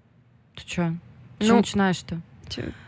Ты 0.57 0.62
что? 0.66 0.95
Ты 1.39 1.47
ну, 1.47 1.59
начинаешь-то? 1.59 2.21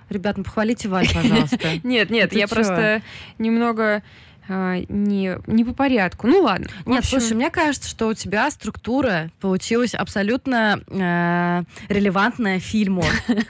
Ребят, 0.09 0.37
ну 0.37 0.45
похвалите 0.45 0.89
Валь, 0.89 1.09
пожалуйста. 1.13 1.59
Нет, 1.85 2.11
нет, 2.11 2.35
я 2.35 2.47
просто 2.47 3.03
немного 3.39 4.03
а, 4.49 4.81
не, 4.89 5.39
не 5.47 5.65
по 5.65 5.73
порядку. 5.73 6.27
Ну 6.27 6.43
ладно. 6.43 6.67
Нет, 6.85 7.01
общем... 7.01 7.21
слушай, 7.21 7.35
мне 7.35 7.51
кажется, 7.51 7.89
что 7.89 8.09
у 8.09 8.15
тебя 8.15 8.51
структура 8.51 9.31
получилась 9.41 9.95
абсолютно 9.95 10.83
э, 10.89 11.63
релевантная 11.89 12.59
фильму. 12.61 13.05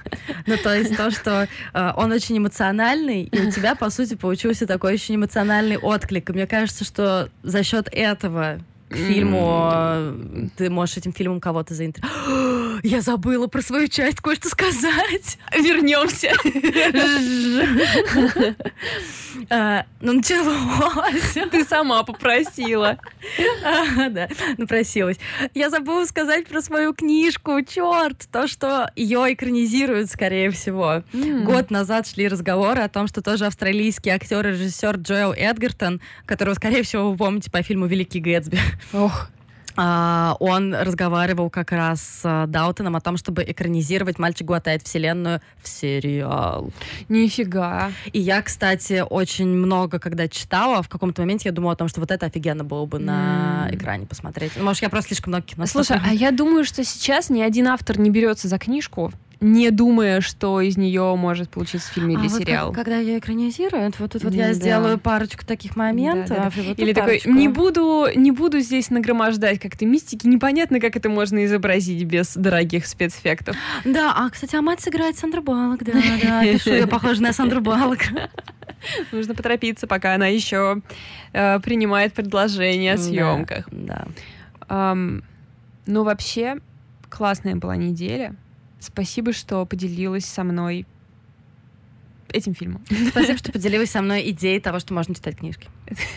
Ну, 0.47 0.57
то 0.57 0.75
есть 0.75 0.97
то, 0.97 1.11
что 1.11 1.49
э, 1.73 1.93
он 1.97 2.11
очень 2.11 2.39
эмоциональный, 2.39 3.25
и 3.25 3.47
у 3.47 3.51
тебя, 3.51 3.75
по 3.75 3.91
сути, 3.91 4.15
получился 4.15 4.67
такой 4.67 4.95
очень 4.95 5.17
эмоциональный 5.17 5.77
отклик. 5.77 6.31
И 6.31 6.33
мне 6.33 6.47
кажется, 6.47 6.85
что 6.85 7.29
за 7.43 7.63
счет 7.63 7.89
этого 7.93 8.61
фильму, 8.97 9.71
э, 9.73 10.15
ты 10.57 10.71
можешь 10.71 10.97
этим 10.97 11.13
фильмом 11.13 11.41
кого-то 11.41 11.75
заинтересовать. 11.75 12.81
Я 12.83 13.01
забыла 13.01 13.47
про 13.47 13.63
свою 13.63 13.89
часть 13.89 14.21
кое-что 14.21 14.49
сказать. 14.49 15.39
Вернемся. 15.53 16.33
А, 19.51 19.87
ну, 20.01 20.15
началось. 20.15 21.51
Ты 21.51 21.65
сама 21.65 22.03
попросила. 22.03 22.99
Да, 24.11 24.29
напросилась. 24.59 25.19
Я 25.55 25.71
забыла 25.71 26.05
сказать 26.05 26.47
про 26.47 26.61
свою 26.61 26.95
книжку. 26.95 27.63
Черт, 27.63 28.29
то, 28.31 28.47
что 28.47 28.91
ее 28.97 29.33
экранизируют, 29.33 30.11
скорее 30.11 30.51
всего. 30.51 31.03
Год 31.13 31.71
назад 31.71 32.07
шли 32.07 32.29
разговоры 32.29 32.83
о 32.83 32.89
том, 32.89 33.09
что 33.09 33.23
тоже 33.23 33.47
австралийский 33.47 34.11
актер 34.11 34.47
и 34.47 34.51
режиссер 34.51 34.97
Джоэл 34.97 35.33
Эдгертон, 35.33 36.01
которого, 36.27 36.55
скорее 36.55 36.83
всего, 36.83 37.11
вы 37.11 37.17
помните 37.17 37.51
по 37.51 37.63
фильму 37.63 37.87
«Великий 37.87 38.21
Гэтсби». 38.21 38.59
Ох, 38.93 39.29
Uh, 39.75 40.37
он 40.39 40.75
разговаривал 40.75 41.49
как 41.49 41.73
раз 41.73 42.03
с 42.03 42.47
Даутоном 42.47 42.95
о 42.95 43.01
том, 43.01 43.17
чтобы 43.17 43.43
экранизировать 43.43 44.19
«Мальчик 44.19 44.47
глотает 44.47 44.83
вселенную» 44.83 45.41
в 45.63 45.69
сериал. 45.69 46.71
Нифига. 47.09 47.91
И 48.13 48.19
я, 48.21 48.43
кстати, 48.43 49.03
очень 49.09 49.49
много, 49.49 49.99
когда 49.99 50.29
читала, 50.29 50.83
в 50.83 50.91
каком-то 50.91 51.23
моменте 51.23 51.49
я 51.49 51.53
думала 51.55 51.73
о 51.73 51.77
том, 51.77 51.89
что 51.89 52.01
вот 52.01 52.11
это 52.11 52.27
офигенно 52.27 52.65
было 52.65 52.85
бы 52.85 52.99
mm. 52.99 53.03
на 53.03 53.69
экране 53.73 54.05
посмотреть. 54.05 54.59
Может, 54.61 54.83
я 54.83 54.91
просто 54.91 55.09
слишком 55.09 55.31
много 55.31 55.47
кино 55.47 55.65
Слушай, 55.65 55.99
а 56.05 56.13
я 56.13 56.33
думаю, 56.33 56.65
что 56.67 56.85
сейчас 56.85 57.31
ни 57.31 57.41
один 57.41 57.69
автор 57.69 57.99
не 57.99 58.11
берется 58.11 58.49
за 58.49 58.59
книжку, 58.59 59.11
не 59.43 59.71
думая, 59.71 60.21
что 60.21 60.61
из 60.61 60.77
нее 60.77 61.15
может 61.17 61.51
получиться 61.51 61.93
фильм 61.93 62.11
или 62.11 62.27
а 62.27 62.29
сериал. 62.29 62.69
Вот 62.69 62.77
как, 62.77 62.85
когда 62.85 62.99
ее 62.99 63.19
экранизируют, 63.19 63.99
вот 63.99 64.13
тут 64.13 64.23
вот 64.23 64.33
я 64.33 64.49
да. 64.49 64.53
сделаю 64.53 64.99
парочку 64.99 65.45
таких 65.45 65.75
моментов. 65.75 66.29
Да, 66.29 66.51
да. 66.57 66.63
Вот 66.63 66.79
или 66.79 66.93
такой, 66.93 67.21
не 67.25 67.49
буду, 67.49 68.07
не 68.15 68.31
буду 68.31 68.61
здесь 68.61 68.91
нагромождать 68.91 69.59
как-то 69.59 69.85
мистики, 69.85 70.27
непонятно, 70.29 70.79
как 70.79 70.97
это 70.97 71.09
можно 71.09 71.45
изобразить 71.45 72.05
без 72.05 72.35
дорогих 72.37 72.87
спецэффектов. 72.87 73.57
Да, 73.85 74.15
а, 74.17 74.31
кстати, 74.31 74.55
а 74.55 74.63
мать 74.63 74.81
сыграет 74.81 75.19
Сандра 75.19 75.41
Баллок, 75.41 75.83
да, 75.83 75.93
да, 76.23 76.43
пишу, 76.45 76.71
я 76.71 76.87
похожа 76.87 77.21
на 77.21 77.33
Сандру 77.33 77.61
Баллок. 77.61 78.01
Нужно 79.13 79.35
поторопиться, 79.35 79.87
пока 79.89 80.15
она 80.15 80.29
еще 80.29 80.83
э, 81.33 81.59
принимает 81.61 82.13
предложения 82.13 82.95
о 82.95 82.99
съемках. 82.99 83.69
Да. 83.71 84.07
да. 84.69 84.95
Ну, 85.87 86.05
вообще, 86.05 86.59
классная 87.11 87.57
была 87.57 87.77
неделя. 87.77 88.37
Спасибо, 88.83 89.33
что 89.33 89.65
поделилась 89.65 90.25
со 90.25 90.43
мной 90.43 90.87
этим 92.33 92.55
фильмом. 92.55 92.83
Спасибо, 93.11 93.39
что 93.39 93.53
поделилась 93.53 93.91
со 93.91 94.03
мной 94.03 94.29
идеей 94.31 94.59
того, 94.59 94.81
что 94.81 94.93
можно 94.93 95.15
читать 95.15 95.37
книжки. 95.37 95.69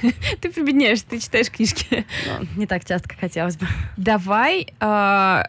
Ты 0.41 0.51
прибедняешь, 0.51 1.01
ты 1.01 1.19
читаешь 1.19 1.51
книжки. 1.51 2.05
Ну, 2.25 2.47
не 2.55 2.65
так 2.65 2.83
часто, 2.85 3.09
как 3.09 3.19
хотелось 3.19 3.57
бы. 3.57 3.67
Давай 3.97 4.61
э, 4.61 4.73
на 4.79 5.43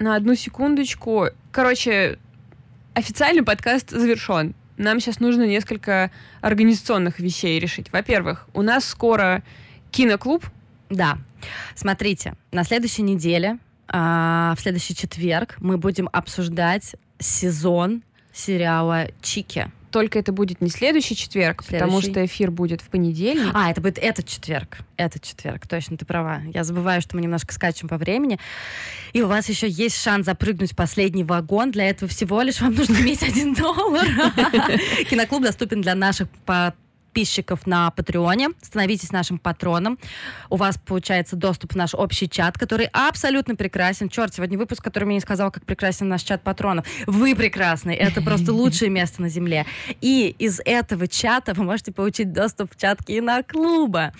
одну 0.00 0.34
секундочку. 0.36 1.28
Короче, 1.50 2.18
официальный 2.94 3.42
подкаст 3.42 3.90
завершен. 3.90 4.54
Нам 4.76 5.00
сейчас 5.00 5.18
нужно 5.18 5.44
несколько 5.44 6.12
организационных 6.40 7.18
вещей 7.18 7.58
решить. 7.58 7.90
Во-первых, 7.92 8.46
у 8.54 8.62
нас 8.62 8.84
скоро 8.84 9.42
киноклуб. 9.90 10.44
Да. 10.88 11.18
Смотрите, 11.74 12.34
на 12.52 12.62
следующей 12.62 13.02
неделе 13.02 13.58
а, 13.88 14.54
в 14.56 14.60
следующий 14.60 14.94
четверг 14.94 15.56
мы 15.60 15.78
будем 15.78 16.08
обсуждать 16.12 16.94
сезон 17.18 18.02
сериала 18.32 19.08
«Чики». 19.22 19.70
Только 19.90 20.18
это 20.18 20.32
будет 20.32 20.60
не 20.60 20.68
следующий 20.68 21.16
четверг, 21.16 21.62
следующий. 21.62 21.84
потому 21.84 22.02
что 22.02 22.24
эфир 22.24 22.50
будет 22.50 22.82
в 22.82 22.88
понедельник. 22.88 23.50
А, 23.54 23.70
это 23.70 23.80
будет 23.80 23.98
этот 23.98 24.26
четверг. 24.26 24.78
Этот 24.96 25.22
четверг, 25.22 25.66
точно, 25.66 25.96
ты 25.96 26.04
права. 26.04 26.42
Я 26.52 26.64
забываю, 26.64 27.00
что 27.00 27.16
мы 27.16 27.22
немножко 27.22 27.54
скачем 27.54 27.88
по 27.88 27.96
времени. 27.96 28.38
И 29.14 29.22
у 29.22 29.28
вас 29.28 29.48
еще 29.48 29.68
есть 29.68 30.00
шанс 30.00 30.26
запрыгнуть 30.26 30.72
в 30.72 30.76
последний 30.76 31.24
вагон. 31.24 31.70
Для 31.70 31.88
этого 31.88 32.08
всего 32.08 32.42
лишь 32.42 32.60
вам 32.60 32.74
нужно 32.74 32.96
иметь 32.96 33.22
один 33.22 33.54
доллар. 33.54 34.06
Киноклуб 35.10 35.42
доступен 35.42 35.80
для 35.80 35.94
наших 35.94 36.28
подписчиков 37.18 37.66
на 37.66 37.90
Патреоне. 37.90 38.50
Становитесь 38.62 39.10
нашим 39.10 39.38
патроном. 39.38 39.98
У 40.50 40.56
вас 40.56 40.78
получается 40.78 41.34
доступ 41.34 41.72
в 41.72 41.76
наш 41.76 41.92
общий 41.94 42.28
чат, 42.28 42.56
который 42.56 42.86
абсолютно 42.92 43.56
прекрасен. 43.56 44.08
Черт, 44.08 44.34
сегодня 44.34 44.56
выпуск, 44.56 44.84
который 44.84 45.04
мне 45.04 45.16
не 45.16 45.20
сказал, 45.20 45.50
как 45.50 45.64
прекрасен 45.64 46.08
наш 46.08 46.22
чат 46.22 46.44
патронов. 46.44 46.86
Вы 47.08 47.34
прекрасны. 47.34 47.90
Это 47.90 48.22
просто 48.22 48.52
лучшее 48.62 48.88
место 48.88 49.20
на 49.20 49.28
Земле. 49.28 49.66
И 50.00 50.32
из 50.38 50.60
этого 50.64 51.08
чата 51.08 51.54
вы 51.54 51.64
можете 51.64 51.90
получить 51.90 52.32
доступ 52.32 52.72
в 52.72 52.80
чат 52.80 53.04
киноклуба. 53.04 54.12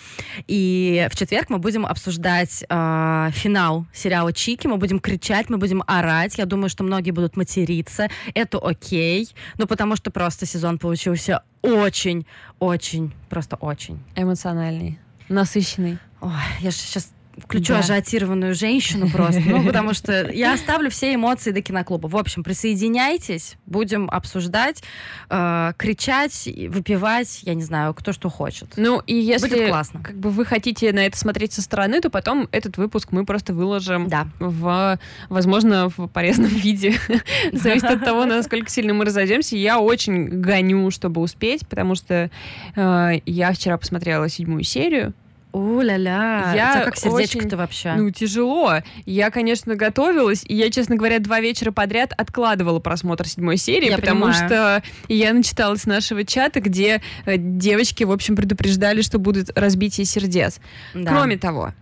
И 0.48 1.06
в 1.12 1.16
четверг 1.16 1.50
мы 1.50 1.58
будем 1.58 1.86
обсуждать 1.86 2.64
э, 2.68 3.30
финал 3.32 3.86
сериала 3.94 4.32
Чики. 4.32 4.66
Мы 4.66 4.76
будем 4.76 4.98
кричать, 4.98 5.50
мы 5.50 5.58
будем 5.58 5.84
орать. 5.86 6.36
Я 6.36 6.46
думаю, 6.46 6.68
что 6.68 6.82
многие 6.82 7.12
будут 7.12 7.36
материться. 7.36 8.08
Это 8.34 8.58
окей. 8.58 9.28
Ну, 9.56 9.68
потому 9.68 9.94
что 9.94 10.10
просто 10.10 10.46
сезон 10.46 10.78
получился 10.78 11.42
очень, 11.62 12.26
очень, 12.58 13.12
просто 13.28 13.56
очень. 13.56 14.02
Эмоциональный, 14.16 14.98
насыщенный. 15.28 15.98
Ой, 16.20 16.32
я 16.60 16.70
сейчас 16.70 17.12
включу 17.40 17.74
да. 17.74 17.80
ажиотированную 17.80 18.54
женщину 18.54 19.08
просто. 19.08 19.40
Ну, 19.40 19.62
потому 19.66 19.94
что 19.94 20.30
я 20.30 20.54
оставлю 20.54 20.90
все 20.90 21.14
эмоции 21.14 21.50
до 21.50 21.62
киноклуба. 21.62 22.08
В 22.08 22.16
общем, 22.16 22.42
присоединяйтесь, 22.42 23.56
будем 23.66 24.08
обсуждать, 24.10 24.82
э, 25.30 25.72
кричать, 25.76 26.48
выпивать, 26.68 27.40
я 27.42 27.54
не 27.54 27.62
знаю, 27.62 27.94
кто 27.94 28.12
что 28.12 28.28
хочет. 28.28 28.74
Ну, 28.76 29.00
и 29.06 29.14
если 29.14 29.48
Будет 29.48 29.68
классно. 29.68 30.00
как 30.02 30.16
бы 30.16 30.30
вы 30.30 30.44
хотите 30.44 30.92
на 30.92 31.06
это 31.06 31.16
смотреть 31.16 31.52
со 31.52 31.62
стороны, 31.62 32.00
то 32.00 32.10
потом 32.10 32.48
этот 32.52 32.76
выпуск 32.76 33.08
мы 33.12 33.24
просто 33.24 33.52
выложим 33.52 34.08
да. 34.08 34.28
в, 34.38 34.98
возможно, 35.28 35.88
в 35.96 36.08
полезном 36.08 36.46
виде. 36.50 36.94
Зависит 37.52 37.90
от 37.90 38.04
того, 38.04 38.24
насколько 38.24 38.70
сильно 38.70 38.94
мы 38.94 39.04
разойдемся. 39.04 39.56
Я 39.56 39.78
очень 39.78 40.40
гоню, 40.40 40.90
чтобы 40.90 41.20
успеть, 41.20 41.66
потому 41.66 41.94
что 41.94 42.30
э, 42.76 43.12
я 43.26 43.52
вчера 43.52 43.76
посмотрела 43.78 44.28
седьмую 44.28 44.62
серию, 44.62 45.14
у-ля-ля. 45.52 46.52
Я 46.54 46.84
как 46.84 46.96
сердечко-то 46.96 47.56
вообще? 47.56 47.94
Ну, 47.94 48.10
тяжело. 48.10 48.74
Я, 49.06 49.30
конечно, 49.30 49.74
готовилась, 49.74 50.44
и 50.46 50.54
я, 50.54 50.70
честно 50.70 50.96
говоря, 50.96 51.18
два 51.18 51.40
вечера 51.40 51.72
подряд 51.72 52.12
откладывала 52.16 52.80
просмотр 52.80 53.26
седьмой 53.26 53.56
серии, 53.56 53.90
я 53.90 53.96
потому 53.96 54.26
понимаю. 54.26 54.46
что 54.46 54.82
я 55.08 55.32
начиталась 55.32 55.86
нашего 55.86 56.24
чата, 56.24 56.60
где 56.60 57.00
э, 57.24 57.36
девочки, 57.36 58.04
в 58.04 58.12
общем, 58.12 58.36
предупреждали, 58.36 59.02
что 59.02 59.18
будут 59.18 59.50
разбитие 59.56 60.04
сердец. 60.04 60.60
Да. 60.94 61.10
Кроме 61.10 61.38
того, 61.38 61.72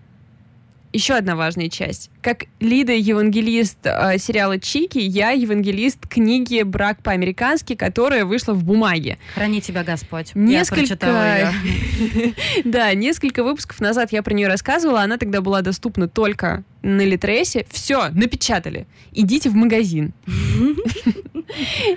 еще 0.93 1.15
одна 1.15 1.37
важная 1.37 1.69
часть. 1.69 2.11
Как 2.27 2.47
Лида 2.59 2.93
евангелист 2.93 3.79
э, 3.85 4.19
сериала 4.19 4.59
Чики, 4.59 4.99
я 4.99 5.31
евангелист 5.31 6.09
книги 6.09 6.63
«Брак 6.63 7.01
по-американски», 7.01 7.77
которая 7.77 8.25
вышла 8.25 8.53
в 8.53 8.65
бумаге. 8.65 9.19
Храни 9.37 9.61
тебя 9.61 9.85
Господь. 9.85 10.33
Несколько... 10.35 10.99
Да, 12.65 12.93
несколько 12.95 13.45
выпусков 13.45 13.81
назад 13.81 14.11
я 14.11 14.25
про 14.25 14.35
нее 14.35 14.49
рассказывала. 14.49 15.03
Она 15.03 15.19
тогда 15.19 15.41
была 15.41 15.63
доступна 15.63 16.09
только 16.09 16.65
на 16.83 17.03
Литресе. 17.03 17.65
Все, 17.71 18.09
напечатали. 18.11 18.89
Идите 19.13 19.49
в 19.49 19.55
магазин. 19.55 20.13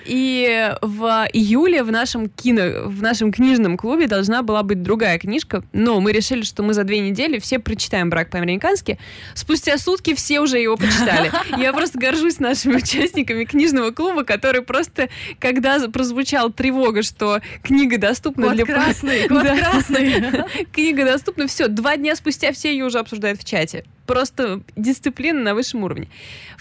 И 0.06 0.74
в 0.82 1.28
июле 1.34 1.84
в 1.84 1.92
нашем 1.92 2.30
кино, 2.30 2.88
в 2.88 3.02
нашем 3.02 3.32
книжном 3.32 3.78
клубе 3.78 4.08
должна 4.08 4.44
была 4.44 4.64
быть 4.64 4.84
другая 4.84 5.18
книжка, 5.18 5.64
но 5.74 6.00
мы 6.00 6.12
решили, 6.12 6.44
что 6.44 6.64
мы 6.64 6.74
за 6.74 6.84
две 6.84 7.00
недели 7.00 7.40
все 7.40 7.60
прочитаем 7.60 8.10
«Брак 8.10 8.30
по-американски». 8.30 9.00
Спустя 9.34 9.78
сутки 9.78 10.16
все 10.20 10.42
уже 10.42 10.60
его 10.60 10.76
почитали. 10.76 11.32
Я 11.58 11.72
просто 11.72 11.98
горжусь 11.98 12.40
нашими 12.40 12.76
участниками 12.76 13.46
книжного 13.46 13.92
клуба, 13.92 14.24
который 14.26 14.62
просто, 14.62 15.08
когда 15.40 15.80
прозвучала 15.88 16.52
тревога, 16.52 17.04
что 17.04 17.40
книга 17.64 17.98
доступна 17.98 18.48
Код 18.48 18.56
для... 18.56 18.66
красный, 18.66 19.28
код 19.30 19.44
Да. 19.44 19.58
красный. 19.58 20.44
Книга 20.74 21.06
доступна, 21.06 21.48
все, 21.48 21.70
два 21.70 21.96
дня 21.96 22.16
спустя 22.18 22.52
все 22.52 22.72
ее 22.72 22.86
уже 22.86 23.00
обсуждают 23.00 23.40
в 23.40 23.46
чате. 23.46 23.86
Просто 24.06 24.62
дисциплина 24.76 25.40
на 25.40 25.54
высшем 25.54 25.84
уровне. 25.84 26.10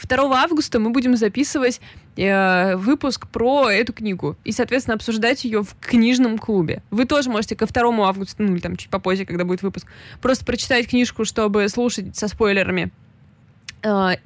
2 0.02 0.42
августа 0.42 0.78
мы 0.78 0.90
будем 0.90 1.16
записывать 1.16 1.80
э, 2.16 2.76
выпуск 2.76 3.26
про 3.26 3.70
эту 3.70 3.92
книгу 3.92 4.36
и, 4.44 4.52
соответственно, 4.52 4.94
обсуждать 4.94 5.44
ее 5.44 5.62
в 5.64 5.74
книжном 5.80 6.38
клубе. 6.38 6.82
Вы 6.90 7.06
тоже 7.06 7.30
можете 7.30 7.56
ко 7.56 7.66
2 7.66 8.06
августа, 8.06 8.42
ну 8.42 8.52
или 8.52 8.60
там 8.60 8.76
чуть 8.76 8.90
попозже, 8.90 9.24
когда 9.24 9.44
будет 9.44 9.62
выпуск, 9.62 9.86
просто 10.20 10.44
прочитать 10.44 10.88
книжку, 10.88 11.24
чтобы 11.24 11.68
слушать 11.68 12.14
со 12.16 12.28
спойлерами 12.28 12.92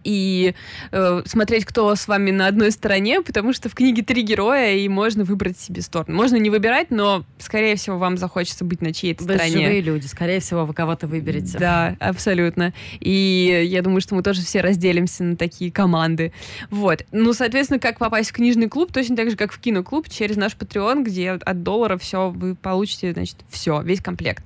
и 0.05 0.55
э, 0.90 1.22
смотреть, 1.26 1.64
кто 1.64 1.94
с 1.94 2.09
вами 2.09 2.30
на 2.30 2.46
одной 2.46 2.70
стороне, 2.70 3.20
потому 3.22 3.53
что 3.53 3.68
в 3.68 3.74
книге 3.74 4.03
три 4.03 4.22
героя, 4.22 4.74
и 4.74 4.88
можно 4.88 5.24
выбрать 5.24 5.59
себе 5.59 5.82
сторону. 5.82 6.16
Можно 6.16 6.36
не 6.36 6.50
выбирать, 6.50 6.90
но, 6.90 7.24
скорее 7.38 7.76
всего, 7.76 7.98
вам 7.98 8.16
захочется 8.16 8.64
быть 8.64 8.80
на 8.80 8.92
чьей-то 8.92 9.24
Вы 9.24 9.34
стороне. 9.34 9.53
живые 9.53 9.80
люди, 9.80 10.07
скорее 10.07 10.40
всего, 10.40 10.64
вы 10.64 10.74
кого-то 10.74 11.07
выберете. 11.07 11.59
Да, 11.59 11.96
абсолютно. 12.00 12.72
И 13.00 13.66
я 13.66 13.82
думаю, 13.82 14.00
что 14.00 14.14
мы 14.14 14.22
тоже 14.22 14.42
все 14.42 14.61
разделимся 14.61 15.24
на 15.24 15.36
такие 15.36 15.70
команды. 15.70 16.32
Вот. 16.70 17.05
Ну, 17.12 17.32
соответственно, 17.32 17.80
как 17.80 17.98
попасть 17.98 18.30
в 18.30 18.32
книжный 18.32 18.68
клуб, 18.68 18.92
точно 18.92 19.16
так 19.16 19.30
же, 19.30 19.36
как 19.36 19.53
в 19.53 19.59
киноклуб, 19.59 20.09
через 20.09 20.36
наш 20.36 20.55
Patreon, 20.55 21.03
где 21.03 21.32
от 21.32 21.62
доллара 21.62 21.98
все 21.98 22.30
вы 22.30 22.55
получите, 22.55 23.12
значит, 23.12 23.36
все, 23.48 23.82
весь 23.82 24.00
комплект. 24.00 24.44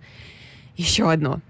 Еще 0.77 1.11
одно. 1.11 1.41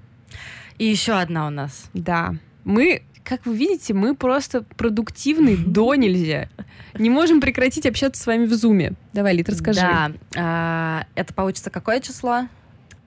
И 0.79 0.85
еще 0.85 1.13
одна 1.15 1.47
у 1.47 1.51
нас. 1.51 1.91
Да. 1.95 2.35
Мы, 2.65 3.03
как 3.27 3.45
вы 3.45 3.57
видите, 3.57 3.93
мы 3.93 4.15
просто 4.15 4.63
продуктивны 4.63 5.57
до 5.67 5.95
нельзя. 5.95 6.49
Не 6.95 7.11
можем 7.11 7.41
прекратить 7.41 7.85
общаться 7.87 8.23
с 8.23 8.27
вами 8.27 8.47
в 8.47 8.55
зуме. 8.55 8.93
Давай, 9.13 9.35
Лит, 9.35 9.49
расскажи. 9.49 9.81
Да. 9.81 10.13
а, 10.37 11.07
это 11.15 11.35
получится 11.35 11.71
какое 11.71 12.01
число? 12.01 12.49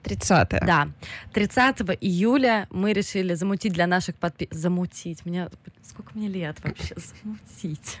30 0.02 0.48
Да. 0.64 0.88
30 1.32 1.80
июля 2.00 2.66
мы 2.70 2.92
решили 2.92 3.34
замутить 3.34 3.72
для 3.72 3.86
наших 3.86 4.16
подписчиков... 4.16 4.58
Замутить? 4.58 5.26
Мне... 5.26 5.48
Сколько 5.82 6.12
мне 6.14 6.28
лет 6.28 6.56
вообще? 6.62 6.94
Замутить. 6.96 7.98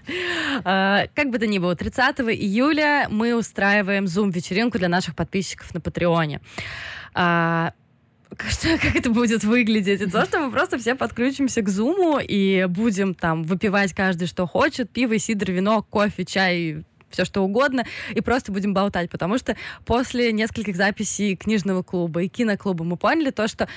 А, 0.64 1.06
Как 1.14 1.30
бы 1.30 1.38
то 1.38 1.46
ни 1.46 1.58
было, 1.58 1.76
30 1.76 2.20
июля 2.20 3.06
мы 3.10 3.34
устраиваем 3.34 4.06
зум-вечеринку 4.06 4.78
для 4.78 4.88
наших 4.88 5.14
подписчиков 5.14 5.74
на 5.74 5.80
Патреоне. 5.80 6.40
А, 7.12 7.72
что- 8.48 8.78
как 8.78 8.94
это 8.96 9.10
будет 9.10 9.44
выглядеть? 9.44 10.00
Это 10.00 10.10
то, 10.12 10.24
что 10.24 10.40
мы 10.40 10.50
просто 10.50 10.78
все 10.78 10.94
подключимся 10.94 11.62
к 11.62 11.68
зуму 11.68 12.18
и 12.22 12.66
будем 12.68 13.14
там 13.14 13.42
выпивать 13.42 13.92
каждый, 13.92 14.26
что 14.26 14.46
хочет. 14.46 14.90
Пиво, 14.90 15.18
сидр, 15.18 15.50
вино, 15.52 15.82
кофе, 15.82 16.24
чай, 16.24 16.84
все 17.10 17.24
что 17.24 17.42
угодно, 17.42 17.84
и 18.14 18.20
просто 18.20 18.52
будем 18.52 18.72
болтать, 18.72 19.10
потому 19.10 19.36
что 19.36 19.56
после 19.84 20.32
нескольких 20.32 20.76
записей 20.76 21.34
книжного 21.36 21.82
клуба 21.82 22.22
и 22.22 22.28
киноклуба 22.28 22.84
мы 22.84 22.96
поняли 22.96 23.30
то, 23.30 23.48
что 23.48 23.68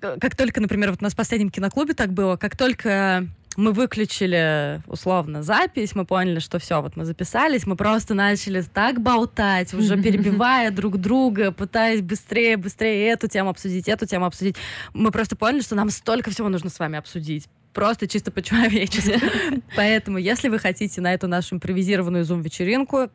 к- 0.00 0.18
как 0.20 0.36
только, 0.36 0.60
например, 0.60 0.90
вот 0.90 1.00
у 1.00 1.04
нас 1.04 1.14
в 1.14 1.16
последнем 1.16 1.50
киноклубе 1.50 1.94
так 1.94 2.12
было, 2.12 2.36
как 2.36 2.56
только 2.56 3.26
мы 3.56 3.72
выключили, 3.72 4.82
условно, 4.86 5.42
запись, 5.42 5.94
мы 5.94 6.04
поняли, 6.04 6.38
что 6.38 6.58
все, 6.58 6.80
вот 6.80 6.96
мы 6.96 7.04
записались, 7.04 7.66
мы 7.66 7.76
просто 7.76 8.14
начали 8.14 8.62
так 8.62 9.00
болтать, 9.00 9.74
уже 9.74 9.96
перебивая 10.02 10.70
друг 10.70 10.98
друга, 10.98 11.52
пытаясь 11.52 12.02
быстрее, 12.02 12.56
быстрее 12.56 13.08
эту 13.08 13.28
тему 13.28 13.50
обсудить, 13.50 13.88
эту 13.88 14.06
тему 14.06 14.26
обсудить. 14.26 14.56
Мы 14.94 15.10
просто 15.10 15.36
поняли, 15.36 15.62
что 15.62 15.74
нам 15.74 15.90
столько 15.90 16.30
всего 16.30 16.48
нужно 16.48 16.70
с 16.70 16.78
вами 16.78 16.98
обсудить. 16.98 17.48
Просто 17.72 18.06
чисто 18.06 18.30
по-человечески. 18.30 19.18
Поэтому, 19.76 20.18
если 20.18 20.48
вы 20.48 20.58
хотите 20.58 21.00
на 21.00 21.14
эту 21.14 21.26
нашу 21.26 21.54
импровизированную 21.54 22.24
зум-вечеринку, 22.24 23.10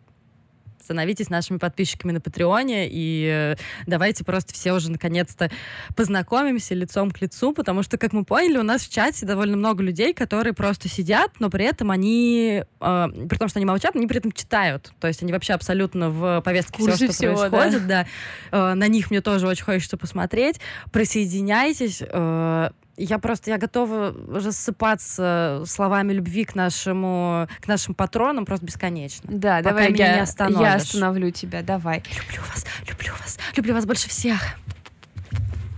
становитесь 0.82 1.30
нашими 1.30 1.57
подписчиками 1.57 2.11
на 2.11 2.21
Патреоне 2.21 2.88
и 2.89 3.28
э, 3.30 3.55
давайте 3.86 4.23
просто 4.23 4.53
все 4.53 4.73
уже 4.73 4.91
наконец-то 4.91 5.49
познакомимся 5.95 6.75
лицом 6.75 7.11
к 7.11 7.21
лицу, 7.21 7.53
потому 7.53 7.84
что, 7.84 7.97
как 7.97 8.13
мы 8.13 8.23
поняли, 8.23 8.57
у 8.57 8.63
нас 8.63 8.84
в 8.84 8.91
чате 8.91 9.25
довольно 9.25 9.57
много 9.57 9.84
людей, 9.84 10.13
которые 10.13 10.53
просто 10.53 10.89
сидят, 10.89 11.32
но 11.39 11.49
при 11.49 11.65
этом 11.65 11.91
они, 11.91 12.63
э, 12.80 13.07
при 13.30 13.38
том, 13.38 13.47
что 13.49 13.59
они 13.59 13.65
молчат, 13.65 13.95
они 13.95 14.07
при 14.07 14.17
этом 14.17 14.32
читают. 14.32 14.91
То 14.99 15.07
есть 15.07 15.21
они 15.23 15.32
вообще 15.32 15.53
абсолютно 15.53 16.09
в 16.09 16.41
повестке 16.41 16.84
В 16.84 16.86
всего, 16.86 16.95
что 16.95 17.11
всего, 17.11 17.43
да. 17.43 17.49
происходит. 17.49 17.88
Да. 17.88 18.07
Э, 18.51 18.73
на 18.73 18.88
них 18.88 19.09
мне 19.09 19.21
тоже 19.21 19.47
очень 19.47 19.63
хочется 19.65 19.97
посмотреть. 19.97 20.59
Присоединяйтесь. 20.91 22.01
э, 22.01 22.69
я 22.98 23.20
просто, 23.20 23.52
я 23.52 23.58
готова 23.58 24.14
рассыпаться 24.30 25.64
словами 25.66 26.14
любви 26.14 26.45
к 26.45 26.56
нашему, 26.56 27.48
к 27.62 27.68
нашим 27.68 27.93
патронам 27.93 28.45
просто 28.45 28.66
бесконечно. 28.66 29.30
Да, 29.32 29.58
Пока 29.58 29.70
давай 29.70 29.91
меня 29.91 30.12
не 30.12 30.18
я, 30.18 30.24
остановишь. 30.24 30.60
я 30.62 30.74
остановлю 30.76 31.32
тебя, 31.32 31.62
давай. 31.62 32.04
Люблю 32.10 32.41
вас, 32.50 32.66
люблю 32.89 33.14
вас, 33.20 33.38
люблю 33.56 33.74
вас 33.74 33.86
больше 33.86 34.10
всех. 34.10 34.56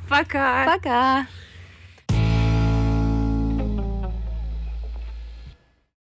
Пока. 0.09 0.65
Пока. 0.65 1.27